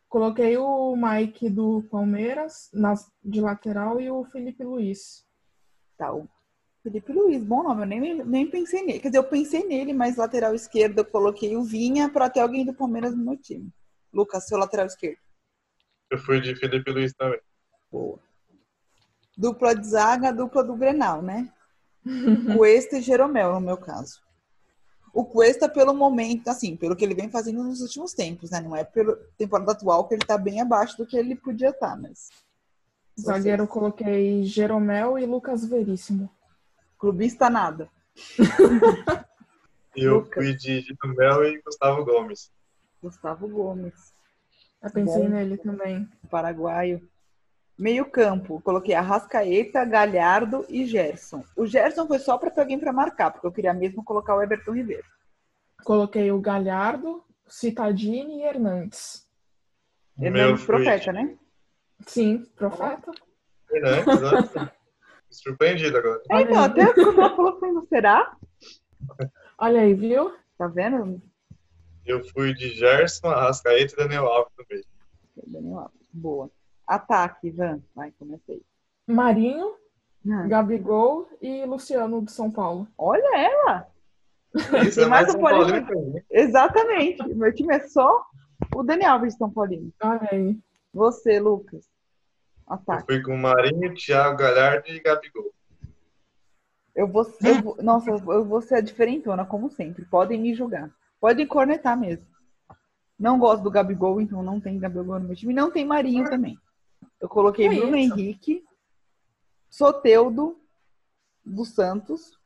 Coloquei 0.08 0.58
o 0.58 0.94
Mike 0.96 1.48
do 1.48 1.82
Palmeiras 1.90 2.68
nas, 2.74 3.10
de 3.24 3.40
lateral 3.40 4.00
e 4.00 4.10
o 4.10 4.24
Felipe 4.24 4.62
Luiz. 4.62 5.24
O 6.10 6.28
Felipe 6.82 7.12
Luiz, 7.12 7.44
bom 7.44 7.62
nome, 7.62 7.82
eu 7.82 7.86
nem, 7.86 8.24
nem 8.24 8.50
pensei 8.50 8.82
nele. 8.84 8.98
Quer 8.98 9.08
dizer, 9.08 9.18
eu 9.18 9.28
pensei 9.28 9.64
nele, 9.64 9.92
mas 9.92 10.16
lateral 10.16 10.54
esquerdo 10.54 10.98
eu 10.98 11.04
coloquei 11.04 11.56
o 11.56 11.62
Vinha 11.62 12.08
para 12.08 12.28
ter 12.28 12.40
alguém 12.40 12.64
do 12.64 12.74
Palmeiras 12.74 13.14
no 13.14 13.24
meu 13.24 13.36
time. 13.36 13.70
Lucas, 14.12 14.46
seu 14.46 14.58
lateral 14.58 14.86
esquerdo. 14.86 15.18
Eu 16.10 16.18
fui 16.18 16.40
de 16.40 16.56
Felipe 16.56 16.90
Luiz 16.90 17.12
também. 17.14 17.40
Boa. 17.90 18.18
Dupla 19.36 19.74
de 19.74 19.86
zaga, 19.86 20.32
dupla 20.32 20.64
do 20.64 20.76
Grenal, 20.76 21.22
né? 21.22 21.52
Cuesta 22.56 22.98
e 22.98 23.02
Jeromel, 23.02 23.52
no 23.52 23.60
meu 23.60 23.76
caso 23.76 24.20
o 25.12 25.24
Cuesta 25.24 25.68
pelo 25.68 25.94
momento, 25.94 26.48
assim, 26.48 26.74
pelo 26.74 26.96
que 26.96 27.04
ele 27.04 27.14
vem 27.14 27.30
fazendo 27.30 27.62
nos 27.62 27.82
últimos 27.82 28.14
tempos, 28.14 28.50
né? 28.50 28.60
Não 28.60 28.74
é 28.74 28.82
pela 28.82 29.14
temporada 29.36 29.72
atual 29.72 30.08
que 30.08 30.14
ele 30.14 30.24
tá 30.24 30.38
bem 30.38 30.60
abaixo 30.60 30.96
do 30.96 31.06
que 31.06 31.16
ele 31.16 31.36
podia 31.36 31.68
estar, 31.68 31.90
tá, 31.90 31.96
mas. 31.96 32.30
Zagueiro 33.18 33.64
eu 33.64 33.68
coloquei 33.68 34.44
Jeromel 34.44 35.18
e 35.18 35.26
Lucas 35.26 35.64
Veríssimo. 35.64 36.30
Clubista 36.98 37.50
nada. 37.50 37.90
eu 39.94 40.16
Lucas. 40.16 40.44
fui 40.44 40.54
de 40.54 40.80
Jeromel 40.80 41.44
e 41.44 41.62
Gustavo 41.62 42.04
Gomes. 42.04 42.50
Gustavo 43.02 43.48
Gomes. 43.48 44.14
Eu 44.82 44.90
pensei 44.90 45.22
Bom. 45.22 45.28
nele 45.28 45.58
também. 45.58 46.08
Paraguaio. 46.30 47.06
Meio 47.78 48.04
campo, 48.04 48.60
coloquei 48.60 48.94
Arrascaeta, 48.94 49.84
Galhardo 49.84 50.64
e 50.68 50.84
Gerson. 50.84 51.42
O 51.56 51.66
Gerson 51.66 52.06
foi 52.06 52.18
só 52.18 52.36
para 52.38 52.50
ter 52.50 52.60
alguém 52.60 52.78
para 52.78 52.92
marcar, 52.92 53.30
porque 53.30 53.46
eu 53.46 53.52
queria 53.52 53.72
mesmo 53.72 54.04
colocar 54.04 54.36
o 54.36 54.42
Everton 54.42 54.72
Ribeiro. 54.72 55.06
Coloquei 55.82 56.30
o 56.30 56.40
Galhardo, 56.40 57.24
Citadini 57.48 58.40
e 58.40 58.42
Hernandes. 58.44 59.26
Hernandes 60.20 60.64
profeta, 60.64 61.12
né? 61.12 61.36
Sim, 62.06 62.44
profeta. 62.56 63.12
Hernandes, 63.70 64.72
surpreendido 65.30 65.96
agora. 65.96 66.22
É, 66.30 66.42
então, 66.42 66.62
até 66.62 66.82
ela 66.82 67.36
falou 67.36 67.56
assim, 67.56 67.86
será? 67.88 68.36
Olha 69.58 69.80
aí, 69.80 69.94
viu? 69.94 70.32
Tá 70.58 70.66
vendo? 70.66 71.22
Eu 72.04 72.22
fui 72.24 72.52
de 72.52 72.70
Gerson, 72.70 73.28
Arrascaeta 73.28 73.94
e 73.94 73.96
Daniel 73.96 74.26
Alves 74.26 74.52
também. 74.56 74.84
Daniel 75.46 75.78
Alves, 75.78 76.08
boa. 76.12 76.50
Ataque, 76.86 77.48
Ivan. 77.48 77.82
Vai, 77.94 78.12
comecei. 78.18 78.62
Marinho, 79.06 79.74
ah. 80.30 80.46
Gabigol 80.46 81.28
e 81.40 81.64
Luciano 81.64 82.20
do 82.20 82.30
São 82.30 82.50
Paulo. 82.50 82.86
Olha 82.96 83.38
ela! 83.38 83.88
Isso 84.86 85.00
é 85.00 85.06
mais 85.06 85.34
um 85.34 85.40
Paulino. 85.40 85.86
Exatamente. 86.30 87.26
Meu 87.34 87.54
time 87.54 87.74
é 87.74 87.88
só 87.88 88.24
o 88.74 88.82
Daniel 88.82 89.18
de 89.20 89.30
São 89.30 89.50
Paulino. 89.50 89.92
Olha 90.02 90.28
aí. 90.30 90.58
Você, 90.92 91.40
Lucas. 91.40 91.88
Ataque. 92.66 93.02
Eu 93.02 93.06
fui 93.06 93.22
com 93.22 93.36
Marinho, 93.36 93.94
Thiago 93.94 94.36
Galhardo 94.36 94.88
e 94.88 95.00
Gabigol. 95.00 95.52
Eu 96.94 97.08
vou, 97.08 97.24
eu 97.42 97.62
vou, 97.62 97.76
nossa, 97.82 98.10
eu 98.10 98.44
vou 98.44 98.60
ser 98.60 98.76
a 98.76 98.80
diferentona, 98.80 99.44
como 99.46 99.70
sempre. 99.70 100.04
Podem 100.04 100.40
me 100.40 100.54
julgar. 100.54 100.90
Podem 101.20 101.46
cornetar 101.46 101.98
mesmo. 101.98 102.26
Não 103.18 103.38
gosto 103.38 103.62
do 103.62 103.70
Gabigol, 103.70 104.20
então 104.20 104.42
não 104.42 104.60
tem 104.60 104.78
Gabigol 104.78 105.18
no 105.18 105.26
meu 105.26 105.36
time. 105.36 105.54
Não 105.54 105.70
tem 105.70 105.84
Marinho 105.84 106.28
também. 106.28 106.58
Eu 107.20 107.28
coloquei 107.28 107.66
é 107.66 107.68
Bruno 107.68 107.96
isso? 107.96 108.14
Henrique, 108.14 108.64
Soteudo 109.70 110.60
dos 111.44 111.70
Santos. 111.70 112.38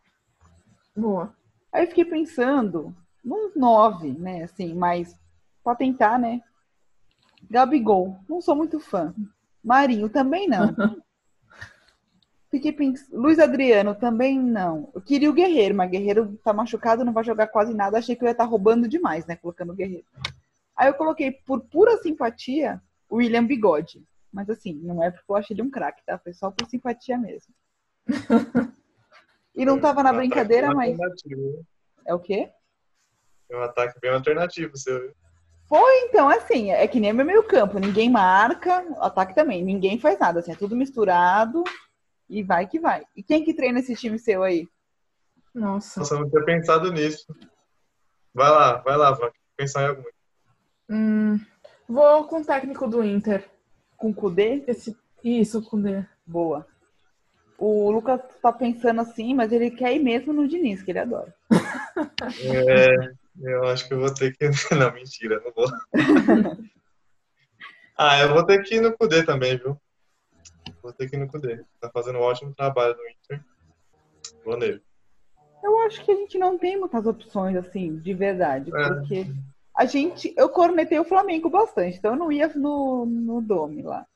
Boa. 0.95 1.35
Aí 1.73 1.87
fiquei 1.87 2.05
pensando 2.05 2.95
num 3.25 3.53
nove, 3.57 4.13
né? 4.13 4.45
Assim, 4.45 4.75
mas 4.75 5.19
pra 5.65 5.75
tentar, 5.75 6.19
né? 6.19 6.43
Gabigol, 7.51 8.19
não 8.29 8.41
sou 8.41 8.55
muito 8.55 8.79
fã. 8.79 9.15
Marinho 9.67 10.09
também 10.09 10.47
não. 10.47 10.73
Fiquei 12.49 12.71
pensando. 12.73 13.21
Luiz 13.21 13.41
Adriano 13.41 13.97
também 13.97 14.39
não. 14.39 14.89
Eu 14.95 15.01
queria 15.01 15.29
o 15.29 15.33
Guerreiro, 15.33 15.75
mas 15.75 15.91
Guerreiro 15.91 16.39
tá 16.45 16.53
machucado, 16.53 17.05
não 17.05 17.13
vai 17.13 17.25
jogar 17.25 17.49
quase 17.49 17.75
nada. 17.75 17.99
Achei 17.99 18.15
que 18.15 18.23
eu 18.23 18.27
ia 18.27 18.33
estar 18.33 18.45
tá 18.45 18.51
roubando 18.51 18.89
demais, 18.89 19.27
né? 19.27 19.35
Colocando 19.35 19.73
o 19.73 19.75
Guerreiro. 19.75 20.07
Aí 20.77 20.89
eu 20.89 20.95
coloquei, 20.95 21.33
por 21.33 21.63
pura 21.63 21.97
simpatia, 21.97 22.81
o 23.11 23.17
William 23.17 23.45
Bigode. 23.45 24.07
Mas 24.33 24.49
assim, 24.49 24.75
não 24.75 25.03
é 25.03 25.11
porque 25.11 25.25
eu 25.29 25.37
achei 25.37 25.55
ele 25.55 25.63
um 25.63 25.71
craque, 25.71 26.03
tá? 26.07 26.17
Foi 26.17 26.33
só 26.33 26.49
por 26.53 26.69
simpatia 26.69 27.19
mesmo. 27.19 27.53
e 29.53 29.65
não 29.65 29.81
tava 29.81 30.05
na 30.05 30.13
brincadeira, 30.13 30.73
mas. 30.73 30.97
É 32.07 32.15
o 32.15 32.21
quê? 32.21 32.53
É 33.51 33.57
um 33.57 33.63
ataque 33.63 33.99
bem 33.99 34.13
alternativo, 34.13 34.77
seu. 34.77 35.13
Foi, 35.69 35.99
então, 36.03 36.29
assim, 36.29 36.71
é 36.71 36.87
que 36.87 37.01
nem 37.01 37.13
meu 37.13 37.27
meio 37.27 37.43
campo. 37.43 37.79
Ninguém 37.79 38.09
marca, 38.09 38.85
ataque 39.01 39.35
também. 39.35 39.65
Ninguém 39.65 39.99
faz 39.99 40.19
nada, 40.19 40.41
assim, 40.41 40.53
é 40.53 40.57
tudo 40.57 40.77
misturado 40.77 41.65
e 42.29 42.43
vai 42.43 42.67
que 42.67 42.79
vai. 42.79 43.05
E 43.17 43.23
quem 43.23 43.45
que 43.45 43.55
treina 43.55 43.81
esse 43.81 43.95
time 43.95 44.19
seu 44.19 44.43
aí? 44.43 44.69
Nossa. 45.55 46.01
Nossa, 46.01 46.15
eu 46.15 46.21
não 46.21 46.31
tinha 46.31 46.45
pensado 46.45 46.93
nisso. 46.93 47.27
Vai 48.33 48.51
lá, 48.51 48.77
vai 48.79 48.97
lá, 48.97 49.13
vai 49.13 49.31
pensar 49.57 49.83
em 49.83 49.89
algum. 49.89 50.03
Hum, 50.89 51.41
vou 51.89 52.25
com 52.25 52.41
o 52.41 52.45
técnico 52.45 52.87
do 52.87 53.03
Inter. 53.03 53.49
Com 53.97 54.15
Kudê? 54.15 54.63
Esse... 54.69 54.97
Isso, 55.25 55.63
Kudê. 55.63 56.05
Boa. 56.25 56.67
O 57.59 57.91
Lucas 57.91 58.21
tá 58.41 58.53
pensando 58.53 59.01
assim, 59.01 59.35
mas 59.35 59.51
ele 59.51 59.71
quer 59.71 59.95
ir 59.95 59.99
mesmo 59.99 60.33
no 60.33 60.47
Diniz, 60.47 60.83
que 60.83 60.93
ele 60.93 61.01
adora. 61.01 61.35
É, 62.45 63.13
Eu 63.43 63.65
acho 63.65 63.87
que 63.87 63.95
eu 63.95 64.01
vou 64.01 64.13
ter 64.13 64.37
que. 64.37 64.49
Não, 64.75 64.93
mentira, 64.93 65.41
não 65.45 65.53
vou. 65.53 65.67
ah, 67.97 68.19
eu 68.21 68.33
vou 68.33 68.45
ter 68.45 68.63
que 68.63 68.77
ir 68.77 68.81
no 68.81 68.97
Cudê 68.97 69.23
também, 69.25 69.59
viu? 69.59 69.79
Vou 70.83 70.93
ter 70.93 71.09
que 71.09 71.17
ir 71.17 71.19
no 71.19 71.29
Cudê. 71.29 71.63
Tá 71.81 71.91
fazendo 71.91 72.19
um 72.19 72.23
ótimo 72.23 72.55
trabalho 72.55 72.97
no 72.97 73.09
Inter. 73.09 73.45
Vou 74.45 74.57
nele. 74.57 74.83
Eu 75.63 75.79
acho 75.81 76.05
que 76.05 76.13
a 76.13 76.15
gente 76.15 76.39
não 76.39 76.57
tem 76.59 76.79
muitas 76.79 77.07
opções, 77.07 77.57
assim, 77.57 77.99
de 77.99 78.15
verdade. 78.15 78.71
É. 78.75 78.89
Porque 78.89 79.27
a 79.75 79.85
gente. 79.85 80.33
Eu 80.37 80.49
cornetei 80.49 80.99
o 80.99 81.05
Flamengo 81.05 81.51
bastante, 81.51 81.99
então 81.99 82.13
eu 82.13 82.19
não 82.19 82.33
ia 82.33 82.49
no, 82.49 83.05
no 83.05 83.43
Dome 83.43 83.83
lá. 83.83 84.07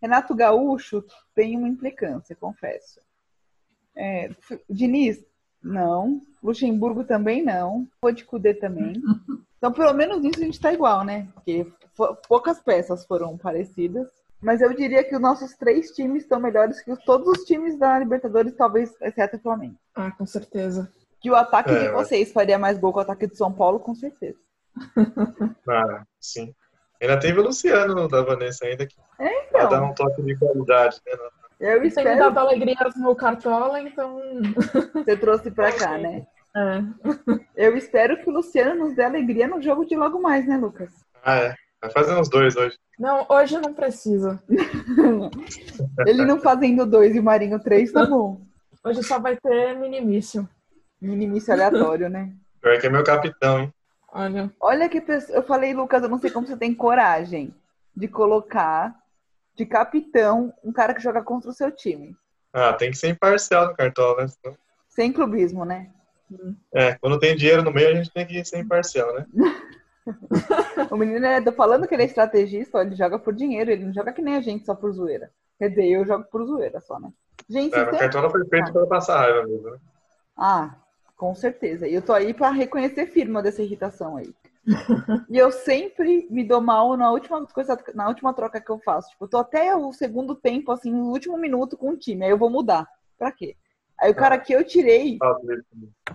Renato 0.00 0.34
Gaúcho 0.34 1.04
tem 1.34 1.56
uma 1.56 1.68
implicância, 1.68 2.34
confesso. 2.34 3.00
É, 3.94 4.30
Diniz, 4.68 5.24
não. 5.62 6.20
Luxemburgo 6.42 7.04
também 7.04 7.42
não. 7.42 7.86
Pode 8.00 8.24
Cudê 8.24 8.54
também. 8.54 9.00
Então, 9.56 9.72
pelo 9.72 9.92
menos 9.94 10.20
nisso 10.20 10.40
a 10.40 10.44
gente 10.44 10.54
está 10.54 10.72
igual, 10.72 11.04
né? 11.04 11.28
Porque 11.34 11.66
poucas 12.28 12.60
peças 12.60 13.04
foram 13.06 13.38
parecidas. 13.38 14.08
Mas 14.40 14.60
eu 14.60 14.74
diria 14.74 15.04
que 15.04 15.14
os 15.14 15.20
nossos 15.20 15.54
três 15.54 15.92
times 15.92 16.24
estão 16.24 16.40
melhores 16.40 16.82
que 16.82 16.96
todos 17.04 17.28
os 17.28 17.44
times 17.44 17.78
da 17.78 17.96
Libertadores, 17.96 18.56
talvez, 18.56 18.92
exceto 19.00 19.36
o 19.36 19.40
Flamengo. 19.40 19.76
Ah, 19.94 20.10
com 20.10 20.26
certeza. 20.26 20.90
Que 21.20 21.30
o 21.30 21.36
ataque 21.36 21.70
é, 21.70 21.86
de 21.86 21.88
vocês 21.92 22.32
faria 22.32 22.58
mais 22.58 22.76
gol 22.76 22.92
que 22.92 22.98
o 22.98 23.02
ataque 23.02 23.28
de 23.28 23.36
São 23.36 23.52
Paulo, 23.52 23.78
com 23.78 23.94
certeza. 23.94 24.38
Ah, 25.68 26.04
sim. 26.18 26.52
Ainda 27.00 27.20
teve 27.20 27.38
o 27.38 27.42
Luciano 27.44 28.08
da 28.08 28.22
Vanessa 28.22 28.66
ainda 28.66 28.84
que 28.84 28.96
é, 29.20 29.44
então. 29.46 29.68
dar 29.68 29.82
um 29.82 29.94
toque 29.94 30.22
de 30.22 30.36
qualidade, 30.36 31.00
né? 31.06 31.12
Eu 31.62 31.84
espero. 31.84 32.08
Tem 32.08 32.18
dado 32.18 32.38
alegrias 32.38 32.96
no 32.96 33.14
Cartola, 33.14 33.80
então. 33.80 34.20
Você 34.92 35.16
trouxe 35.16 35.48
pra 35.52 35.70
cá, 35.78 35.96
né? 35.96 36.26
É. 36.54 36.82
Eu 37.56 37.76
espero 37.76 38.20
que 38.20 38.28
o 38.28 38.32
Luciano 38.32 38.84
nos 38.84 38.96
dê 38.96 39.04
alegria 39.04 39.46
no 39.46 39.62
jogo 39.62 39.86
de 39.86 39.96
logo 39.96 40.20
mais, 40.20 40.46
né, 40.46 40.56
Lucas? 40.56 40.90
Ah, 41.24 41.36
é. 41.36 41.54
Vai 41.80 41.90
fazer 41.90 42.14
uns 42.18 42.28
dois 42.28 42.56
hoje. 42.56 42.76
Não, 42.98 43.24
hoje 43.28 43.58
não 43.58 43.72
precisa. 43.72 44.42
Ele 46.06 46.24
não 46.24 46.40
fazendo 46.40 46.84
dois 46.84 47.14
e 47.14 47.20
o 47.20 47.22
Marinho 47.22 47.60
três, 47.60 47.92
tá 47.92 48.04
bom. 48.04 48.40
Hoje 48.84 49.02
só 49.02 49.18
vai 49.20 49.36
ter 49.36 49.78
minimício. 49.78 50.48
Minimício 51.00 51.52
aleatório, 51.52 52.08
né? 52.08 52.32
Pior 52.60 52.78
que 52.78 52.86
é 52.86 52.90
meu 52.90 53.04
capitão, 53.04 53.60
hein? 53.60 53.74
Olha. 54.12 54.52
Olha 54.60 54.88
que 54.88 55.00
pessoa. 55.00 55.38
Eu 55.38 55.42
falei, 55.42 55.72
Lucas, 55.72 56.02
eu 56.02 56.08
não 56.08 56.18
sei 56.18 56.30
como 56.30 56.46
você 56.46 56.56
tem 56.56 56.74
coragem 56.74 57.54
de 57.96 58.08
colocar 58.08 58.94
de 59.54 59.66
capitão 59.66 60.52
um 60.64 60.72
cara 60.72 60.94
que 60.94 61.02
joga 61.02 61.22
contra 61.22 61.50
o 61.50 61.54
seu 61.54 61.70
time. 61.70 62.16
Ah, 62.52 62.72
tem 62.72 62.90
que 62.90 62.96
ser 62.96 63.08
imparcial 63.08 63.68
no 63.68 63.74
cartola, 63.74 64.24
né? 64.24 64.54
Sem 64.88 65.12
clubismo, 65.12 65.64
né? 65.64 65.90
É, 66.72 66.94
quando 66.94 67.18
tem 67.18 67.36
dinheiro 67.36 67.62
no 67.62 67.72
meio, 67.72 67.88
a 67.88 67.94
gente 67.94 68.10
tem 68.10 68.26
que 68.26 68.44
ser 68.44 68.58
imparcial, 68.58 69.14
né? 69.14 69.26
o 70.90 70.96
menino, 70.96 71.24
é, 71.24 71.40
tô 71.40 71.52
falando 71.52 71.86
que 71.86 71.94
ele 71.94 72.02
é 72.02 72.06
estrategista, 72.06 72.80
ele 72.80 72.96
joga 72.96 73.18
por 73.18 73.34
dinheiro, 73.34 73.70
ele 73.70 73.84
não 73.84 73.92
joga 73.92 74.12
que 74.12 74.22
nem 74.22 74.36
a 74.36 74.40
gente 74.40 74.64
só 74.64 74.74
por 74.74 74.92
zoeira. 74.92 75.30
Quer 75.58 75.68
dizer, 75.68 75.86
eu 75.86 76.04
jogo 76.04 76.24
por 76.24 76.44
zoeira 76.44 76.80
só, 76.80 76.98
né? 76.98 77.10
Gente, 77.48 77.74
é, 77.74 77.82
o 77.82 77.90
cartola 77.90 78.30
foi 78.30 78.46
feito 78.46 78.68
ah. 78.68 78.72
para 78.72 78.86
passar 78.86 79.18
raiva 79.18 79.46
mesmo, 79.46 79.70
né? 79.70 79.78
Ah, 80.36 80.74
com 81.16 81.34
certeza. 81.34 81.86
E 81.86 81.94
eu 81.94 82.02
tô 82.02 82.12
aí 82.12 82.34
para 82.34 82.50
reconhecer 82.50 83.06
firma 83.06 83.42
dessa 83.42 83.62
irritação 83.62 84.16
aí. 84.16 84.34
E 85.28 85.36
eu 85.36 85.50
sempre 85.50 86.26
me 86.30 86.44
dou 86.44 86.60
mal 86.60 86.96
na 86.96 87.10
última 87.10 87.44
coisa, 87.46 87.76
na 87.94 88.08
última 88.08 88.32
troca 88.32 88.60
que 88.60 88.70
eu 88.70 88.78
faço. 88.78 89.10
Tipo, 89.10 89.24
eu 89.24 89.28
tô 89.28 89.38
até 89.38 89.74
o 89.74 89.92
segundo 89.92 90.34
tempo, 90.34 90.70
assim, 90.70 90.92
no 90.92 91.10
último 91.10 91.36
minuto 91.36 91.76
com 91.76 91.90
o 91.90 91.96
time. 91.96 92.24
Aí 92.24 92.30
eu 92.30 92.38
vou 92.38 92.50
mudar. 92.50 92.88
Pra 93.18 93.32
quê? 93.32 93.56
Aí 94.00 94.10
o 94.10 94.14
cara 94.16 94.38
que 94.38 94.52
eu 94.52 94.64
tirei 94.64 95.18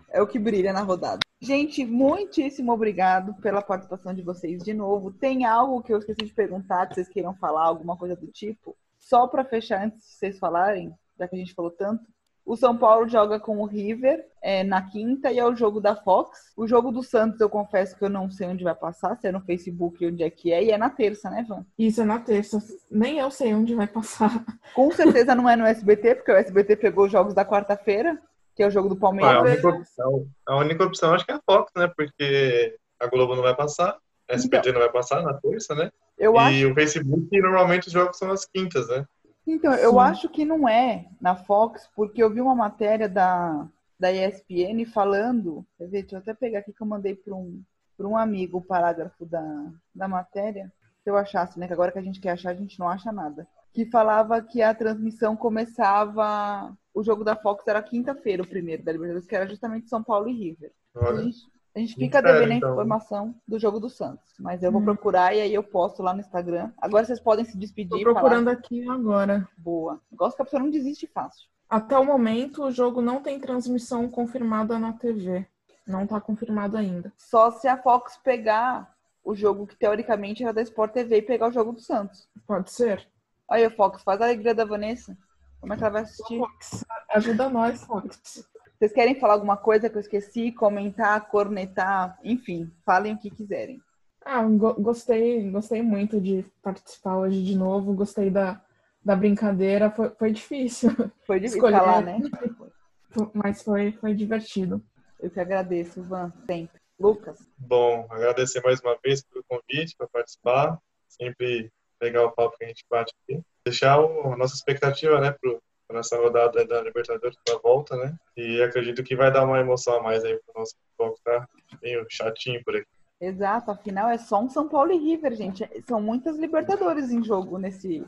é 0.09 0.21
o 0.21 0.27
que 0.27 0.37
brilha 0.37 0.73
na 0.73 0.81
rodada. 0.81 1.19
Gente, 1.39 1.85
muitíssimo 1.85 2.73
obrigado 2.73 3.33
pela 3.35 3.61
participação 3.61 4.13
de 4.13 4.21
vocês 4.21 4.63
de 4.63 4.73
novo. 4.73 5.11
Tem 5.11 5.45
algo 5.45 5.81
que 5.81 5.93
eu 5.93 5.99
esqueci 5.99 6.25
de 6.25 6.33
perguntar, 6.33 6.87
que 6.87 6.95
vocês 6.95 7.07
queiram 7.07 7.33
falar, 7.35 7.63
alguma 7.63 7.95
coisa 7.95 8.15
do 8.15 8.27
tipo? 8.27 8.75
Só 8.97 9.27
para 9.27 9.45
fechar 9.45 9.85
antes 9.85 9.99
de 9.99 10.13
vocês 10.13 10.37
falarem, 10.37 10.93
já 11.17 11.27
que 11.27 11.35
a 11.35 11.39
gente 11.39 11.53
falou 11.53 11.71
tanto. 11.71 12.03
O 12.47 12.55
São 12.55 12.77
Paulo 12.77 13.09
joga 13.09 13.41
com 13.41 13.59
o 13.59 13.65
River 13.65 14.25
é, 14.41 14.63
na 14.63 14.81
quinta 14.81 15.29
e 15.29 15.37
é 15.37 15.45
o 15.45 15.53
jogo 15.53 15.81
da 15.81 15.97
Fox. 15.97 16.53
O 16.55 16.65
jogo 16.65 16.93
do 16.93 17.03
Santos, 17.03 17.41
eu 17.41 17.49
confesso 17.49 17.97
que 17.97 18.05
eu 18.05 18.09
não 18.09 18.31
sei 18.31 18.47
onde 18.47 18.63
vai 18.63 18.73
passar, 18.73 19.17
se 19.17 19.27
é 19.27 19.33
no 19.33 19.41
Facebook 19.41 20.07
onde 20.07 20.23
é 20.23 20.29
que 20.29 20.53
é, 20.53 20.63
e 20.63 20.71
é 20.71 20.77
na 20.77 20.89
terça, 20.89 21.29
né, 21.29 21.45
Van? 21.45 21.65
Isso, 21.77 22.01
é 22.01 22.05
na 22.05 22.19
terça. 22.19 22.57
Nem 22.89 23.19
eu 23.19 23.29
sei 23.29 23.53
onde 23.53 23.75
vai 23.75 23.85
passar. 23.85 24.31
Com 24.73 24.89
certeza 24.91 25.35
não 25.35 25.49
é 25.49 25.57
no 25.57 25.65
SBT, 25.65 26.15
porque 26.15 26.31
o 26.31 26.37
SBT 26.37 26.77
pegou 26.77 27.07
os 27.07 27.11
jogos 27.11 27.33
da 27.33 27.43
quarta-feira, 27.43 28.17
que 28.55 28.63
é 28.63 28.67
o 28.67 28.71
jogo 28.71 28.87
do 28.87 28.95
Palmeiras. 28.95 29.33
Ah, 29.33 29.39
a, 29.39 29.41
única 29.41 29.67
opção, 29.67 30.27
a 30.45 30.55
única 30.55 30.83
opção 30.85 31.13
acho 31.13 31.25
que 31.25 31.31
é 31.33 31.35
a 31.35 31.41
Fox, 31.45 31.69
né? 31.75 31.91
Porque 31.93 32.77
a 32.97 33.07
Globo 33.07 33.35
não 33.35 33.43
vai 33.43 33.57
passar, 33.57 33.97
a 34.29 34.33
SBT 34.33 34.69
então, 34.69 34.79
não 34.79 34.87
vai 34.87 34.91
passar 34.93 35.21
na 35.21 35.33
terça, 35.33 35.75
né? 35.75 35.91
Eu 36.17 36.33
e 36.35 36.37
acho... 36.37 36.71
o 36.71 36.73
Facebook, 36.73 37.41
normalmente 37.41 37.87
os 37.87 37.93
jogos 37.93 38.17
são 38.17 38.29
nas 38.29 38.45
quintas, 38.45 38.87
né? 38.87 39.05
Então, 39.47 39.73
eu 39.73 39.91
Sim. 39.91 39.99
acho 39.99 40.29
que 40.29 40.43
não 40.43 40.67
é 40.67 41.07
na 41.21 41.35
Fox, 41.35 41.89
porque 41.95 42.21
eu 42.21 42.29
vi 42.29 42.41
uma 42.41 42.53
matéria 42.53 43.07
da, 43.07 43.65
da 43.97 44.11
ESPN 44.11 44.85
falando. 44.85 45.65
Quer 45.77 45.87
ver, 45.87 46.01
deixa 46.01 46.15
eu 46.17 46.19
até 46.19 46.33
pegar 46.33 46.59
aqui 46.59 46.73
que 46.73 46.81
eu 46.81 46.87
mandei 46.87 47.15
para 47.15 47.33
um, 47.33 47.63
um 47.97 48.17
amigo 48.17 48.57
o 48.57 48.63
parágrafo 48.63 49.25
da, 49.25 49.71
da 49.95 50.07
matéria. 50.07 50.71
Se 51.01 51.09
eu 51.09 51.15
achasse, 51.15 51.57
né? 51.57 51.65
Que 51.65 51.73
agora 51.73 51.93
que 51.93 51.99
a 51.99 52.03
gente 52.03 52.19
quer 52.19 52.31
achar, 52.31 52.49
a 52.49 52.55
gente 52.55 52.77
não 52.77 52.89
acha 52.89 53.09
nada. 53.09 53.47
Que 53.73 53.85
falava 53.85 54.41
que 54.41 54.61
a 54.61 54.73
transmissão 54.73 55.35
começava. 55.37 56.75
O 56.93 57.01
jogo 57.01 57.23
da 57.23 57.35
Fox 57.35 57.65
era 57.67 57.81
quinta-feira, 57.81 58.43
o 58.43 58.47
primeiro 58.47 58.83
da 58.83 58.91
Libertadores, 58.91 59.27
que 59.27 59.35
era 59.35 59.47
justamente 59.47 59.87
São 59.87 60.03
Paulo 60.03 60.27
e 60.27 60.33
River. 60.33 60.73
Olha. 60.93 61.19
A 61.19 61.23
gente, 61.23 61.37
a 61.77 61.79
gente 61.79 61.95
fica 61.95 62.21
devendo 62.21 62.51
a 62.51 62.55
então. 62.55 62.71
informação 62.71 63.35
do 63.47 63.59
jogo 63.59 63.79
do 63.79 63.89
Santos. 63.89 64.33
Mas 64.39 64.63
eu 64.63 64.71
vou 64.71 64.81
hum. 64.81 64.85
procurar 64.85 65.35
e 65.35 65.41
aí 65.41 65.53
eu 65.53 65.61
posto 65.61 66.01
lá 66.01 66.11
no 66.11 66.21
Instagram. 66.21 66.71
Agora 66.81 67.05
vocês 67.05 67.19
podem 67.19 67.45
se 67.45 67.55
despedir. 67.55 68.03
Tô 68.03 68.13
procurando 68.13 68.45
falar... 68.45 68.57
aqui 68.57 68.89
agora. 68.89 69.47
Boa. 69.55 70.01
Gosto 70.11 70.37
que 70.37 70.41
a 70.41 70.45
pessoa 70.45 70.63
não 70.63 70.71
desiste 70.71 71.05
fácil. 71.05 71.47
Até 71.69 71.97
o 71.97 72.03
momento, 72.03 72.63
o 72.63 72.71
jogo 72.71 73.01
não 73.01 73.21
tem 73.21 73.39
transmissão 73.39 74.09
confirmada 74.09 74.79
na 74.79 74.93
TV. 74.93 75.45
Não 75.85 76.03
está 76.03 76.19
confirmado 76.19 76.77
ainda. 76.77 77.13
Só 77.15 77.51
se 77.51 77.67
a 77.67 77.77
Fox 77.77 78.17
pegar 78.23 78.91
o 79.23 79.35
jogo 79.35 79.67
que 79.67 79.75
teoricamente 79.75 80.43
era 80.43 80.53
da 80.53 80.61
Sport 80.61 80.93
TV 80.93 81.17
e 81.17 81.21
pegar 81.21 81.49
o 81.49 81.51
jogo 81.51 81.73
do 81.73 81.79
Santos. 81.79 82.27
Pode 82.47 82.71
ser. 82.71 83.07
Aí, 83.47 83.69
Fox, 83.69 84.01
faz 84.01 84.19
a 84.19 84.25
alegria 84.25 84.55
da 84.55 84.65
Vanessa. 84.65 85.15
Como 85.59 85.73
é 85.73 85.77
que 85.77 85.83
ela 85.83 85.93
vai 85.93 86.01
assistir? 86.01 86.39
Fox, 86.39 86.85
ajuda 87.09 87.49
nós, 87.49 87.83
Fox. 87.83 88.47
Vocês 88.77 88.93
querem 88.93 89.19
falar 89.19 89.33
alguma 89.33 89.57
coisa 89.57 89.89
que 89.89 89.95
eu 89.95 90.01
esqueci? 90.01 90.51
Comentar, 90.51 91.27
cornetar, 91.29 92.19
enfim, 92.23 92.71
falem 92.85 93.13
o 93.13 93.17
que 93.17 93.31
quiserem. 93.31 93.81
Ah, 94.23 94.43
go 94.43 94.73
gostei, 94.75 95.49
gostei 95.49 95.81
muito 95.81 96.21
de 96.21 96.45
participar 96.61 97.17
hoje 97.17 97.43
de 97.43 97.55
novo. 97.55 97.93
Gostei 97.93 98.29
da, 98.29 98.61
da 99.03 99.15
brincadeira. 99.15 99.89
Foi, 99.89 100.09
foi 100.11 100.31
difícil. 100.31 100.91
Foi 101.25 101.39
difícil 101.39 101.57
escolher, 101.57 101.79
falar, 101.79 102.01
né? 102.01 102.19
Mas 103.33 103.63
foi, 103.63 103.93
foi 103.93 104.13
divertido. 104.13 104.83
Eu 105.19 105.31
que 105.31 105.39
agradeço, 105.39 106.03
Van, 106.03 106.31
sempre. 106.45 106.79
Lucas? 106.99 107.39
Bom, 107.57 108.05
agradecer 108.09 108.61
mais 108.63 108.79
uma 108.81 108.97
vez 109.03 109.23
pelo 109.23 109.43
convite 109.47 109.95
para 109.97 110.07
participar. 110.07 110.77
Sempre 111.07 111.71
legal 112.01 112.27
o 112.27 112.31
papo 112.31 112.57
que 112.57 112.65
a 112.65 112.67
gente 112.67 112.85
bate 112.89 113.13
aqui. 113.23 113.41
Deixar 113.65 113.99
o, 113.99 114.33
a 114.33 114.37
nossa 114.37 114.55
expectativa, 114.55 115.19
né, 115.19 115.31
pro, 115.31 115.61
nessa 115.93 116.17
rodada 116.17 116.65
da 116.65 116.81
Libertadores 116.81 117.37
da 117.45 117.57
volta, 117.57 117.95
né? 117.95 118.15
E 118.35 118.61
acredito 118.61 119.03
que 119.03 119.15
vai 119.15 119.31
dar 119.31 119.45
uma 119.45 119.59
emoção 119.59 119.97
a 119.97 120.03
mais 120.03 120.23
aí 120.23 120.37
pro 120.37 120.59
nosso 120.59 120.75
futebol 120.75 121.15
que 121.15 121.23
tá 121.23 121.47
meio 121.81 122.05
chatinho 122.09 122.63
por 122.63 122.75
aqui. 122.75 122.87
Exato, 123.19 123.71
afinal 123.71 124.09
é 124.09 124.17
só 124.17 124.39
um 124.39 124.49
São 124.49 124.67
Paulo 124.67 124.91
e 124.91 124.97
River, 124.97 125.33
gente. 125.33 125.67
São 125.87 125.99
muitas 126.01 126.37
Libertadores 126.37 127.09
em 127.11 127.23
jogo 127.23 127.57
nesse, 127.57 128.05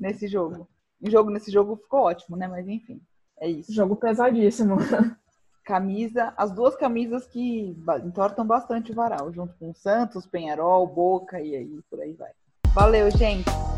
nesse 0.00 0.26
jogo. 0.26 0.68
Em 1.00 1.10
jogo 1.10 1.30
nesse 1.30 1.50
jogo 1.50 1.76
ficou 1.76 2.00
ótimo, 2.00 2.36
né? 2.36 2.48
Mas 2.48 2.66
enfim, 2.66 3.00
é 3.40 3.48
isso. 3.48 3.72
Jogo 3.72 3.96
pesadíssimo. 3.96 4.76
Camisa, 5.64 6.34
as 6.36 6.50
duas 6.50 6.74
camisas 6.74 7.24
que 7.26 7.76
entortam 8.04 8.44
bastante 8.44 8.90
o 8.90 8.94
varal, 8.94 9.32
junto 9.32 9.54
com 9.58 9.70
o 9.70 9.74
Santos, 9.74 10.26
Penharol, 10.26 10.86
Boca 10.88 11.40
e 11.40 11.54
aí 11.54 11.80
por 11.88 12.00
aí 12.00 12.14
vai. 12.14 12.32
Valeu, 12.74 13.08
gente. 13.12 13.71